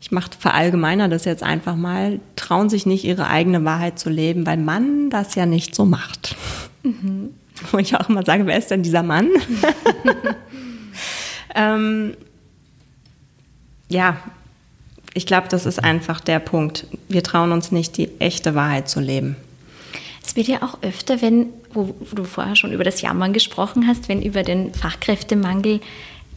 ich 0.02 0.12
mache 0.12 0.32
verallgemeiner 0.38 1.10
das 1.10 1.26
jetzt 1.26 1.44
einfach 1.44 1.76
mal, 1.76 2.20
trauen 2.36 2.70
sich 2.70 2.86
nicht 2.86 3.04
ihre 3.04 3.28
eigene 3.28 3.66
Wahrheit 3.66 4.00
zu 4.00 4.10
leben, 4.10 4.46
weil 4.46 4.58
man 4.58 5.10
das 5.10 5.36
ja 5.36 5.46
nicht 5.46 5.76
so 5.76 5.86
macht. 5.86 6.36
Wo 7.72 7.78
ich 7.78 7.96
auch 7.96 8.10
immer 8.10 8.24
sage, 8.26 8.46
wer 8.46 8.58
ist 8.58 8.72
denn 8.72 8.84
dieser 8.84 9.04
Mann? 9.04 9.30
ähm, 11.56 12.16
ja, 13.90 14.18
ich 15.18 15.26
glaube, 15.26 15.48
das 15.50 15.66
ist 15.66 15.84
einfach 15.84 16.22
der 16.22 16.38
Punkt. 16.38 16.86
Wir 17.10 17.24
trauen 17.24 17.52
uns 17.52 17.72
nicht, 17.72 17.98
die 17.98 18.10
echte 18.20 18.54
Wahrheit 18.54 18.88
zu 18.88 19.00
leben. 19.00 19.36
Es 20.24 20.36
wird 20.36 20.48
ja 20.48 20.62
auch 20.62 20.84
öfter, 20.84 21.24
wenn, 21.24 21.48
wo, 21.74 21.96
du 22.14 22.24
vorher 22.24 22.56
schon 22.56 22.72
über 22.72 22.84
das 22.84 23.02
Jammern 23.02 23.34
gesprochen 23.34 23.88
hast, 23.88 24.10
wenn 24.10 24.22
über 24.22 24.44
den 24.44 24.76
Fachkräftemangel 24.76 25.80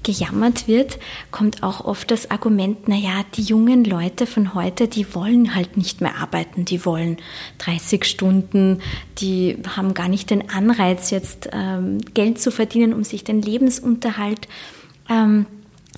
gejammert 0.02 0.66
wird, 0.66 0.98
kommt 1.30 1.62
auch 1.62 1.84
oft 1.84 2.10
das 2.10 2.30
Argument, 2.30 2.88
naja, 2.88 3.22
die 3.34 3.42
jungen 3.42 3.84
Leute 3.84 4.26
von 4.26 4.54
heute, 4.54 4.88
die 4.88 5.14
wollen 5.14 5.54
halt 5.54 5.76
nicht 5.76 6.00
mehr 6.00 6.16
arbeiten, 6.16 6.64
die 6.64 6.86
wollen 6.86 7.18
30 7.58 8.06
Stunden, 8.06 8.80
die 9.18 9.58
haben 9.76 9.92
gar 9.92 10.08
nicht 10.08 10.30
den 10.30 10.48
Anreiz, 10.48 11.10
jetzt 11.10 11.50
ähm, 11.52 11.98
Geld 12.14 12.40
zu 12.40 12.50
verdienen, 12.50 12.94
um 12.94 13.04
sich 13.04 13.24
den 13.24 13.42
Lebensunterhalt 13.42 14.48
ähm, 15.10 15.44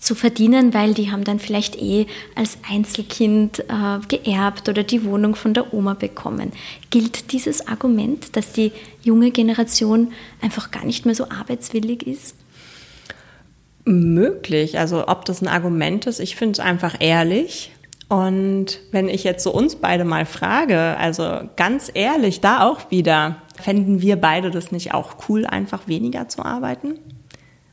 zu 0.03 0.17
verdienen, 0.17 0.75
weil 0.75 0.95
die 0.95 1.13
haben 1.13 1.23
dann 1.23 1.39
vielleicht 1.39 1.81
eh 1.81 2.07
als 2.35 2.59
Einzelkind 2.69 3.61
äh, 3.61 4.01
geerbt 4.09 4.69
oder 4.69 4.83
die 4.83 5.05
Wohnung 5.05 5.37
von 5.37 5.55
der 5.55 5.73
Oma 5.73 5.95
bekommen. 5.95 6.51
Gilt 6.91 7.31
dieses 7.31 7.69
Argument, 7.69 8.37
dass 8.37 8.53
die 8.53 8.73
junge 9.03 9.31
Generation 9.31 10.13
einfach 10.43 10.73
gar 10.73 10.85
nicht 10.85 11.07
mehr 11.07 11.15
so 11.15 11.29
arbeitswillig 11.31 12.05
ist? 12.05 12.35
Möglich. 13.85 14.77
Also 14.77 15.07
ob 15.07 15.25
das 15.25 15.41
ein 15.41 15.49
Argument 15.49 16.07
ist, 16.07 16.19
ich 16.19 16.35
finde 16.35 16.53
es 16.53 16.61
einfach 16.61 16.97
ehrlich. 16.99 17.71
Und 18.09 18.81
wenn 18.91 19.09
ich 19.09 19.23
jetzt 19.23 19.45
so 19.45 19.53
uns 19.53 19.77
beide 19.77 20.05
mal 20.05 20.27
frage, 20.27 20.97
also 20.99 21.49
ganz 21.57 21.91
ehrlich, 21.95 22.41
da 22.41 22.65
auch 22.69 22.91
wieder, 22.91 23.37
fänden 23.61 24.03
wir 24.03 24.17
beide 24.17 24.51
das 24.51 24.73
nicht 24.73 24.95
auch 24.95 25.29
cool, 25.29 25.47
einfach 25.47 25.87
weniger 25.87 26.29
zu 26.29 26.45
arbeiten? 26.45 26.99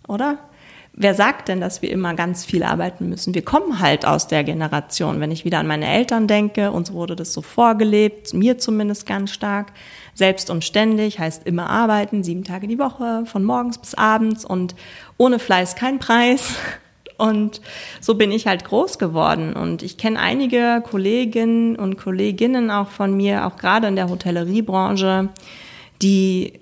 Oder? 0.07 0.37
Wer 0.93 1.13
sagt 1.13 1.47
denn, 1.47 1.61
dass 1.61 1.81
wir 1.81 1.91
immer 1.91 2.13
ganz 2.13 2.43
viel 2.45 2.63
arbeiten 2.63 3.07
müssen? 3.07 3.33
Wir 3.33 3.45
kommen 3.45 3.79
halt 3.79 4.05
aus 4.05 4.27
der 4.27 4.43
Generation. 4.43 5.21
Wenn 5.21 5.31
ich 5.31 5.45
wieder 5.45 5.59
an 5.59 5.67
meine 5.67 5.87
Eltern 5.87 6.27
denke, 6.27 6.71
uns 6.71 6.91
wurde 6.91 7.15
das 7.15 7.31
so 7.31 7.41
vorgelebt, 7.41 8.33
mir 8.33 8.57
zumindest 8.57 9.05
ganz 9.05 9.31
stark. 9.31 9.71
Selbst 10.13 10.49
und 10.49 10.63
ständig 10.65 11.19
heißt 11.19 11.45
immer 11.45 11.69
arbeiten, 11.69 12.23
sieben 12.23 12.43
Tage 12.43 12.67
die 12.67 12.79
Woche, 12.79 13.23
von 13.25 13.45
morgens 13.45 13.77
bis 13.77 13.93
abends 13.93 14.43
und 14.43 14.75
ohne 15.17 15.39
Fleiß 15.39 15.75
kein 15.75 15.99
Preis. 15.99 16.55
Und 17.17 17.59
so 17.99 18.15
bin 18.15 18.31
ich 18.31 18.47
halt 18.47 18.63
groß 18.63 18.97
geworden. 18.97 19.51
Und 19.51 19.83
ich 19.83 19.97
kenne 19.97 20.17
einige 20.19 20.81
Kolleginnen 20.89 21.75
und 21.75 21.97
Kolleginnen 21.97 22.71
auch 22.71 22.87
von 22.87 23.13
mir, 23.17 23.45
auch 23.45 23.57
gerade 23.57 23.89
in 23.89 23.97
der 23.97 24.09
Hotelleriebranche, 24.09 25.27
die 26.01 26.58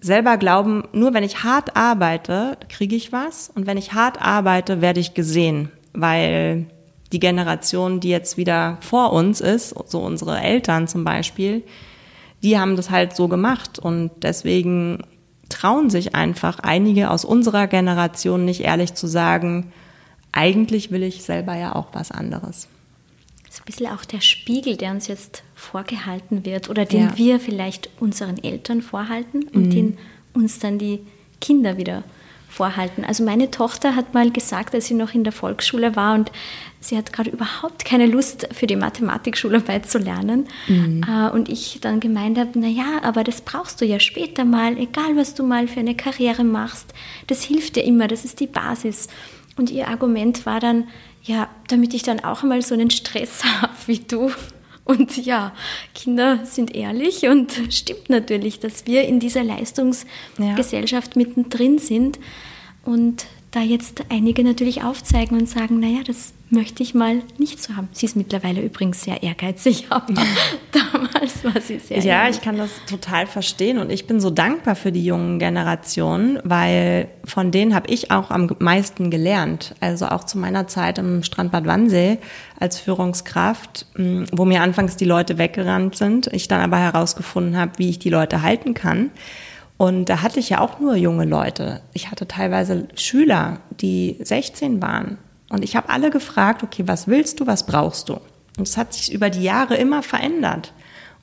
selber 0.00 0.36
glauben, 0.36 0.84
nur 0.92 1.14
wenn 1.14 1.24
ich 1.24 1.42
hart 1.42 1.76
arbeite, 1.76 2.56
kriege 2.68 2.96
ich 2.96 3.12
was. 3.12 3.50
Und 3.54 3.66
wenn 3.66 3.76
ich 3.76 3.92
hart 3.92 4.20
arbeite, 4.20 4.80
werde 4.80 5.00
ich 5.00 5.14
gesehen. 5.14 5.70
Weil 5.92 6.66
die 7.12 7.20
Generation, 7.20 8.00
die 8.00 8.10
jetzt 8.10 8.36
wieder 8.36 8.78
vor 8.80 9.12
uns 9.12 9.40
ist, 9.40 9.74
so 9.86 10.00
unsere 10.00 10.40
Eltern 10.40 10.86
zum 10.88 11.04
Beispiel, 11.04 11.62
die 12.42 12.58
haben 12.58 12.76
das 12.76 12.90
halt 12.90 13.16
so 13.16 13.28
gemacht. 13.28 13.78
Und 13.78 14.10
deswegen 14.22 15.02
trauen 15.48 15.90
sich 15.90 16.14
einfach 16.14 16.60
einige 16.60 17.10
aus 17.10 17.24
unserer 17.24 17.66
Generation 17.66 18.44
nicht 18.44 18.60
ehrlich 18.60 18.94
zu 18.94 19.06
sagen, 19.06 19.72
eigentlich 20.32 20.90
will 20.90 21.02
ich 21.02 21.22
selber 21.22 21.56
ja 21.56 21.74
auch 21.74 21.88
was 21.92 22.10
anderes. 22.10 22.68
Das 23.50 23.56
ist 23.56 23.62
ein 23.62 23.66
bisschen 23.66 23.86
auch 23.88 24.04
der 24.04 24.20
Spiegel, 24.20 24.76
der 24.76 24.92
uns 24.92 25.08
jetzt 25.08 25.42
vorgehalten 25.56 26.44
wird 26.44 26.70
oder 26.70 26.84
den 26.84 27.06
Ja. 27.08 27.16
wir 27.18 27.40
vielleicht 27.40 27.90
unseren 27.98 28.38
Eltern 28.42 28.80
vorhalten 28.80 29.42
und 29.52 29.70
den 29.72 29.98
uns 30.34 30.60
dann 30.60 30.78
die 30.78 31.00
Kinder 31.40 31.76
wieder 31.76 32.04
vorhalten. 32.48 33.04
Also 33.04 33.24
meine 33.24 33.50
Tochter 33.50 33.96
hat 33.96 34.14
mal 34.14 34.30
gesagt, 34.30 34.72
als 34.74 34.86
sie 34.86 34.94
noch 34.94 35.14
in 35.14 35.24
der 35.24 35.32
Volksschule 35.32 35.96
war 35.96 36.14
und 36.14 36.30
sie 36.78 36.96
hat 36.96 37.12
gerade 37.12 37.30
überhaupt 37.30 37.84
keine 37.84 38.06
Lust 38.06 38.46
für 38.52 38.68
die 38.68 38.76
Mathematikschularbeit 38.76 39.90
zu 39.90 39.98
lernen. 39.98 40.46
Äh, 40.68 41.30
Und 41.30 41.48
ich 41.48 41.78
dann 41.80 41.98
gemeint 41.98 42.38
habe, 42.38 42.56
naja, 42.58 43.00
aber 43.02 43.24
das 43.24 43.40
brauchst 43.40 43.80
du 43.80 43.84
ja 43.84 43.98
später 43.98 44.44
mal, 44.44 44.78
egal 44.78 45.16
was 45.16 45.34
du 45.34 45.42
mal 45.42 45.66
für 45.66 45.80
eine 45.80 45.96
Karriere 45.96 46.44
machst. 46.44 46.94
Das 47.26 47.42
hilft 47.42 47.74
dir 47.74 47.82
immer, 47.84 48.06
das 48.06 48.24
ist 48.24 48.38
die 48.38 48.46
Basis. 48.46 49.08
Und 49.56 49.70
ihr 49.70 49.88
Argument 49.88 50.46
war 50.46 50.60
dann, 50.60 50.86
ja, 51.30 51.48
damit 51.68 51.94
ich 51.94 52.02
dann 52.02 52.20
auch 52.20 52.42
mal 52.42 52.60
so 52.60 52.74
einen 52.74 52.90
Stress 52.90 53.44
habe 53.60 53.72
wie 53.86 54.00
du. 54.00 54.32
Und 54.84 55.16
ja, 55.24 55.52
Kinder 55.94 56.44
sind 56.44 56.74
ehrlich 56.74 57.28
und 57.28 57.52
stimmt 57.70 58.10
natürlich, 58.10 58.58
dass 58.58 58.86
wir 58.86 59.04
in 59.04 59.20
dieser 59.20 59.44
Leistungsgesellschaft 59.44 61.14
mittendrin 61.14 61.78
sind 61.78 62.18
und 62.84 63.26
da 63.50 63.60
jetzt 63.60 64.04
einige 64.10 64.44
natürlich 64.44 64.84
aufzeigen 64.84 65.36
und 65.36 65.48
sagen, 65.48 65.80
naja, 65.80 66.00
das 66.06 66.34
möchte 66.50 66.82
ich 66.82 66.94
mal 66.94 67.22
nicht 67.38 67.60
so 67.62 67.76
haben. 67.76 67.88
Sie 67.92 68.06
ist 68.06 68.16
mittlerweile 68.16 68.60
übrigens 68.60 69.02
sehr 69.02 69.22
ehrgeizig, 69.22 69.86
aber 69.90 70.14
damals 70.72 71.44
war 71.44 71.60
sie 71.60 71.78
sehr 71.78 71.98
Ja, 71.98 72.22
ehrlich. 72.22 72.36
ich 72.36 72.42
kann 72.42 72.56
das 72.58 72.70
total 72.88 73.26
verstehen 73.26 73.78
und 73.78 73.90
ich 73.90 74.06
bin 74.06 74.20
so 74.20 74.30
dankbar 74.30 74.76
für 74.76 74.92
die 74.92 75.04
jungen 75.04 75.38
Generationen, 75.40 76.38
weil 76.44 77.08
von 77.24 77.50
denen 77.50 77.74
habe 77.74 77.90
ich 77.90 78.10
auch 78.12 78.30
am 78.30 78.54
meisten 78.60 79.10
gelernt. 79.10 79.74
Also 79.80 80.06
auch 80.06 80.24
zu 80.24 80.38
meiner 80.38 80.68
Zeit 80.68 80.98
im 80.98 81.22
Strandbad 81.24 81.66
Wannsee 81.66 82.18
als 82.58 82.78
Führungskraft, 82.78 83.86
mh, 83.94 84.26
wo 84.32 84.44
mir 84.44 84.62
anfangs 84.62 84.96
die 84.96 85.04
Leute 85.04 85.38
weggerannt 85.38 85.96
sind, 85.96 86.28
ich 86.28 86.46
dann 86.46 86.60
aber 86.60 86.78
herausgefunden 86.78 87.56
habe, 87.56 87.72
wie 87.78 87.90
ich 87.90 87.98
die 87.98 88.10
Leute 88.10 88.42
halten 88.42 88.74
kann. 88.74 89.10
Und 89.80 90.10
da 90.10 90.20
hatte 90.20 90.40
ich 90.40 90.50
ja 90.50 90.60
auch 90.60 90.78
nur 90.78 90.94
junge 90.94 91.24
Leute. 91.24 91.80
Ich 91.94 92.10
hatte 92.10 92.28
teilweise 92.28 92.86
Schüler, 92.96 93.60
die 93.80 94.18
16 94.20 94.82
waren. 94.82 95.16
Und 95.48 95.64
ich 95.64 95.74
habe 95.74 95.88
alle 95.88 96.10
gefragt, 96.10 96.62
okay, 96.62 96.82
was 96.84 97.08
willst 97.08 97.40
du, 97.40 97.46
was 97.46 97.64
brauchst 97.64 98.10
du? 98.10 98.20
Und 98.58 98.68
es 98.68 98.76
hat 98.76 98.92
sich 98.92 99.10
über 99.10 99.30
die 99.30 99.42
Jahre 99.42 99.76
immer 99.76 100.02
verändert. 100.02 100.74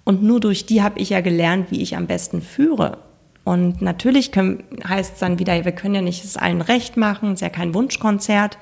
Und 0.05 0.24
nur 0.24 0.39
durch 0.39 0.66
die 0.66 0.82
habe 0.82 0.97
ich 0.97 1.12
ja 1.12 1.22
gelernt, 1.22 1.70
wie 1.70 1.84
ich 1.84 1.95
am 1.95 2.08
besten 2.08 2.41
führe. 2.41 2.97
Und 3.43 3.84
natürlich 3.84 4.32
heißt 4.36 5.14
es 5.14 5.20
dann 5.20 5.38
wieder, 5.38 5.64
wir 5.64 5.72
können 5.72 5.93
ja 5.93 6.01
nicht 6.01 6.24
es 6.24 6.36
allen 6.36 6.62
recht 6.62 6.97
machen, 6.97 7.34
ist 7.36 7.41
ja 7.41 7.49
kein 7.49 7.76
Wunschkonzert. 7.76 8.58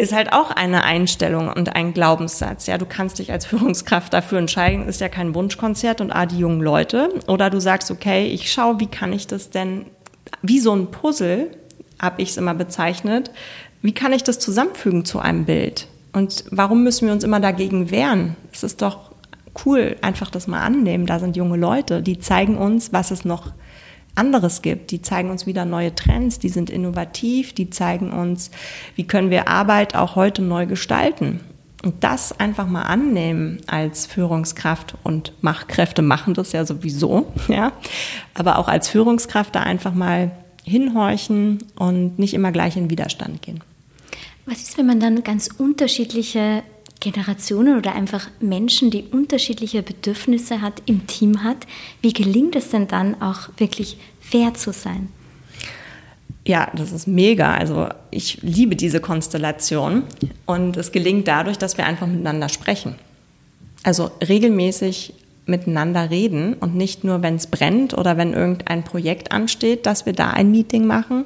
Ist 0.00 0.14
halt 0.14 0.32
auch 0.32 0.50
eine 0.50 0.82
Einstellung 0.82 1.48
und 1.52 1.76
ein 1.76 1.92
Glaubenssatz. 1.92 2.66
Ja, 2.66 2.78
du 2.78 2.86
kannst 2.86 3.18
dich 3.18 3.32
als 3.32 3.44
Führungskraft 3.44 4.14
dafür 4.14 4.38
entscheiden, 4.38 4.88
ist 4.88 5.02
ja 5.02 5.10
kein 5.10 5.34
Wunschkonzert 5.34 6.00
und 6.00 6.10
ah, 6.10 6.24
die 6.24 6.38
jungen 6.38 6.62
Leute. 6.62 7.10
Oder 7.28 7.50
du 7.50 7.60
sagst, 7.60 7.90
okay, 7.90 8.26
ich 8.28 8.50
schaue, 8.50 8.80
wie 8.80 8.86
kann 8.86 9.12
ich 9.12 9.26
das 9.26 9.50
denn, 9.50 9.84
wie 10.40 10.58
so 10.58 10.74
ein 10.74 10.90
Puzzle, 10.90 11.50
habe 12.00 12.22
ich 12.22 12.30
es 12.30 12.38
immer 12.38 12.54
bezeichnet, 12.54 13.30
wie 13.82 13.92
kann 13.92 14.14
ich 14.14 14.24
das 14.24 14.38
zusammenfügen 14.38 15.04
zu 15.04 15.18
einem 15.18 15.44
Bild? 15.44 15.86
Und 16.14 16.44
warum 16.50 16.82
müssen 16.82 17.06
wir 17.06 17.12
uns 17.12 17.22
immer 17.22 17.40
dagegen 17.40 17.90
wehren? 17.90 18.36
Es 18.54 18.62
ist 18.62 18.80
doch 18.80 19.10
cool, 19.66 19.96
einfach 20.00 20.30
das 20.30 20.46
mal 20.46 20.62
annehmen. 20.62 21.04
Da 21.04 21.18
sind 21.18 21.36
junge 21.36 21.58
Leute, 21.58 22.00
die 22.00 22.18
zeigen 22.18 22.56
uns, 22.56 22.94
was 22.94 23.10
es 23.10 23.26
noch 23.26 23.52
anderes 24.14 24.62
gibt. 24.62 24.90
Die 24.90 25.02
zeigen 25.02 25.30
uns 25.30 25.46
wieder 25.46 25.64
neue 25.64 25.94
Trends, 25.94 26.38
die 26.38 26.48
sind 26.48 26.70
innovativ, 26.70 27.52
die 27.52 27.70
zeigen 27.70 28.12
uns, 28.12 28.50
wie 28.96 29.04
können 29.06 29.30
wir 29.30 29.48
Arbeit 29.48 29.94
auch 29.94 30.16
heute 30.16 30.42
neu 30.42 30.66
gestalten. 30.66 31.40
Und 31.82 32.04
das 32.04 32.38
einfach 32.38 32.66
mal 32.66 32.82
annehmen 32.82 33.60
als 33.66 34.06
Führungskraft 34.06 34.96
und 35.02 35.32
Machtkräfte 35.40 36.02
machen 36.02 36.34
das 36.34 36.52
ja 36.52 36.66
sowieso, 36.66 37.32
ja. 37.48 37.72
Aber 38.34 38.58
auch 38.58 38.68
als 38.68 38.88
Führungskraft 38.88 39.54
da 39.54 39.60
einfach 39.60 39.94
mal 39.94 40.30
hinhorchen 40.64 41.58
und 41.76 42.18
nicht 42.18 42.34
immer 42.34 42.52
gleich 42.52 42.76
in 42.76 42.90
Widerstand 42.90 43.40
gehen. 43.40 43.60
Was 44.44 44.62
ist, 44.62 44.76
wenn 44.78 44.86
man 44.86 45.00
dann 45.00 45.22
ganz 45.22 45.48
unterschiedliche 45.56 46.62
Generationen 47.00 47.78
oder 47.78 47.94
einfach 47.94 48.28
Menschen, 48.40 48.90
die 48.90 49.04
unterschiedliche 49.04 49.82
Bedürfnisse 49.82 50.60
hat, 50.60 50.82
im 50.86 51.06
Team 51.06 51.42
hat? 51.42 51.66
Wie 52.02 52.12
gelingt 52.12 52.54
es 52.56 52.70
denn 52.70 52.86
dann 52.86 53.20
auch 53.20 53.48
wirklich 53.56 53.96
fair 54.20 54.54
zu 54.54 54.72
sein? 54.72 55.08
Ja, 56.46 56.70
das 56.74 56.92
ist 56.92 57.06
mega. 57.06 57.54
Also 57.54 57.88
ich 58.10 58.42
liebe 58.42 58.76
diese 58.76 59.00
Konstellation 59.00 60.04
und 60.46 60.76
es 60.76 60.92
gelingt 60.92 61.28
dadurch, 61.28 61.58
dass 61.58 61.76
wir 61.76 61.86
einfach 61.86 62.06
miteinander 62.06 62.48
sprechen. 62.48 62.94
Also 63.82 64.10
regelmäßig 64.26 65.14
miteinander 65.46 66.10
reden 66.10 66.54
und 66.54 66.76
nicht 66.76 67.04
nur, 67.04 67.22
wenn 67.22 67.36
es 67.36 67.46
brennt 67.46 67.96
oder 67.96 68.16
wenn 68.16 68.32
irgendein 68.32 68.84
Projekt 68.84 69.32
ansteht, 69.32 69.86
dass 69.86 70.06
wir 70.06 70.12
da 70.12 70.30
ein 70.30 70.50
Meeting 70.50 70.86
machen, 70.86 71.24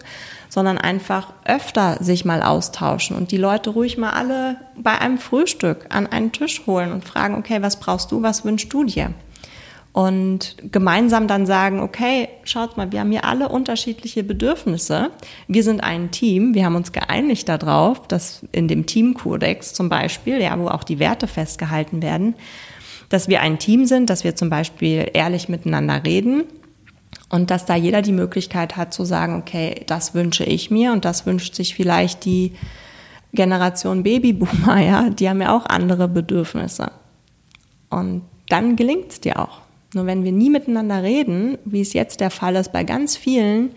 sondern 0.55 0.79
einfach 0.79 1.33
öfter 1.45 1.97
sich 2.01 2.25
mal 2.25 2.41
austauschen 2.41 3.17
und 3.17 3.33
die 3.33 3.39
Leute 3.39 3.71
ruhig 3.71 3.99
mal 3.99 4.11
alle 4.11 4.55
bei 4.77 4.97
einem 4.97 5.19
Frühstück 5.19 5.87
an 5.89 6.07
einen 6.07 6.31
Tisch 6.31 6.63
holen 6.69 6.93
und 6.93 7.05
fragen, 7.05 7.35
okay, 7.35 7.61
was 7.61 7.81
brauchst 7.81 8.13
du, 8.13 8.23
was 8.23 8.45
wünschst 8.45 8.73
du 8.73 8.85
dir? 8.85 9.11
Und 9.93 10.57
gemeinsam 10.71 11.27
dann 11.27 11.45
sagen, 11.45 11.81
okay, 11.81 12.29
schaut 12.45 12.77
mal, 12.77 12.93
wir 12.93 13.01
haben 13.01 13.11
hier 13.11 13.25
alle 13.25 13.49
unterschiedliche 13.49 14.23
Bedürfnisse. 14.23 15.11
Wir 15.49 15.65
sind 15.65 15.83
ein 15.83 16.13
Team. 16.13 16.55
Wir 16.55 16.65
haben 16.65 16.77
uns 16.77 16.93
geeinigt 16.93 17.49
darauf, 17.49 18.07
dass 18.07 18.45
in 18.53 18.69
dem 18.69 18.87
Teamkodex 18.87 19.75
zum 19.75 19.89
Beispiel, 19.89 20.41
ja, 20.41 20.57
wo 20.57 20.69
auch 20.69 20.85
die 20.85 21.01
Werte 21.01 21.27
festgehalten 21.27 22.01
werden, 22.01 22.37
dass 23.09 23.27
wir 23.27 23.41
ein 23.41 23.59
Team 23.59 23.87
sind, 23.87 24.09
dass 24.09 24.23
wir 24.23 24.37
zum 24.37 24.51
Beispiel 24.51 25.11
ehrlich 25.15 25.49
miteinander 25.49 26.05
reden 26.05 26.45
und 27.31 27.51
dass 27.51 27.65
da 27.65 27.75
jeder 27.75 28.03
die 28.03 28.13
Möglichkeit 28.13 28.77
hat 28.77 28.93
zu 28.95 29.05
sagen, 29.05 29.37
okay, 29.37 29.83
das 29.87 30.15
wünsche 30.15 30.45
ich 30.45 30.71
mir 30.71 30.93
und 30.93 31.05
das 31.05 31.27
wünscht 31.27 31.55
sich 31.55 31.75
vielleicht 31.75 32.25
die 32.25 32.53
Generation 33.33 34.03
Babyboomer, 34.03 34.81
ja, 34.81 35.11
die 35.11 35.29
haben 35.29 35.41
ja 35.41 35.57
auch 35.57 35.67
andere 35.67 36.09
Bedürfnisse. 36.09 36.93
Und 37.91 38.23
dann 38.49 38.77
gelingt 38.77 39.13
es 39.13 39.21
dir 39.21 39.41
auch. 39.41 39.61
Nur 39.95 40.07
wenn 40.07 40.25
wir 40.25 40.33
nie 40.33 40.51
miteinander 40.51 41.03
reden, 41.03 41.59
wie 41.65 41.81
es 41.81 41.93
jetzt 41.93 42.21
der 42.21 42.31
Fall 42.31 42.57
ist 42.57 42.73
bei 42.73 42.85
ganz 42.85 43.17
vielen, 43.17 43.71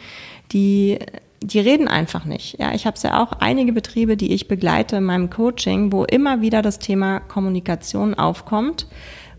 die, 0.52 1.00
die 1.42 1.60
reden 1.60 1.88
einfach 1.88 2.26
nicht. 2.26 2.60
Ja, 2.60 2.74
ich 2.74 2.88
habe 2.88 2.98
ja 3.04 3.24
auch 3.24 3.34
einige 3.34 3.72
Betriebe, 3.72 4.18
die 4.18 4.34
ich 4.34 4.48
begleite 4.48 4.98
in 4.98 5.04
meinem 5.04 5.30
Coaching, 5.30 5.92
wo 5.92 6.06
immer 6.06 6.42
wieder 6.42 6.62
das 6.62 6.80
Thema 6.80 7.20
Kommunikation 7.20 8.16
aufkommt, 8.16 8.88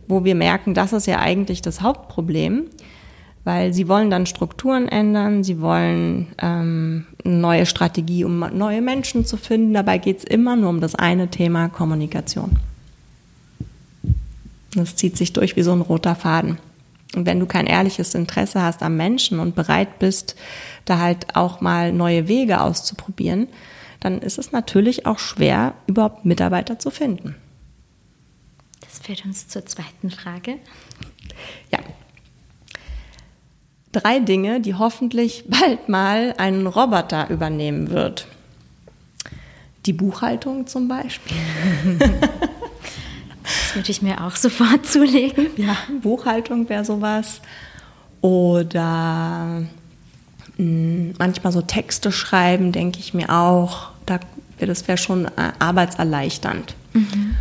wo 0.07 0.25
wir 0.25 0.35
merken, 0.35 0.75
das 0.75 0.93
ist 0.93 1.07
ja 1.07 1.19
eigentlich 1.19 1.63
das 1.63 1.81
Hauptproblem, 1.81 2.67
weil 3.49 3.73
sie 3.73 3.89
wollen 3.89 4.11
dann 4.11 4.27
Strukturen 4.27 4.89
ändern, 4.89 5.43
sie 5.43 5.63
wollen 5.63 6.27
ähm, 6.37 7.07
eine 7.25 7.35
neue 7.35 7.65
Strategie, 7.65 8.23
um 8.25 8.41
neue 8.41 8.83
Menschen 8.83 9.25
zu 9.25 9.39
finden. 9.39 9.73
Dabei 9.73 9.97
geht 9.97 10.19
es 10.19 10.25
immer 10.25 10.55
nur 10.55 10.69
um 10.69 10.83
das 10.83 10.95
eine 10.95 11.29
Thema 11.29 11.71
Kommunikation. 11.71 12.59
Das 14.75 14.97
zieht 14.97 15.17
sich 15.17 15.33
durch 15.33 15.57
wie 15.57 15.63
so 15.63 15.73
ein 15.73 15.81
roter 15.81 16.15
Faden. 16.15 16.59
Und 17.17 17.25
wenn 17.25 17.41
du 17.41 17.47
kein 17.47 17.67
ehrliches 17.67 18.15
Interesse 18.15 18.61
hast 18.61 18.83
am 18.83 18.99
Menschen 18.99 19.39
und 19.39 19.55
bereit 19.55 19.99
bist, 19.99 20.37
da 20.85 20.99
halt 20.99 21.35
auch 21.35 21.63
mal 21.63 21.91
neue 21.91 22.29
Wege 22.29 22.61
auszuprobieren, 22.61 23.49
dann 24.01 24.21
ist 24.21 24.37
es 24.37 24.53
natürlich 24.53 25.07
auch 25.07 25.19
schwer, 25.19 25.73
überhaupt 25.87 26.27
Mitarbeiter 26.27 26.79
zu 26.79 26.91
finden. 26.91 27.35
Das 28.83 28.99
führt 28.99 29.25
uns 29.25 29.49
zur 29.49 29.65
zweiten 29.65 30.11
Frage. 30.11 30.59
Ja. 31.73 31.79
Drei 34.03 34.21
Dinge, 34.21 34.61
die 34.61 34.75
hoffentlich 34.75 35.45
bald 35.49 35.89
mal 35.89 36.35
ein 36.39 36.67
Roboter 36.67 37.31
übernehmen 37.31 37.91
wird. 37.91 38.27
Die 39.87 39.93
Buchhaltung 39.93 40.67
zum 40.67 40.89
Beispiel. 40.89 41.37
Das 43.49 43.75
würde 43.75 43.91
ich 43.91 44.03
mir 44.03 44.23
auch 44.25 44.37
sofort 44.37 44.87
zulegen. 44.87 45.47
Ja, 45.57 45.75
Buchhaltung 46.03 46.69
wäre 46.69 46.85
sowas. 46.85 47.41
Oder 48.21 49.63
mh, 50.57 50.59
hm, 50.59 51.15
manchmal 51.19 51.53
so 51.53 51.63
Texte 51.63 52.13
schreiben, 52.13 52.73
denke 52.73 52.99
ich 52.99 53.15
mir 53.15 53.31
auch. 53.31 53.91
Da, 54.05 54.21
das 54.59 54.87
wäre 54.87 54.99
schon 54.99 55.27
äh, 55.27 55.53
arbeitserleichternd. 55.59 56.75
Mhm. 56.93 57.37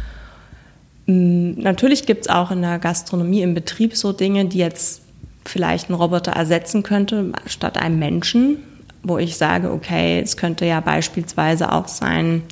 Hm, 1.08 1.60
natürlich 1.60 2.05
gibt 2.05 2.22
es 2.22 2.30
auch 2.30 2.51
in 2.51 2.62
der 2.62 2.80
Gastronomie 2.80 3.41
im 3.41 3.53
Betrieb 3.53 3.95
so 3.97 4.14
Dinge, 4.14 4.45
die 4.45 4.60
jetzt 4.60 5.01
vielleicht 5.49 5.89
ein 5.89 5.93
Roboter 5.93 6.31
ersetzen 6.31 6.83
könnte, 6.83 7.31
statt 7.45 7.77
einem 7.77 7.99
Menschen, 7.99 8.57
wo 9.03 9.17
ich 9.17 9.37
sage, 9.37 9.71
okay, 9.71 10.19
es 10.19 10.37
könnte 10.37 10.65
ja 10.65 10.79
beispielsweise 10.79 11.71
auch 11.71 11.87
sein, 11.87 12.43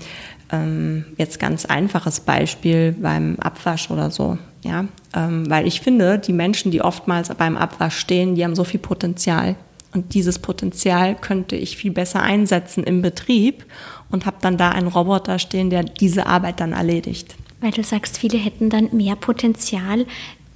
ähm, 0.52 1.06
jetzt 1.18 1.40
ganz 1.40 1.66
einfaches 1.66 2.20
Beispiel 2.20 2.94
beim 2.94 3.38
Abwasch 3.40 3.90
oder 3.92 4.12
so. 4.12 4.38
Ja, 4.64 4.86
ähm, 5.16 5.50
weil 5.50 5.68
ich 5.68 5.82
finde, 5.82 6.18
die 6.18 6.34
Menschen, 6.34 6.72
die 6.72 6.82
oftmals 6.82 7.30
beim 7.36 7.56
Abwasch 7.56 7.98
stehen, 7.98 8.36
die 8.36 8.44
haben 8.44 8.56
so 8.56 8.64
viel 8.64 8.80
Potenzial. 8.80 9.56
Und 9.94 10.14
dieses 10.14 10.40
Potenzial 10.40 11.16
könnte 11.16 11.56
ich 11.56 11.78
viel 11.78 11.92
besser 11.92 12.22
einsetzen 12.22 12.84
im 12.84 13.02
Betrieb 13.02 13.66
und 14.10 14.26
habe 14.26 14.38
dann 14.42 14.58
da 14.58 14.70
einen 14.70 14.88
Roboter 14.88 15.40
stehen, 15.40 15.70
der 15.70 15.84
diese 15.84 16.26
Arbeit 16.26 16.60
dann 16.60 16.74
erledigt. 16.74 17.36
Weil 17.62 17.72
du 17.72 17.84
sagst, 17.84 18.18
viele 18.18 18.38
hätten 18.38 18.70
dann 18.70 18.90
mehr 18.92 19.16
Potenzial. 19.16 20.06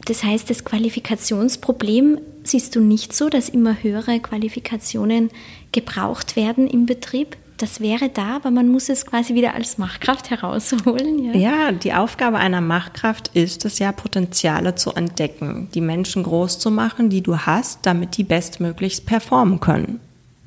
Das 0.09 0.23
heißt, 0.23 0.49
das 0.49 0.65
Qualifikationsproblem 0.65 2.19
siehst 2.43 2.75
du 2.75 2.81
nicht 2.81 3.13
so, 3.13 3.29
dass 3.29 3.47
immer 3.47 3.83
höhere 3.83 4.19
Qualifikationen 4.19 5.29
gebraucht 5.71 6.35
werden 6.35 6.67
im 6.67 6.87
Betrieb? 6.87 7.37
das 7.61 7.81
wäre 7.81 8.07
da, 8.07 8.37
aber 8.37 8.51
man 8.51 8.69
muss 8.69 8.87
es 8.87 9.05
quasi 9.05 9.35
wieder 9.35 9.53
als 9.53 9.77
Machtkraft 9.77 10.29
herausholen. 10.29 11.19
Ja, 11.19 11.33
ja 11.33 11.71
die 11.73 11.93
Aufgabe 11.93 12.37
einer 12.37 12.61
Machtkraft 12.61 13.31
ist 13.33 13.65
es 13.65 13.79
ja, 13.79 13.91
Potenziale 13.91 14.75
zu 14.75 14.93
entdecken, 14.93 15.67
die 15.73 15.81
Menschen 15.81 16.23
groß 16.23 16.59
zu 16.59 16.71
machen, 16.71 17.09
die 17.09 17.21
du 17.21 17.37
hast, 17.37 17.85
damit 17.85 18.15
die 18.15 18.23
bestmöglichst 18.23 19.05
performen 19.05 19.59
können. 19.59 19.99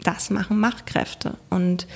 Das 0.02 0.30
machen 0.30 0.58
Machtkräfte. 0.58 1.34
Und 1.50 1.86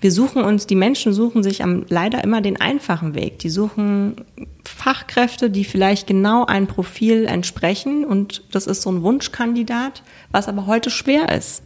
wir 0.00 0.12
suchen 0.12 0.42
uns, 0.42 0.66
die 0.66 0.74
Menschen 0.74 1.14
suchen 1.14 1.42
sich 1.42 1.62
am, 1.62 1.86
leider 1.88 2.22
immer 2.22 2.40
den 2.40 2.60
einfachen 2.60 3.14
Weg. 3.14 3.38
Die 3.38 3.50
suchen 3.50 4.16
Fachkräfte, 4.64 5.50
die 5.50 5.64
vielleicht 5.64 6.06
genau 6.06 6.44
ein 6.44 6.66
Profil 6.66 7.24
entsprechen. 7.24 8.04
Und 8.04 8.42
das 8.52 8.66
ist 8.66 8.82
so 8.82 8.90
ein 8.90 9.02
Wunschkandidat, 9.02 10.02
was 10.30 10.48
aber 10.48 10.66
heute 10.66 10.90
schwer 10.90 11.30
ist. 11.34 11.62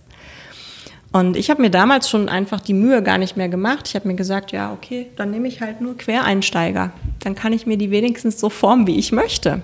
Und 1.10 1.36
ich 1.36 1.48
habe 1.48 1.62
mir 1.62 1.70
damals 1.70 2.10
schon 2.10 2.28
einfach 2.28 2.60
die 2.60 2.74
Mühe 2.74 3.02
gar 3.02 3.18
nicht 3.18 3.36
mehr 3.36 3.48
gemacht. 3.48 3.88
Ich 3.88 3.94
habe 3.94 4.06
mir 4.06 4.14
gesagt, 4.14 4.52
ja, 4.52 4.72
okay, 4.72 5.06
dann 5.16 5.30
nehme 5.30 5.48
ich 5.48 5.60
halt 5.60 5.80
nur 5.80 5.96
Quereinsteiger. 5.96 6.92
Dann 7.20 7.34
kann 7.34 7.52
ich 7.52 7.66
mir 7.66 7.78
die 7.78 7.90
wenigstens 7.90 8.38
so 8.38 8.50
formen, 8.50 8.86
wie 8.86 8.98
ich 8.98 9.10
möchte. 9.10 9.62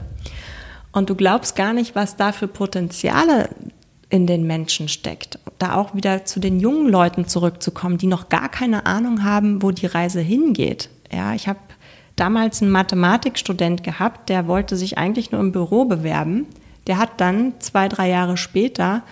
Und 0.92 1.10
du 1.10 1.14
glaubst 1.14 1.54
gar 1.54 1.74
nicht, 1.74 1.94
was 1.94 2.16
da 2.16 2.32
für 2.32 2.48
Potenziale 2.48 3.50
in 4.14 4.28
den 4.28 4.46
Menschen 4.46 4.86
steckt. 4.86 5.40
Da 5.58 5.74
auch 5.74 5.96
wieder 5.96 6.24
zu 6.24 6.38
den 6.38 6.60
jungen 6.60 6.88
Leuten 6.88 7.26
zurückzukommen, 7.26 7.98
die 7.98 8.06
noch 8.06 8.28
gar 8.28 8.48
keine 8.48 8.86
Ahnung 8.86 9.24
haben, 9.24 9.60
wo 9.60 9.72
die 9.72 9.86
Reise 9.86 10.20
hingeht. 10.20 10.88
Ja, 11.12 11.34
ich 11.34 11.48
habe 11.48 11.58
damals 12.14 12.62
einen 12.62 12.70
Mathematikstudent 12.70 13.82
gehabt, 13.82 14.28
der 14.28 14.46
wollte 14.46 14.76
sich 14.76 14.98
eigentlich 14.98 15.32
nur 15.32 15.40
im 15.40 15.50
Büro 15.50 15.84
bewerben. 15.86 16.46
Der 16.86 16.98
hat 16.98 17.20
dann 17.20 17.54
zwei, 17.58 17.88
drei 17.88 18.08
Jahre 18.08 18.36
später 18.36 19.02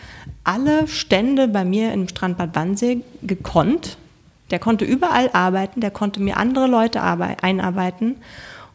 alle 0.44 0.86
Stände 0.86 1.48
bei 1.48 1.64
mir 1.64 1.92
im 1.92 2.06
Strandbad 2.06 2.54
Wannsee 2.54 3.00
gekonnt. 3.22 3.96
Der 4.52 4.60
konnte 4.60 4.84
überall 4.84 5.30
arbeiten, 5.32 5.80
der 5.80 5.90
konnte 5.90 6.22
mir 6.22 6.36
andere 6.36 6.68
Leute 6.68 7.02
einarbeiten. 7.02 8.18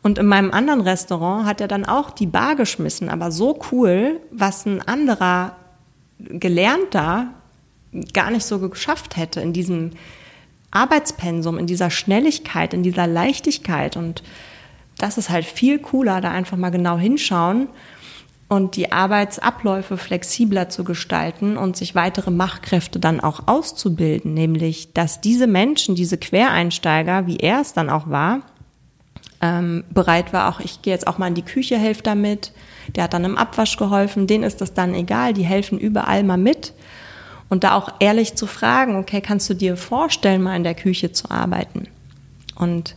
Und 0.04 0.18
in 0.18 0.26
meinem 0.26 0.52
anderen 0.52 0.82
Restaurant 0.82 1.46
hat 1.46 1.62
er 1.62 1.70
dann 1.70 1.86
auch 1.86 2.10
die 2.10 2.28
Bar 2.28 2.58
geschmissen, 2.58 3.08
aber 3.08 3.32
so 3.32 3.62
cool, 3.72 4.20
was 4.32 4.66
ein 4.66 4.86
anderer 4.86 5.56
Gelernter 6.20 7.34
gar 8.14 8.32
nicht 8.32 8.46
so 8.46 8.60
geschafft 8.60 9.18
hätte 9.18 9.42
in 9.42 9.54
diesem 9.54 9.92
Arbeitspensum, 10.72 11.58
in 11.58 11.68
dieser 11.68 11.90
Schnelligkeit, 11.90 12.74
in 12.74 12.84
dieser 12.84 13.08
Leichtigkeit. 13.08 13.98
Und 13.98 14.24
das 14.98 15.18
ist 15.18 15.30
halt 15.30 15.46
viel 15.46 15.80
cooler, 15.80 16.22
da 16.22 16.32
einfach 16.32 16.58
mal 16.58 16.70
genau 16.70 16.98
hinschauen 16.98 17.70
und 18.50 18.76
die 18.76 18.92
Arbeitsabläufe 18.92 19.98
flexibler 19.98 20.70
zu 20.70 20.84
gestalten 20.84 21.58
und 21.58 21.76
sich 21.76 21.96
weitere 21.96 22.32
Machtkräfte 22.32 23.00
dann 23.00 23.20
auch 23.20 23.48
auszubilden, 23.48 24.34
nämlich 24.34 24.94
dass 24.94 25.20
diese 25.20 25.48
Menschen, 25.48 25.96
diese 25.96 26.18
Quereinsteiger, 26.18 27.28
wie 27.28 27.38
er 27.38 27.62
es 27.62 27.74
dann 27.74 27.90
auch 27.90 28.10
war, 28.10 28.42
ähm, 29.42 29.84
bereit 29.90 30.32
war, 30.34 30.50
auch 30.50 30.60
ich 30.60 30.82
gehe 30.82 30.94
jetzt 30.94 31.08
auch 31.08 31.18
mal 31.18 31.28
in 31.28 31.36
die 31.36 31.44
Küche, 31.44 31.78
helfe 31.78 32.04
damit. 32.04 32.54
Der 32.96 33.04
hat 33.04 33.14
dann 33.14 33.26
im 33.26 33.38
Abwasch 33.38 33.78
geholfen, 33.78 34.28
denen 34.28 34.44
ist 34.44 34.62
das 34.62 34.74
dann 34.74 34.94
egal, 34.94 35.34
die 35.34 35.44
helfen 35.44 35.78
überall 35.78 36.24
mal 36.24 36.38
mit. 36.38 36.74
Und 37.50 37.64
da 37.64 37.76
auch 37.76 37.90
ehrlich 38.00 38.36
zu 38.36 38.46
fragen, 38.46 38.98
okay, 38.98 39.22
kannst 39.22 39.50
du 39.50 39.54
dir 39.54 39.78
vorstellen, 39.78 40.44
mal 40.44 40.56
in 40.56 40.64
der 40.64 40.76
Küche 40.76 41.12
zu 41.12 41.32
arbeiten? 41.32 41.88
Und 42.56 42.96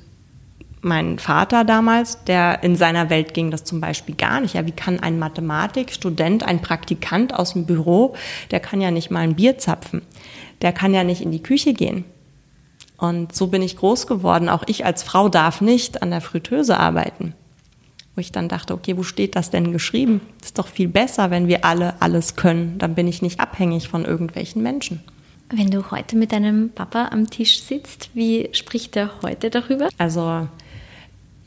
mein 0.82 1.18
Vater 1.18 1.64
damals, 1.64 2.24
der 2.24 2.62
in 2.62 2.74
seiner 2.74 3.10
Welt 3.10 3.34
ging 3.34 3.50
das 3.50 3.64
zum 3.64 3.80
Beispiel 3.80 4.14
gar 4.14 4.40
nicht. 4.40 4.54
Ja, 4.54 4.66
wie 4.66 4.72
kann 4.72 5.00
ein 5.00 5.18
Mathematikstudent, 5.18 6.42
ein 6.42 6.62
Praktikant 6.62 7.34
aus 7.34 7.52
dem 7.52 7.66
Büro, 7.66 8.14
der 8.50 8.60
kann 8.60 8.80
ja 8.80 8.90
nicht 8.90 9.10
mal 9.10 9.20
ein 9.20 9.36
Bier 9.36 9.58
zapfen. 9.58 10.02
Der 10.62 10.72
kann 10.72 10.94
ja 10.94 11.04
nicht 11.04 11.20
in 11.20 11.32
die 11.32 11.42
Küche 11.42 11.74
gehen. 11.74 12.04
Und 12.96 13.34
so 13.34 13.46
bin 13.46 13.62
ich 13.62 13.76
groß 13.76 14.06
geworden. 14.06 14.48
Auch 14.48 14.64
ich 14.66 14.84
als 14.84 15.02
Frau 15.02 15.28
darf 15.28 15.60
nicht 15.60 16.02
an 16.02 16.10
der 16.10 16.20
Fritteuse 16.20 16.78
arbeiten. 16.78 17.34
Wo 18.14 18.20
ich 18.20 18.32
dann 18.32 18.48
dachte, 18.48 18.74
okay, 18.74 18.96
wo 18.96 19.02
steht 19.02 19.36
das 19.36 19.50
denn 19.50 19.72
geschrieben? 19.72 20.20
ist 20.42 20.58
doch 20.58 20.66
viel 20.66 20.88
besser, 20.88 21.30
wenn 21.30 21.46
wir 21.46 21.64
alle 21.64 21.94
alles 22.00 22.36
können. 22.36 22.78
Dann 22.78 22.94
bin 22.94 23.06
ich 23.06 23.22
nicht 23.22 23.40
abhängig 23.40 23.88
von 23.88 24.04
irgendwelchen 24.04 24.62
Menschen. 24.62 25.00
Wenn 25.52 25.70
du 25.70 25.90
heute 25.90 26.16
mit 26.16 26.32
deinem 26.32 26.70
Papa 26.70 27.08
am 27.10 27.28
Tisch 27.28 27.62
sitzt, 27.62 28.10
wie 28.14 28.48
spricht 28.52 28.96
er 28.96 29.10
heute 29.22 29.50
darüber? 29.50 29.88
Also 29.98 30.46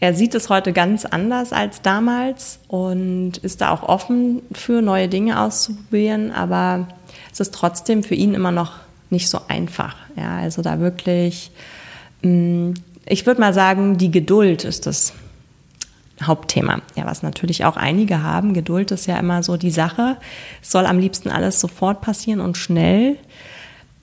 er 0.03 0.14
sieht 0.14 0.36
es 0.36 0.49
heute 0.49 0.74
ganz 0.74 1.05
anders 1.05 1.53
als 1.53 1.82
damals 1.82 2.59
und 2.68 3.38
ist 3.38 3.61
da 3.61 3.70
auch 3.70 3.84
offen 3.84 4.41
für 4.51 4.82
neue 4.82 5.07
Dinge 5.07 5.39
auszuprobieren, 5.39 6.32
aber 6.32 6.89
es 7.32 7.39
ist 7.39 7.53
trotzdem 7.53 8.03
für 8.03 8.16
ihn 8.16 8.34
immer 8.34 8.51
noch 8.51 8.74
nicht 9.09 9.30
so 9.30 9.39
einfach. 9.47 9.95
Ja, 10.18 10.39
also 10.39 10.61
da 10.61 10.82
wirklich, 10.82 11.51
mm, 12.22 12.72
ich 13.05 13.26
würde 13.26 13.39
mal 13.39 13.53
sagen, 13.53 13.97
die 13.97 14.11
Geduld 14.11 14.66
ist 14.66 14.88
das 14.88 15.14
Hauptthema. 16.28 16.82
Ja, 16.95 17.05
was 17.05 17.24
natürlich 17.24 17.65
auch 17.65 17.78
einige 17.78 18.24
haben. 18.24 18.53
Geduld 18.53 18.91
ist 18.91 19.05
ja 19.05 19.17
immer 19.17 19.43
so 19.43 19.57
die 19.57 19.71
Sache. 19.71 20.17
Es 20.61 20.71
soll 20.71 20.86
am 20.86 20.99
liebsten 20.99 21.30
alles 21.30 21.59
sofort 21.59 22.01
passieren 22.01 22.39
und 22.39 22.57
schnell. 22.57 23.17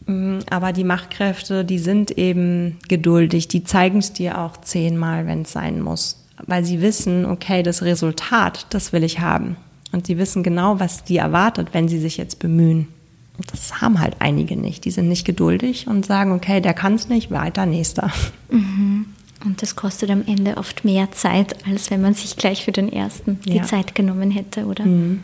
Mm, 0.07 0.39
aber 0.51 0.73
die 0.73 0.85
Machtkräfte, 0.85 1.64
die 1.64 1.79
sind 1.79 2.11
eben 2.12 2.79
geduldig, 2.89 3.49
die 3.49 3.64
zeigen 3.64 3.99
es 3.99 4.12
dir 4.12 4.39
auch 4.39 4.57
zehnmal, 4.57 5.27
wenn 5.27 5.43
es 5.43 5.53
sein 5.53 5.81
muss, 5.81 6.25
weil 6.47 6.64
sie 6.64 6.81
wissen, 6.81 7.27
okay, 7.27 7.62
das 7.62 7.83
Resultat, 7.83 8.66
das 8.71 8.93
will 8.93 9.05
ich 9.05 9.21
haben. 9.21 9.57
Und 9.93 10.07
sie 10.07 10.18
wissen 10.18 10.43
genau, 10.43 10.81
was 10.81 11.05
die 11.05 11.16
erwartet, 11.16 11.68
wenn 11.73 11.89
sie 11.89 11.99
sich 11.99 12.16
jetzt 12.16 12.39
bemühen. 12.39 12.89
Und 13.37 13.53
das 13.53 13.81
haben 13.81 14.01
halt 14.01 14.16
einige 14.18 14.57
nicht. 14.57 14.85
Die 14.85 14.91
sind 14.91 15.09
nicht 15.09 15.25
geduldig 15.25 15.87
und 15.87 16.07
sagen, 16.07 16.33
okay, 16.33 16.61
der 16.61 16.75
kann 16.75 16.95
es 16.95 17.09
nicht, 17.09 17.31
weiter, 17.31 17.66
nächster. 17.66 18.12
Mhm. 18.51 19.07
Und 19.45 19.62
das 19.62 19.74
kostet 19.74 20.11
am 20.11 20.24
Ende 20.26 20.57
oft 20.57 20.84
mehr 20.84 21.12
Zeit, 21.12 21.66
als 21.66 21.91
wenn 21.91 22.03
man 22.03 22.14
sich 22.14 22.36
gleich 22.36 22.64
für 22.64 22.72
den 22.72 22.93
ersten 22.93 23.41
die 23.47 23.57
ja. 23.57 23.62
Zeit 23.62 23.95
genommen 23.95 24.30
hätte, 24.30 24.66
oder? 24.66 24.84
Mhm. 24.84 25.22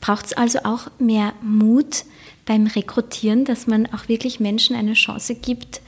Braucht 0.00 0.26
es 0.26 0.32
also 0.32 0.60
auch 0.64 0.88
mehr 0.98 1.32
Mut, 1.42 2.04
beim 2.44 2.66
Rekrutieren, 2.66 3.44
dass 3.44 3.66
man 3.66 3.86
auch 3.92 4.08
wirklich 4.08 4.40
Menschen 4.40 4.74
eine 4.76 4.94
Chance 4.94 5.34
gibt, 5.34 5.80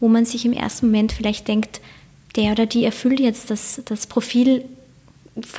wo 0.00 0.08
man 0.08 0.24
sich 0.24 0.44
im 0.44 0.52
ersten 0.52 0.86
Moment 0.86 1.12
vielleicht 1.12 1.46
denkt, 1.48 1.80
der 2.36 2.52
oder 2.52 2.66
die 2.66 2.84
erfüllt 2.84 3.20
jetzt 3.20 3.50
das, 3.50 3.82
das 3.84 4.06
Profil 4.06 4.64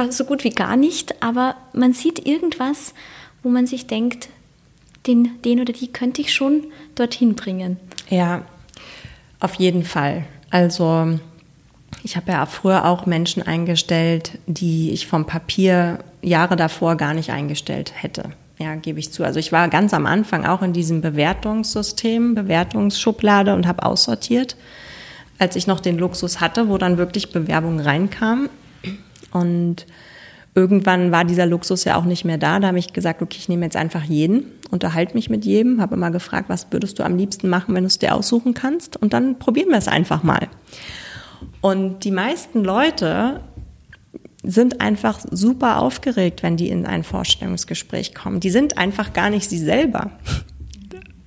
so 0.10 0.26
gut 0.26 0.44
wie 0.44 0.50
gar 0.50 0.76
nicht, 0.76 1.22
aber 1.24 1.56
man 1.74 1.94
sieht 1.94 2.26
irgendwas, 2.26 2.94
wo 3.44 3.50
man 3.50 3.68
sich 3.68 3.88
denkt, 3.88 4.30
den, 5.08 5.42
den 5.44 5.60
oder 5.60 5.74
die 5.74 5.88
könnte 5.88 6.22
ich 6.22 6.34
schon 6.34 6.66
dorthin 6.96 7.36
bringen. 7.36 7.78
Ja, 8.10 8.46
auf 9.40 9.56
jeden 9.56 9.84
Fall. 9.84 10.26
Also 10.52 11.18
ich 12.04 12.16
habe 12.16 12.32
ja 12.32 12.46
früher 12.46 12.86
auch 12.86 13.06
Menschen 13.06 13.46
eingestellt, 13.46 14.40
die 14.48 14.92
ich 14.92 15.08
vom 15.08 15.26
Papier 15.26 16.00
Jahre 16.22 16.56
davor 16.56 16.96
gar 16.96 17.14
nicht 17.14 17.32
eingestellt 17.32 17.94
hätte. 17.96 18.32
Ja, 18.58 18.76
gebe 18.76 19.00
ich 19.00 19.12
zu. 19.12 19.24
Also 19.24 19.40
ich 19.40 19.52
war 19.52 19.70
ganz 19.70 19.94
am 19.94 20.06
Anfang 20.06 20.46
auch 20.46 20.62
in 20.62 20.74
diesem 20.74 21.02
Bewertungssystem, 21.02 22.36
Bewertungsschublade 22.36 23.56
und 23.56 23.68
habe 23.68 23.84
aussortiert, 23.84 24.56
als 25.40 25.56
ich 25.56 25.66
noch 25.66 25.80
den 25.80 25.98
Luxus 25.98 26.40
hatte, 26.42 26.70
wo 26.70 26.78
dann 26.78 26.98
wirklich 26.98 27.32
Bewerbungen 27.32 27.80
reinkamen. 27.80 28.50
Und 29.32 29.88
irgendwann 30.54 31.12
war 31.12 31.26
dieser 31.26 31.48
Luxus 31.48 31.86
ja 31.86 31.96
auch 31.96 32.04
nicht 32.04 32.24
mehr 32.24 32.38
da. 32.38 32.60
Da 32.60 32.68
habe 32.68 32.80
ich 32.80 32.94
gesagt, 32.94 33.24
okay, 33.24 33.38
ich 33.40 33.50
nehme 33.50 33.66
jetzt 33.66 33.78
einfach 33.78 34.04
jeden, 34.04 34.46
unterhalte 34.70 35.16
mich 35.16 35.30
mit 35.30 35.44
jedem, 35.44 35.82
habe 35.82 35.96
immer 35.96 36.12
gefragt, 36.12 36.50
was 36.50 36.68
würdest 36.70 37.00
du 37.00 37.04
am 37.04 37.18
liebsten 37.18 37.50
machen, 37.50 37.74
wenn 37.74 37.84
du 37.84 37.88
es 37.88 37.98
dir 37.98 38.14
aussuchen 38.14 38.54
kannst? 38.54 38.96
Und 38.96 39.14
dann 39.14 39.40
probieren 39.40 39.70
wir 39.70 39.78
es 39.78 39.88
einfach 39.88 40.22
mal. 40.22 40.48
Und 41.62 42.04
die 42.04 42.12
meisten 42.12 42.64
Leute 42.64 43.42
sind 44.44 44.82
einfach 44.82 45.20
super 45.30 45.80
aufgeregt, 45.80 46.42
wenn 46.44 46.58
die 46.58 46.70
in 46.70 46.86
ein 46.86 47.04
Vorstellungsgespräch 47.04 48.16
kommen. 48.16 48.40
Die 48.40 48.50
sind 48.50 48.78
einfach 48.78 49.14
gar 49.14 49.30
nicht 49.30 49.50
sie 49.50 49.60
selber. 49.60 50.12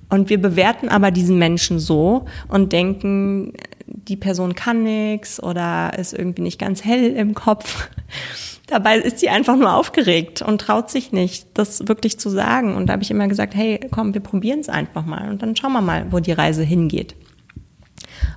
Und 0.09 0.29
wir 0.29 0.41
bewerten 0.41 0.89
aber 0.89 1.11
diesen 1.11 1.37
Menschen 1.37 1.79
so 1.79 2.25
und 2.47 2.73
denken, 2.73 3.53
die 3.87 4.17
Person 4.17 4.55
kann 4.55 4.83
nichts 4.83 5.41
oder 5.41 5.97
ist 5.97 6.13
irgendwie 6.13 6.41
nicht 6.41 6.59
ganz 6.59 6.83
hell 6.83 7.13
im 7.13 7.33
Kopf. 7.33 7.89
Dabei 8.67 8.97
ist 8.97 9.19
sie 9.19 9.29
einfach 9.29 9.55
nur 9.55 9.73
aufgeregt 9.75 10.41
und 10.41 10.59
traut 10.59 10.89
sich 10.89 11.11
nicht, 11.11 11.47
das 11.53 11.87
wirklich 11.87 12.19
zu 12.19 12.29
sagen. 12.29 12.75
Und 12.75 12.87
da 12.87 12.93
habe 12.93 13.03
ich 13.03 13.11
immer 13.11 13.27
gesagt, 13.27 13.53
hey, 13.53 13.79
komm, 13.91 14.13
wir 14.13 14.21
probieren 14.21 14.59
es 14.59 14.69
einfach 14.69 15.05
mal 15.05 15.29
und 15.29 15.41
dann 15.41 15.55
schauen 15.55 15.73
wir 15.73 15.81
mal, 15.81 16.07
wo 16.09 16.19
die 16.19 16.31
Reise 16.31 16.63
hingeht. 16.63 17.15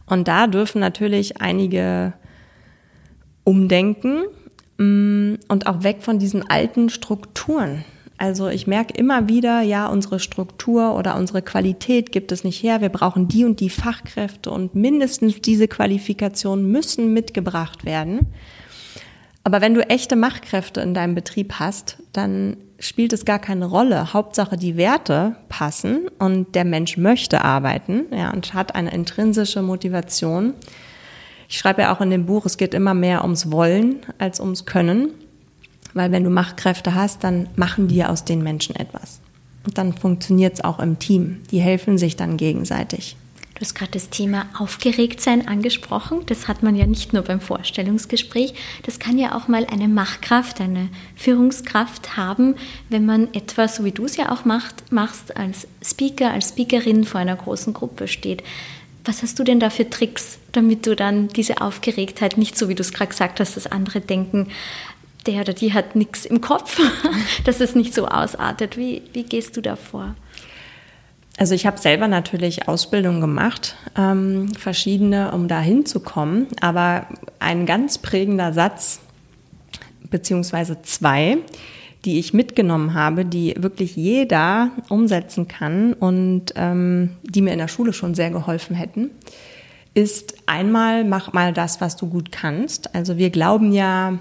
Und 0.07 0.29
da 0.29 0.47
dürfen 0.47 0.81
natürlich 0.81 1.41
einige 1.41 2.12
umdenken 3.45 4.24
Mm, 4.79 5.35
und 5.49 5.66
auch 5.66 5.83
weg 5.83 5.99
von 6.03 6.18
diesen 6.18 6.49
alten 6.49 6.89
Strukturen. 6.89 7.85
Also 8.16 8.49
ich 8.49 8.66
merke 8.66 8.95
immer 8.95 9.29
wieder, 9.29 9.61
ja, 9.61 9.87
unsere 9.87 10.18
Struktur 10.18 10.97
oder 10.97 11.16
unsere 11.16 11.43
Qualität 11.43 12.11
gibt 12.11 12.33
es 12.33 12.43
nicht 12.43 12.62
her. 12.62 12.81
Wir 12.81 12.89
brauchen 12.89 13.29
die 13.29 13.45
und 13.45 13.61
die 13.61 13.70
Fachkräfte 13.70 14.51
und 14.51 14.74
mindestens 14.74 15.41
diese 15.41 15.68
Qualifikationen 15.68 16.70
müssen 16.70 17.12
mitgebracht 17.12 17.85
werden. 17.85 18.26
Aber 19.49 19.63
wenn 19.63 19.73
du 19.73 19.81
echte 19.89 20.15
Machtkräfte 20.15 20.83
in 20.83 20.93
deinem 20.93 21.15
Betrieb 21.15 21.55
hast, 21.55 21.97
dann 22.13 22.59
spielt 22.79 23.15
es 23.15 23.25
gar 23.25 23.39
keine 23.39 23.65
Rolle. 23.65 24.13
Hauptsache 24.13 24.59
die 24.59 24.77
Werte 24.77 25.37
passen 25.49 26.11
und 26.19 26.55
der 26.55 26.67
Mensch 26.67 26.99
möchte 26.99 27.43
arbeiten 27.43 28.05
ja, 28.11 28.31
und 28.31 28.53
hat 28.53 28.75
eine 28.75 28.93
intrinsische 28.93 29.63
Motivation. 29.63 30.53
Ich 31.49 31.57
schreibe 31.57 31.81
ja 31.81 31.97
auch 31.97 32.03
in 32.03 32.11
dem 32.11 32.27
Buch, 32.27 32.45
es 32.45 32.59
geht 32.59 32.75
immer 32.75 32.93
mehr 32.93 33.23
ums 33.23 33.51
Wollen 33.51 34.01
als 34.19 34.39
ums 34.39 34.67
Können. 34.67 35.13
Weil 35.95 36.13
wenn 36.13 36.25
du 36.25 36.31
Machtkräfte 36.31 36.95
hast, 36.95 37.25
dann 37.25 37.49
machen 37.57 37.89
die 37.89 38.05
aus 38.05 38.27
den 38.27 38.43
Menschen 38.43 38.77
etwas. 38.77 39.19
Und 39.65 39.79
dann 39.79 39.95
funktioniert 39.95 40.57
es 40.57 40.61
auch 40.63 40.79
im 40.79 40.99
Team. 40.99 41.41
Die 41.51 41.61
helfen 41.61 41.97
sich 41.97 42.17
dann 42.17 42.37
gegenseitig. 42.37 43.17
Du 43.59 43.63
hast 43.63 43.75
gerade 43.75 43.91
das 43.91 44.09
Thema 44.09 44.47
Aufgeregtsein 44.57 45.49
angesprochen. 45.49 46.21
Das 46.27 46.47
hat 46.47 46.63
man 46.63 46.77
ja 46.77 46.87
nicht 46.87 47.13
nur 47.13 47.23
beim 47.23 47.41
Vorstellungsgespräch. 47.41 48.55
Das 48.85 49.01
kann 49.01 49.19
ja 49.19 49.35
auch 49.35 49.49
mal 49.49 49.67
eine 49.67 49.89
Machkraft, 49.89 50.61
eine 50.61 50.91
Führungskraft 51.17 52.17
haben, 52.17 52.55
wenn 52.89 53.05
man 53.05 53.35
etwas, 53.35 53.75
so 53.75 53.85
wie 53.85 53.91
du 53.91 54.05
es 54.05 54.17
ja 54.17 54.31
auch 54.31 54.45
macht, 54.45 54.93
machst, 54.93 55.37
als 55.37 55.67
Speaker, 55.85 56.31
als 56.31 56.51
Speakerin 56.51 57.03
vor 57.03 57.21
einer 57.21 57.35
großen 57.35 57.73
Gruppe 57.73 58.07
steht. 58.07 58.45
Was 59.05 59.25
hast 59.25 59.41
du 59.41 59.43
denn 59.43 59.59
da 59.59 59.71
für 59.71 59.91
Tricks, 59.91 60.39
damit 60.53 60.87
du 60.87 60.95
dann 60.95 61.27
diese 61.27 61.61
Aufgeregtheit 61.61 62.39
nicht 62.39 62.57
so, 62.57 62.69
wie 62.69 62.77
du 62.77 62.83
es 62.83 62.93
gerade 62.93 63.11
gesagt 63.11 63.41
hast, 63.41 63.57
dass 63.57 63.67
andere 63.67 64.01
denken, 64.01 64.53
der 65.27 65.41
oder 65.41 65.53
die 65.53 65.73
hat 65.73 65.97
nichts 65.97 66.27
im 66.27 66.41
Kopf, 66.41 66.81
dass 67.45 67.59
es 67.59 67.75
nicht 67.75 67.93
so 67.93 68.07
ausartet. 68.07 68.77
Wie, 68.77 69.03
wie 69.15 69.25
gehst 69.25 69.57
du 69.57 69.63
da 69.63 69.75
vor? 69.75 70.15
Also 71.39 71.55
ich 71.55 71.66
habe 71.66 71.78
selber 71.78 72.09
natürlich 72.09 72.66
Ausbildungen 72.66 73.20
gemacht, 73.20 73.76
ähm, 73.97 74.53
verschiedene, 74.55 75.30
um 75.30 75.47
da 75.47 75.61
hinzukommen. 75.61 76.49
Aber 76.61 77.07
ein 77.39 77.64
ganz 77.64 77.99
prägender 77.99 78.53
Satz, 78.53 78.99
beziehungsweise 80.11 80.82
zwei, 80.82 81.39
die 82.05 82.18
ich 82.18 82.34
mitgenommen 82.34 82.95
habe, 82.95 83.24
die 83.24 83.55
wirklich 83.57 83.95
jeder 83.95 84.72
umsetzen 84.89 85.47
kann 85.47 85.93
und 85.93 86.55
ähm, 86.57 87.16
die 87.22 87.41
mir 87.41 87.53
in 87.53 87.59
der 87.59 87.68
Schule 87.68 87.93
schon 87.93 88.16
sehr 88.16 88.30
geholfen 88.30 88.74
hätten, 88.74 89.11
ist 89.95 90.34
einmal 90.47 91.05
mach 91.05 91.32
mal 91.32 91.53
das, 91.53 91.80
was 91.80 91.95
du 91.95 92.09
gut 92.09 92.32
kannst. 92.32 92.95
Also 92.97 93.16
wir 93.16 93.30
glauben 93.30 93.72
ja, 93.72 94.18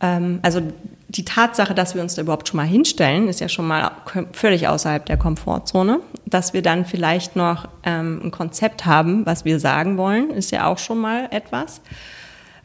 ähm, 0.00 0.38
also 0.40 0.62
die 1.08 1.24
Tatsache, 1.24 1.74
dass 1.74 1.94
wir 1.94 2.02
uns 2.02 2.14
da 2.14 2.22
überhaupt 2.22 2.48
schon 2.48 2.58
mal 2.58 2.66
hinstellen, 2.66 3.28
ist 3.28 3.40
ja 3.40 3.48
schon 3.48 3.66
mal 3.66 3.92
völlig 4.32 4.68
außerhalb 4.68 5.06
der 5.06 5.16
Komfortzone. 5.16 6.00
Dass 6.26 6.52
wir 6.52 6.60
dann 6.60 6.84
vielleicht 6.84 7.34
noch 7.34 7.66
ähm, 7.82 8.20
ein 8.24 8.30
Konzept 8.30 8.84
haben, 8.84 9.24
was 9.24 9.46
wir 9.46 9.58
sagen 9.58 9.96
wollen, 9.96 10.30
ist 10.30 10.50
ja 10.50 10.66
auch 10.66 10.76
schon 10.76 10.98
mal 10.98 11.28
etwas. 11.30 11.80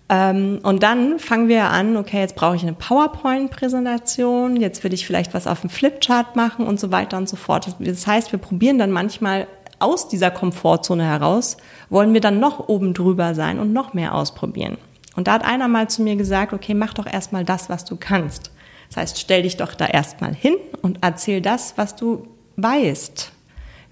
Ähm, 0.10 0.60
und 0.64 0.84
dann 0.84 1.20
fangen 1.20 1.48
wir 1.48 1.70
an, 1.70 1.96
okay, 1.96 2.20
jetzt 2.20 2.36
brauche 2.36 2.58
ich 2.58 2.64
eine 2.64 2.74
PowerPoint-Präsentation, 2.74 4.58
jetzt 4.58 4.84
will 4.84 4.94
ich 4.94 5.08
vielleicht 5.08 5.34
was 5.34 5.48
auf 5.48 5.62
dem 5.62 5.70
Flipchart 5.70 6.36
machen 6.36 6.68
und 6.68 6.82
so 6.82 6.92
weiter 6.92 7.18
und 7.18 7.30
so 7.30 7.38
fort. 7.38 7.74
Das 7.80 8.08
heißt, 8.08 8.34
wir 8.34 8.40
probieren 8.40 8.78
dann 8.78 8.92
manchmal 8.92 9.48
aus 9.80 10.10
dieser 10.10 10.32
Komfortzone 10.32 11.06
heraus, 11.06 11.56
wollen 11.90 12.14
wir 12.14 12.22
dann 12.22 12.42
noch 12.42 12.68
oben 12.68 12.94
drüber 12.94 13.36
sein 13.36 13.60
und 13.60 13.72
noch 13.72 13.94
mehr 13.94 14.14
ausprobieren. 14.14 14.78
Und 15.16 15.28
da 15.28 15.34
hat 15.34 15.46
einer 15.46 15.68
mal 15.68 15.90
zu 15.90 16.02
mir 16.02 16.16
gesagt, 16.16 16.54
okay, 16.54 16.74
mach 16.74 16.94
doch 16.94 17.06
erstmal 17.06 17.46
das, 17.46 17.70
was 17.70 17.86
du 17.86 17.96
kannst. 17.96 18.52
Das 18.90 18.98
heißt, 18.98 19.20
stell 19.20 19.44
dich 19.44 19.58
doch 19.58 19.74
da 19.74 19.86
erstmal 19.86 20.34
hin 20.34 20.56
und 20.82 21.00
erzähl 21.02 21.42
das, 21.42 21.74
was 21.78 21.96
du 21.96 22.28
weißt. 22.58 23.32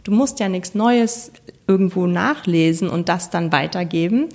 Du 0.03 0.11
musst 0.11 0.39
ja 0.39 0.49
nichts 0.49 0.73
Neues 0.73 1.31
irgendwo 1.67 2.07
nachlesen 2.07 2.89
und 2.89 3.09
das 3.09 3.29
dann 3.29 3.51
weitergeben, 3.51 4.29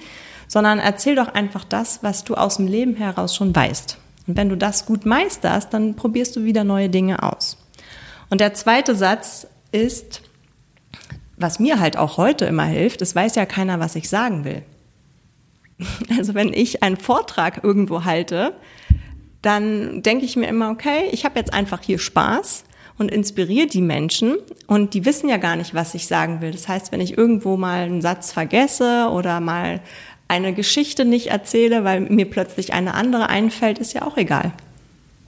sondern 0.49 0.78
erzähl 0.78 1.16
doch 1.16 1.28
einfach 1.28 1.64
das, 1.64 2.03
was 2.03 2.24
du 2.24 2.34
aus 2.34 2.57
dem 2.57 2.66
Leben 2.66 2.95
heraus 2.95 3.34
schon 3.34 3.55
weißt. 3.55 3.99
Und 4.26 4.37
wenn 4.37 4.49
du 4.49 4.57
das 4.57 4.87
gut 4.87 5.07
meisterst, 5.07 5.72
dann 5.72 5.95
probierst 5.95 6.37
du 6.37 6.45
wieder 6.45 6.64
neue 6.64 6.89
Dinge 6.89 7.22
aus. 7.22 7.59
Und 8.30 8.41
der 8.41 8.55
zweite 8.55 8.95
Satz 8.95 9.47
ist, 9.72 10.22
was 11.37 11.59
mir 11.59 11.78
halt 11.78 11.97
auch 11.97 12.16
heute 12.16 12.45
immer 12.47 12.64
hilft, 12.64 13.03
es 13.03 13.14
weiß 13.14 13.34
ja 13.34 13.47
keiner, 13.47 13.78
was 13.78 13.95
ich 13.95 14.09
sagen 14.09 14.45
will. 14.45 14.62
Also 16.16 16.35
wenn 16.35 16.53
ich 16.53 16.83
einen 16.83 16.97
Vortrag 16.97 17.62
irgendwo 17.62 18.05
halte, 18.05 18.55
dann 19.43 20.03
denke 20.03 20.24
ich 20.24 20.37
mir 20.37 20.49
immer, 20.49 20.70
okay, 20.70 21.09
ich 21.12 21.24
habe 21.24 21.39
jetzt 21.39 21.53
einfach 21.53 21.83
hier 21.83 21.99
Spaß 21.99 22.64
und 22.99 23.11
inspiriere 23.11 23.66
die 23.66 23.83
Menschen 23.83 24.37
und 24.66 24.95
die 24.95 25.05
wissen 25.05 25.29
ja 25.29 25.37
gar 25.37 25.57
nicht, 25.57 25.74
was 25.74 25.95
ich 25.95 26.07
sagen 26.07 26.41
will. 26.41 26.51
Das 26.51 26.66
heißt, 26.68 26.93
wenn 26.93 27.01
ich 27.01 27.16
irgendwo 27.16 27.57
mal 27.57 27.85
einen 27.85 28.03
Satz 28.03 28.33
vergesse 28.33 29.09
oder 29.12 29.41
mal 29.41 29.81
eine 30.29 30.53
Geschichte 30.55 31.05
nicht 31.05 31.29
erzähle, 31.29 31.85
weil 31.85 32.01
mir 32.01 32.29
plötzlich 32.29 32.72
eine 32.72 32.95
andere 32.95 33.29
einfällt, 33.29 33.79
ist 33.79 33.93
ja 33.93 34.03
auch 34.03 34.16
egal. 34.16 34.53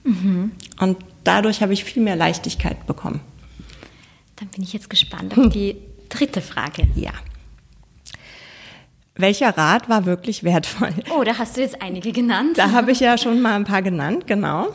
Mhm. 0.03 0.51
Und 0.79 0.97
dadurch 1.23 1.61
habe 1.61 1.73
ich 1.73 1.83
viel 1.83 2.03
mehr 2.03 2.15
Leichtigkeit 2.15 2.85
bekommen. 2.87 3.21
Dann 4.37 4.47
bin 4.49 4.63
ich 4.63 4.73
jetzt 4.73 4.89
gespannt 4.89 5.37
auf 5.37 5.49
die 5.49 5.75
dritte 6.09 6.41
Frage. 6.41 6.87
Ja. 6.95 7.11
Welcher 9.19 9.57
Rat 9.57 9.89
war 9.89 10.05
wirklich 10.05 10.45
wertvoll? 10.45 10.93
Oh, 11.13 11.25
da 11.25 11.37
hast 11.37 11.57
du 11.57 11.61
jetzt 11.61 11.81
einige 11.81 12.13
genannt. 12.13 12.57
Da 12.57 12.71
habe 12.71 12.93
ich 12.93 13.01
ja 13.01 13.17
schon 13.17 13.41
mal 13.41 13.55
ein 13.55 13.65
paar 13.65 13.81
genannt, 13.81 14.27
genau. 14.27 14.73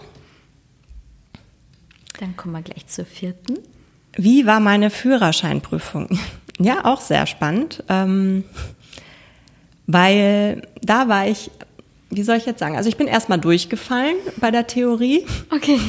Dann 2.21 2.37
kommen 2.37 2.53
wir 2.53 2.61
gleich 2.61 2.87
zur 2.87 3.07
vierten. 3.07 3.59
Wie 4.17 4.45
war 4.45 4.61
meine 4.61 4.91
Führerscheinprüfung? 4.91 6.19
Ja, 6.61 6.85
auch 6.85 7.01
sehr 7.01 7.27
spannend, 7.27 7.83
ähm, 7.89 8.45
weil 9.89 10.63
da 10.81 11.09
war 11.09 11.27
ich, 11.27 11.51
wie 12.11 12.23
soll 12.23 12.37
ich 12.37 12.47
jetzt 12.47 12.61
sagen, 12.61 12.77
also 12.77 12.89
ich 12.89 12.97
bin 12.97 13.09
erstmal 13.09 13.41
durchgefallen 13.41 14.15
bei 14.37 14.53
der 14.53 14.69
Theorie. 14.69 15.27
Okay. 15.51 15.81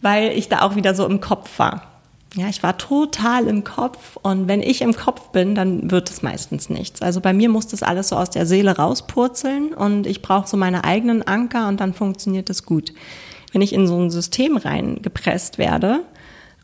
Weil 0.00 0.32
ich 0.32 0.48
da 0.48 0.62
auch 0.62 0.76
wieder 0.76 0.94
so 0.94 1.04
im 1.04 1.20
Kopf 1.20 1.58
war. 1.58 1.93
Ja, 2.36 2.48
ich 2.48 2.62
war 2.64 2.76
total 2.78 3.46
im 3.46 3.62
Kopf 3.62 4.16
und 4.22 4.48
wenn 4.48 4.60
ich 4.60 4.82
im 4.82 4.94
Kopf 4.94 5.28
bin, 5.28 5.54
dann 5.54 5.90
wird 5.90 6.10
es 6.10 6.22
meistens 6.22 6.68
nichts. 6.68 7.00
Also 7.00 7.20
bei 7.20 7.32
mir 7.32 7.48
muss 7.48 7.68
das 7.68 7.84
alles 7.84 8.08
so 8.08 8.16
aus 8.16 8.30
der 8.30 8.44
Seele 8.44 8.76
rauspurzeln 8.76 9.72
und 9.72 10.06
ich 10.06 10.20
brauche 10.20 10.48
so 10.48 10.56
meine 10.56 10.82
eigenen 10.82 11.22
Anker 11.22 11.68
und 11.68 11.80
dann 11.80 11.94
funktioniert 11.94 12.50
es 12.50 12.64
gut. 12.64 12.92
Wenn 13.52 13.62
ich 13.62 13.72
in 13.72 13.86
so 13.86 14.00
ein 14.00 14.10
System 14.10 14.56
reingepresst 14.56 15.58
werde 15.58 16.00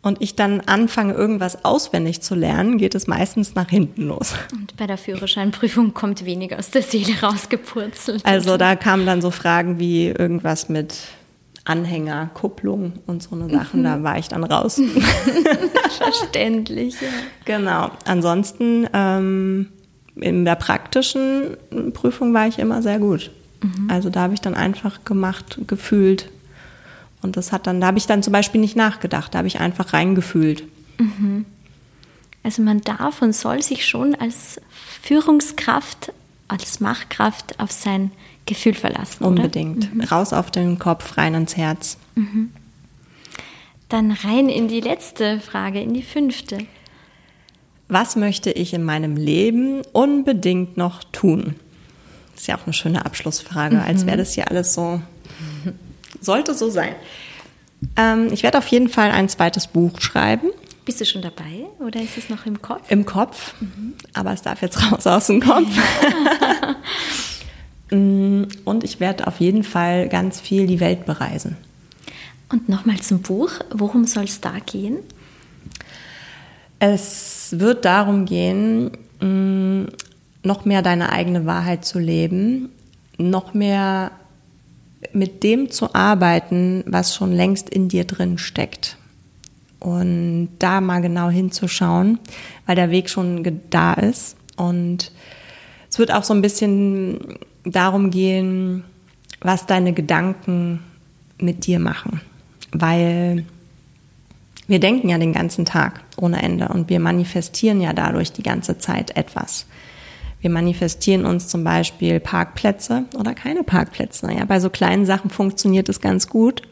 und 0.03 0.21
ich 0.21 0.35
dann 0.35 0.61
anfange, 0.61 1.12
irgendwas 1.12 1.64
auswendig 1.64 2.21
zu 2.21 2.35
lernen, 2.35 2.79
geht 2.79 2.97
es 2.97 3.07
meistens 3.07 3.55
nach 3.55 3.68
hinten 3.68 4.09
los. 4.09 4.35
Und 4.53 4.77
bei 4.77 4.89
der 4.89 4.99
Führerscheinprüfung 4.99 5.95
kommt 5.95 6.25
weniger 6.25 6.59
aus 6.59 6.71
der 6.71 6.83
Seele 6.83 7.21
rausgepurzelt. 7.23 8.27
Also 8.27 8.57
da 8.57 8.75
kamen 8.75 9.07
dann 9.07 9.23
so 9.23 9.31
Fragen 9.31 9.79
wie 9.79 10.09
irgendwas 10.09 10.68
mit 10.68 10.97
Anhänger, 11.71 12.31
Kupplung 12.35 12.95
und 13.07 13.23
so 13.23 13.37
eine 13.37 13.49
Sachen, 13.49 13.81
mhm. 13.81 13.85
da 13.85 14.03
war 14.03 14.18
ich 14.18 14.29
dann 14.29 14.43
raus. 14.43 14.81
Verständlich. 15.99 17.01
Ja. 17.01 17.09
Genau. 17.45 17.91
Ansonsten 18.07 18.89
ähm, 18.93 19.68
in 20.16 20.45
der 20.45 20.57
praktischen 20.57 21.57
Prüfung 21.95 22.35
war 22.35 22.49
ich 22.49 22.59
immer 22.59 22.83
sehr 22.83 22.99
gut. 22.99 23.31
Mhm. 23.62 23.89
Also 23.89 24.11
da 24.11 24.23
habe 24.23 24.35
ich 24.35 24.41
dann 24.41 24.55
einfach 24.55 25.05
gemacht, 25.05 25.61
gefühlt. 25.68 26.29
Und 27.23 27.37
das 27.37 27.53
hat 27.53 27.68
dann, 27.68 27.81
da 27.81 27.87
habe 27.87 27.99
ich 27.99 28.07
dann 28.07 28.25
zum 28.25 28.33
Beispiel 28.33 28.61
nicht 28.61 28.77
nachgedacht, 28.77 29.33
da 29.33 29.39
habe 29.39 29.49
ich 29.49 29.61
einfach 29.61 29.93
reingefühlt. 29.93 30.64
Mhm. 30.99 31.45
Also 32.43 32.62
man 32.62 32.81
darf 32.81 33.23
und 33.23 33.33
soll 33.33 33.62
sich 33.62 33.87
schon 33.87 34.16
als 34.16 34.61
Führungskraft, 35.03 36.12
als 36.49 36.81
Machtkraft 36.81 37.61
auf 37.61 37.71
sein 37.71 38.11
Gefühl 38.47 38.74
verlassen. 38.74 39.24
Unbedingt. 39.24 39.95
Mhm. 39.95 40.03
Raus 40.03 40.32
auf 40.32 40.51
den 40.51 40.78
Kopf, 40.78 41.16
rein 41.16 41.34
ins 41.34 41.57
Herz. 41.57 41.99
Mhm. 42.14 42.51
Dann 43.88 44.12
rein 44.12 44.49
in 44.49 44.68
die 44.68 44.80
letzte 44.80 45.41
Frage, 45.41 45.80
in 45.80 45.95
die 45.95 46.03
fünfte. 46.03 46.59
Was 47.88 48.14
möchte 48.14 48.51
ich 48.51 48.72
in 48.72 48.84
meinem 48.84 49.16
Leben 49.16 49.82
unbedingt 49.93 50.76
noch 50.76 51.03
tun? 51.05 51.57
Das 52.32 52.43
ist 52.43 52.47
ja 52.47 52.57
auch 52.57 52.64
eine 52.66 52.72
schöne 52.72 53.05
Abschlussfrage, 53.05 53.76
mhm. 53.76 53.82
als 53.82 54.07
wäre 54.07 54.16
das 54.16 54.34
hier 54.34 54.49
alles 54.49 54.74
so, 54.74 55.03
sollte 56.20 56.55
so 56.55 56.70
sein. 56.70 56.95
Ähm, 57.97 58.32
ich 58.32 58.43
werde 58.43 58.59
auf 58.59 58.66
jeden 58.68 58.88
Fall 58.88 59.11
ein 59.11 59.28
zweites 59.28 59.66
Buch 59.66 60.01
schreiben. 60.01 60.51
Bist 60.84 61.01
du 61.01 61.05
schon 61.05 61.22
dabei 61.22 61.66
oder 61.78 62.01
ist 62.01 62.16
es 62.16 62.28
noch 62.30 62.47
im 62.47 62.62
Kopf? 62.62 62.91
Im 62.91 63.05
Kopf, 63.05 63.55
mhm. 63.61 63.95
aber 64.14 64.32
es 64.32 64.43
darf 64.43 64.62
jetzt 64.62 64.91
raus 64.91 65.07
aus 65.07 65.26
dem 65.26 65.41
Kopf. 65.41 65.68
Mm, 67.91 68.45
und 68.64 68.84
ich 68.84 69.01
werde 69.01 69.26
auf 69.26 69.41
jeden 69.41 69.64
Fall 69.64 70.09
ganz 70.09 70.41
viel 70.41 70.66
die 70.66 70.80
Welt 70.80 71.07
bereisen. 71.07 71.57
Und 72.49 72.68
nochmal 72.68 73.01
zum 73.01 73.22
Buch. 73.22 73.51
Worum 73.72 74.07
soll 74.07 74.24
es 74.24 74.41
da 74.41 74.59
gehen? 74.64 74.99
Es 76.78 77.55
wird 77.59 77.84
darum 77.84 78.24
gehen, 78.24 78.93
mm, 79.20 79.84
noch 80.43 80.64
mehr 80.64 80.82
deine 80.82 81.12
eigene 81.12 81.47
Wahrheit 81.47 81.84
zu 81.84 81.99
leben, 81.99 82.70
noch 83.18 83.55
mehr 83.55 84.12
mit 85.12 85.43
dem 85.43 85.70
zu 85.70 85.95
arbeiten, 85.95 86.84
was 86.86 87.14
schon 87.14 87.32
längst 87.32 87.68
in 87.68 87.88
dir 87.88 88.05
drin 88.05 88.38
steckt. 88.38 88.97
Und 89.78 90.51
da 90.59 90.80
mal 90.80 91.01
genau 91.01 91.30
hinzuschauen, 91.30 92.18
weil 92.66 92.76
der 92.76 92.91
Weg 92.91 93.09
schon 93.09 93.61
da 93.70 93.95
ist. 93.95 94.36
Und 94.57 95.11
es 95.91 95.99
wird 95.99 96.12
auch 96.12 96.24
so 96.24 96.34
ein 96.34 96.43
bisschen 96.43 97.38
darum 97.65 98.11
gehen, 98.11 98.85
was 99.41 99.67
deine 99.67 99.93
Gedanken 99.93 100.81
mit 101.39 101.67
dir 101.67 101.79
machen. 101.79 102.21
Weil 102.73 103.45
wir 104.67 104.79
denken 104.79 105.09
ja 105.09 105.19
den 105.19 105.33
ganzen 105.33 105.65
Tag 105.65 106.03
ohne 106.17 106.43
Ende 106.43 106.69
und 106.69 106.89
wir 106.89 107.01
manifestieren 107.01 107.81
ja 107.81 107.93
dadurch 107.93 108.33
die 108.33 108.43
ganze 108.43 108.79
Zeit 108.79 109.17
etwas. 109.17 109.67
Wir 110.41 110.51
manifestieren 110.51 111.27
uns 111.27 111.49
zum 111.49 111.65
Beispiel 111.65 112.19
Parkplätze 112.21 113.05
oder 113.19 113.35
keine 113.35 113.63
Parkplätze. 113.63 114.33
Ja, 114.33 114.45
bei 114.45 114.61
so 114.61 114.71
kleinen 114.71 115.05
Sachen 115.05 115.29
funktioniert 115.29 115.89
es 115.89 116.01
ganz 116.01 116.29
gut, 116.29 116.63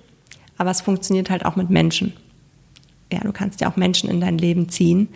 aber 0.57 0.70
es 0.70 0.80
funktioniert 0.80 1.28
halt 1.28 1.45
auch 1.45 1.57
mit 1.57 1.70
Menschen. 1.70 2.14
Ja, 3.12 3.20
du 3.20 3.32
kannst 3.32 3.61
ja 3.61 3.70
auch 3.70 3.76
Menschen 3.76 4.09
in 4.09 4.20
dein 4.20 4.39
Leben 4.39 4.68
ziehen. 4.68 5.09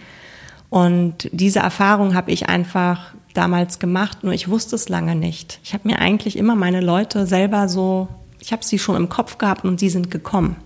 Und 0.68 1.29
diese 1.33 1.61
Erfahrung 1.61 2.14
habe 2.14 2.31
ich 2.31 2.49
einfach 2.49 3.14
damals 3.35 3.78
gemacht, 3.78 4.24
nur 4.24 4.33
ich 4.33 4.49
wusste 4.49 4.76
es 4.76 4.89
lange 4.89 5.14
nicht. 5.14 5.61
Ich 5.62 5.74
habe 5.74 5.89
mir 5.89 5.99
eigentlich 5.99 6.37
immer 6.37 6.55
meine 6.55 6.80
Leute 6.80 7.26
selber 7.26 7.68
so, 7.68 8.09
ich 8.41 8.53
habe 8.53 8.64
sie 8.64 8.78
schon 8.78 8.97
im 8.97 9.09
Kopf 9.09 9.39
gehabt 9.39 9.64
und 9.64 9.80
sie 9.80 9.89
sind 9.89 10.11
gekommen. 10.11 10.57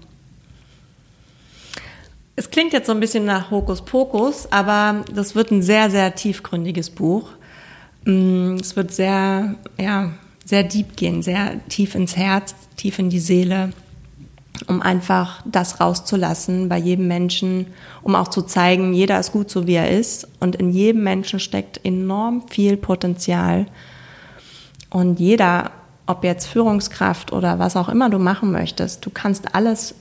Es 2.35 2.51
klingt 2.51 2.73
jetzt 2.73 2.87
so 2.87 2.93
ein 2.93 3.01
bisschen 3.01 3.25
nach 3.25 3.51
Hokuspokus, 3.51 4.53
aber 4.53 5.05
das 5.15 5.35
wird 5.35 5.51
ein 5.51 5.63
sehr, 5.63 5.91
sehr 5.91 6.15
tiefgründiges 6.15 6.91
Buch. 6.91 7.31
Mm, 8.05 8.57
es 8.61 8.77
wird 8.77 8.93
sehr, 8.93 9.55
ja, 9.81 10.11
sehr 10.45 10.63
deep 10.63 10.97
gehen, 10.97 11.23
sehr 11.23 11.67
tief 11.69 11.95
ins 11.95 12.17
Herz, 12.17 12.55
tief 12.77 12.99
in 12.99 13.09
die 13.09 13.21
Seele 13.21 13.73
um 14.69 14.83
einfach 14.83 15.43
das 15.45 15.81
rauszulassen 15.81 16.69
bei 16.69 16.79
jedem 16.79 17.09
Menschen, 17.09 17.67
um 18.03 18.15
auch 18.15 18.29
zu 18.29 18.43
zeigen, 18.43 18.93
jeder 18.95 19.19
ist 19.19 19.33
gut 19.33 19.51
so 19.51 19.67
wie 19.67 19.75
er 19.75 19.91
ist. 19.91 20.29
Und 20.41 20.57
in 20.57 20.71
jedem 20.71 21.03
Menschen 21.03 21.41
steckt 21.41 21.85
enorm 21.85 22.47
viel 22.49 22.77
Potenzial. 22.77 23.67
Und 24.91 25.21
jeder, 25.21 25.71
ob 26.07 26.25
jetzt 26.25 26.47
Führungskraft 26.47 27.33
oder 27.33 27.59
was 27.59 27.77
auch 27.77 27.89
immer 27.89 28.11
du 28.11 28.19
machen 28.19 28.53
möchtest, 28.53 29.05
du 29.05 29.11
kannst 29.11 29.55
alles 29.55 29.95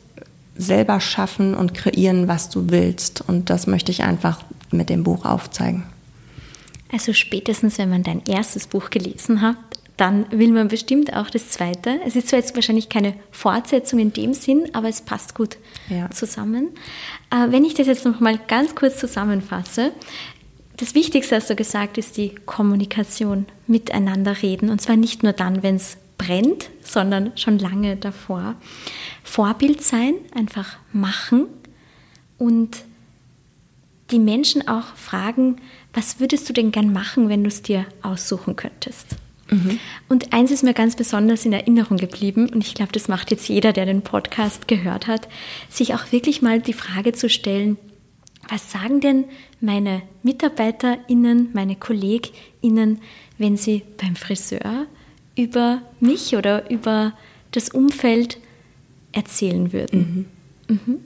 selber 0.55 0.99
schaffen 0.99 1.53
und 1.53 1.73
kreieren, 1.73 2.27
was 2.27 2.49
du 2.49 2.69
willst. 2.69 3.23
Und 3.27 3.49
das 3.49 3.67
möchte 3.67 3.91
ich 3.91 4.03
einfach 4.03 4.41
mit 4.71 4.89
dem 4.89 5.03
Buch 5.03 5.25
aufzeigen. 5.25 5.83
Also 6.91 7.13
spätestens, 7.13 7.77
wenn 7.77 7.89
man 7.89 8.03
dein 8.03 8.21
erstes 8.25 8.67
Buch 8.67 8.89
gelesen 8.89 9.41
hat, 9.41 9.57
dann 9.97 10.25
will 10.31 10.51
man 10.51 10.67
bestimmt 10.67 11.13
auch 11.13 11.29
das 11.29 11.49
zweite. 11.49 11.99
Es 12.05 12.15
ist 12.15 12.29
zwar 12.29 12.39
jetzt 12.39 12.55
wahrscheinlich 12.55 12.89
keine 12.89 13.13
Fortsetzung 13.31 13.99
in 13.99 14.11
dem 14.11 14.33
Sinn, 14.33 14.69
aber 14.73 14.89
es 14.89 15.01
passt 15.01 15.35
gut 15.35 15.57
ja. 15.89 16.09
zusammen. 16.11 16.69
Äh, 17.31 17.51
wenn 17.51 17.63
ich 17.63 17.75
das 17.75 17.87
jetzt 17.87 18.05
noch 18.05 18.19
mal 18.19 18.37
ganz 18.47 18.75
kurz 18.75 18.97
zusammenfasse, 18.97 19.91
das 20.77 20.93
Wichtigste, 20.93 21.37
hast 21.37 21.49
du 21.49 21.55
gesagt, 21.55 21.97
ist 21.97 22.17
die 22.17 22.35
Kommunikation, 22.45 23.45
miteinander 23.67 24.41
reden. 24.41 24.69
Und 24.69 24.81
zwar 24.81 24.97
nicht 24.97 25.23
nur 25.23 25.31
dann, 25.31 25.63
wenn 25.63 25.77
es 25.77 25.97
brennt, 26.17 26.69
sondern 26.81 27.37
schon 27.37 27.59
lange 27.59 27.95
davor. 27.95 28.55
Vorbild 29.23 29.81
sein, 29.81 30.15
einfach 30.33 30.77
machen 30.91 31.47
und 32.37 32.83
die 34.11 34.19
Menschen 34.19 34.67
auch 34.67 34.95
fragen, 34.95 35.57
was 35.93 36.19
würdest 36.19 36.47
du 36.49 36.53
denn 36.53 36.71
gern 36.71 36.91
machen, 36.91 37.29
wenn 37.29 37.43
du 37.43 37.47
es 37.47 37.61
dir 37.61 37.85
aussuchen 38.01 38.55
könntest? 38.55 39.15
Mhm. 39.55 39.79
Und 40.09 40.33
eins 40.33 40.51
ist 40.51 40.63
mir 40.63 40.73
ganz 40.73 40.95
besonders 40.95 41.45
in 41.45 41.53
Erinnerung 41.53 41.97
geblieben, 41.97 42.49
und 42.49 42.65
ich 42.65 42.73
glaube, 42.73 42.91
das 42.91 43.07
macht 43.07 43.31
jetzt 43.31 43.47
jeder, 43.47 43.73
der 43.73 43.85
den 43.85 44.01
Podcast 44.01 44.67
gehört 44.67 45.07
hat, 45.07 45.27
sich 45.69 45.93
auch 45.93 46.11
wirklich 46.11 46.41
mal 46.41 46.61
die 46.61 46.73
Frage 46.73 47.13
zu 47.13 47.29
stellen, 47.29 47.77
Was 48.49 48.71
sagen 48.71 48.99
denn 49.01 49.25
meine 49.59 50.03
MitarbeiterInnen, 50.23 51.49
meine 51.53 51.75
KollegInnen, 51.75 52.99
wenn 53.37 53.57
sie 53.57 53.83
beim 53.97 54.15
Friseur 54.15 54.85
über 55.35 55.81
mich 55.99 56.35
oder 56.35 56.69
über 56.69 57.13
das 57.51 57.69
Umfeld 57.69 58.37
erzählen 59.11 59.73
würden? 59.73 60.29
Mhm. 60.67 60.75
Mhm. 60.85 60.97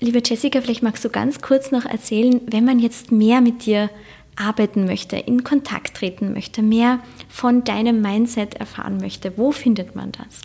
Liebe 0.00 0.22
Jessica, 0.24 0.60
vielleicht 0.60 0.82
magst 0.82 1.04
du 1.04 1.10
ganz 1.10 1.40
kurz 1.40 1.70
noch 1.70 1.84
erzählen, 1.84 2.40
wenn 2.46 2.64
man 2.64 2.78
jetzt 2.78 3.10
mehr 3.10 3.40
mit 3.40 3.66
dir 3.66 3.90
arbeiten 4.38 4.84
möchte, 4.84 5.16
in 5.16 5.44
Kontakt 5.44 5.96
treten 5.96 6.32
möchte, 6.32 6.62
mehr 6.62 7.00
von 7.28 7.64
deinem 7.64 8.00
Mindset 8.00 8.54
erfahren 8.54 8.98
möchte, 8.98 9.36
wo 9.36 9.52
findet 9.52 9.96
man 9.96 10.12
das? 10.12 10.42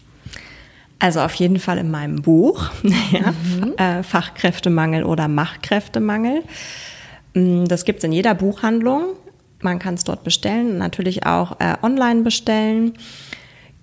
Also 1.00 1.20
auf 1.20 1.34
jeden 1.36 1.60
Fall 1.60 1.78
in 1.80 1.92
meinem 1.92 2.22
Buch, 2.22 2.70
ja, 3.12 3.32
mhm. 3.32 3.74
äh, 3.78 4.04
Fachkräftemangel 4.04 5.04
oder 5.04 5.28
Machkräftemangel. 5.28 6.44
Mm, 7.34 7.66
das 7.66 7.86
gibt 7.86 8.00
es 8.00 8.04
in 8.06 8.14
jeder 8.14 8.36
Buchhandlung. 8.36 9.16
Man 9.62 9.80
kann 9.80 9.96
es 9.96 10.04
dort 10.04 10.24
bestellen, 10.24 10.78
natürlich 10.78 11.26
auch 11.26 11.60
äh, 11.60 11.76
online 11.82 12.22
bestellen. 12.22 12.94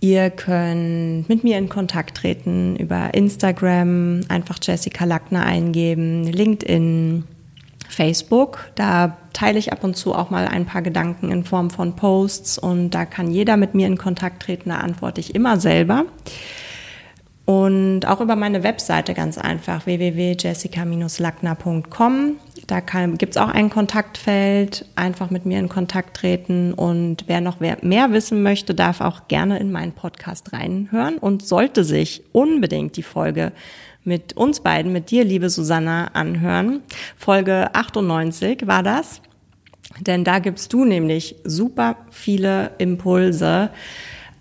Ihr 0.00 0.30
könnt 0.30 1.28
mit 1.28 1.44
mir 1.44 1.58
in 1.58 1.68
Kontakt 1.68 2.16
treten 2.16 2.76
über 2.76 3.12
Instagram, 3.12 4.22
einfach 4.28 4.58
Jessica 4.62 5.04
Lackner 5.04 5.44
eingeben, 5.44 6.24
LinkedIn, 6.24 7.24
Facebook. 7.91 8.70
Da 8.74 9.16
teile 9.32 9.59
ich 9.59 9.72
ab 9.72 9.84
und 9.84 9.97
zu 9.97 10.14
auch 10.14 10.30
mal 10.30 10.47
ein 10.47 10.66
paar 10.66 10.82
Gedanken 10.82 11.30
in 11.30 11.45
Form 11.45 11.70
von 11.70 11.97
Posts 11.97 12.59
und 12.59 12.91
da 12.91 13.05
kann 13.05 13.30
jeder 13.30 13.57
mit 13.57 13.74
mir 13.74 13.86
in 13.86 13.99
Kontakt 13.99 14.43
treten. 14.43 14.70
Da 14.70 14.78
antworte 14.78 15.20
ich 15.20 15.34
immer 15.34 15.59
selber. 15.59 16.05
Und 17.51 18.07
auch 18.07 18.20
über 18.20 18.36
meine 18.36 18.62
Webseite 18.62 19.12
ganz 19.12 19.36
einfach, 19.36 19.84
www.jessica-lackner.com. 19.84 22.36
Da 22.68 22.78
gibt 22.78 23.34
es 23.34 23.43
auch 23.43 23.49
ein 23.49 23.70
Kontaktfeld, 23.70 24.86
einfach 24.95 25.30
mit 25.30 25.47
mir 25.47 25.59
in 25.59 25.68
Kontakt 25.68 26.16
treten. 26.16 26.72
Und 26.72 27.24
wer 27.26 27.41
noch 27.41 27.59
mehr 27.59 28.12
wissen 28.12 28.45
möchte, 28.45 28.72
darf 28.72 29.01
auch 29.01 29.26
gerne 29.26 29.59
in 29.59 29.72
meinen 29.72 29.91
Podcast 29.91 30.53
reinhören 30.53 31.18
und 31.18 31.45
sollte 31.45 31.82
sich 31.82 32.22
unbedingt 32.30 32.97
die 32.97 33.03
Folge 33.03 33.51
mit 34.05 34.36
uns 34.36 34.61
beiden, 34.61 34.92
mit 34.92 35.11
dir, 35.11 35.24
liebe 35.24 35.51
Susanna, 35.51 36.07
anhören. 36.12 36.82
Folge 37.16 37.74
98 37.74 38.66
war 38.66 38.82
das. 38.82 39.20
Denn 39.98 40.24
da 40.24 40.38
gibst 40.38 40.72
du 40.72 40.84
nämlich 40.84 41.36
super 41.44 41.96
viele 42.11 42.72
Impulse, 42.78 43.70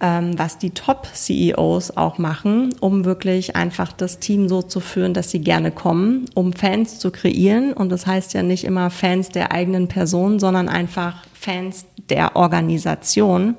ähm, 0.02 0.38
was 0.38 0.58
die 0.58 0.70
Top-CEOs 0.70 1.98
auch 1.98 2.18
machen, 2.18 2.74
um 2.80 3.04
wirklich 3.04 3.56
einfach 3.56 3.92
das 3.92 4.20
Team 4.20 4.48
so 4.48 4.62
zu 4.62 4.80
führen, 4.80 5.14
dass 5.14 5.32
sie 5.32 5.42
gerne 5.42 5.72
kommen, 5.72 6.26
um 6.36 6.54
Fans 6.54 7.00
zu 7.00 7.12
kreieren. 7.12 7.74
Und 7.74 7.90
das 7.90 8.06
heißt 8.06 8.34
ja 8.34 8.44
nicht 8.44 8.64
immer 8.64 8.90
Fans 8.90 9.30
der 9.30 9.52
eigenen 9.52 9.88
Person, 9.88 10.40
sondern 10.40 10.70
einfach 10.70 11.26
Fans 11.34 11.86
der 12.10 12.36
Organisation. 12.36 13.56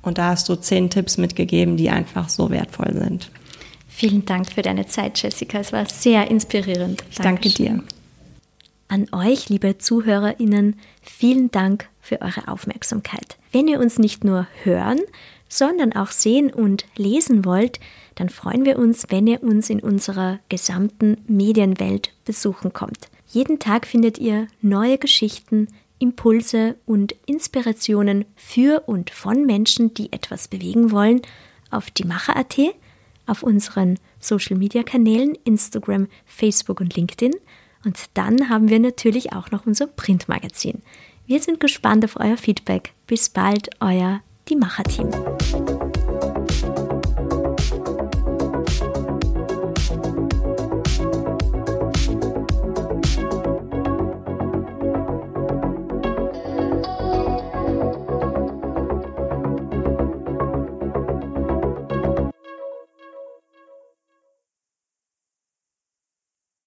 Und 0.00 0.18
da 0.18 0.28
hast 0.28 0.48
du 0.48 0.54
zehn 0.54 0.88
Tipps 0.88 1.18
mitgegeben, 1.18 1.76
die 1.76 1.90
einfach 1.90 2.28
so 2.28 2.50
wertvoll 2.50 2.94
sind. 2.94 3.30
Vielen 3.96 4.26
Dank 4.26 4.52
für 4.52 4.60
deine 4.60 4.86
Zeit, 4.86 5.22
Jessica. 5.22 5.58
Es 5.58 5.72
war 5.72 5.88
sehr 5.88 6.30
inspirierend. 6.30 7.02
Ich 7.10 7.16
danke 7.16 7.48
dir. 7.48 7.82
An 8.88 9.06
euch, 9.10 9.48
liebe 9.48 9.78
ZuhörerInnen, 9.78 10.78
vielen 11.00 11.50
Dank 11.50 11.88
für 12.02 12.20
eure 12.20 12.48
Aufmerksamkeit. 12.48 13.38
Wenn 13.52 13.68
ihr 13.68 13.80
uns 13.80 13.98
nicht 13.98 14.22
nur 14.22 14.48
hören, 14.64 15.00
sondern 15.48 15.94
auch 15.94 16.10
sehen 16.10 16.52
und 16.52 16.84
lesen 16.98 17.46
wollt, 17.46 17.80
dann 18.16 18.28
freuen 18.28 18.66
wir 18.66 18.78
uns, 18.78 19.06
wenn 19.08 19.26
ihr 19.26 19.42
uns 19.42 19.70
in 19.70 19.80
unserer 19.80 20.40
gesamten 20.50 21.16
Medienwelt 21.26 22.12
besuchen 22.26 22.74
kommt. 22.74 23.08
Jeden 23.28 23.60
Tag 23.60 23.86
findet 23.86 24.18
ihr 24.18 24.46
neue 24.60 24.98
Geschichten, 24.98 25.68
Impulse 25.98 26.76
und 26.84 27.14
Inspirationen 27.24 28.26
für 28.36 28.82
und 28.84 29.08
von 29.08 29.46
Menschen, 29.46 29.94
die 29.94 30.12
etwas 30.12 30.48
bewegen 30.48 30.90
wollen, 30.90 31.22
auf 31.70 31.90
die 31.90 32.04
Macher.at, 32.04 32.58
auf 33.26 33.42
unseren 33.42 33.98
Social 34.20 34.56
Media 34.56 34.82
Kanälen 34.82 35.36
Instagram, 35.44 36.08
Facebook 36.24 36.80
und 36.80 36.96
LinkedIn. 36.96 37.34
Und 37.84 37.98
dann 38.14 38.48
haben 38.48 38.68
wir 38.68 38.80
natürlich 38.80 39.32
auch 39.32 39.50
noch 39.50 39.66
unser 39.66 39.86
Printmagazin. 39.86 40.82
Wir 41.26 41.40
sind 41.40 41.60
gespannt 41.60 42.04
auf 42.04 42.16
euer 42.18 42.36
Feedback. 42.36 42.92
Bis 43.06 43.28
bald, 43.28 43.70
euer 43.80 44.20
die 44.48 44.56
Macher-Team. 44.56 45.10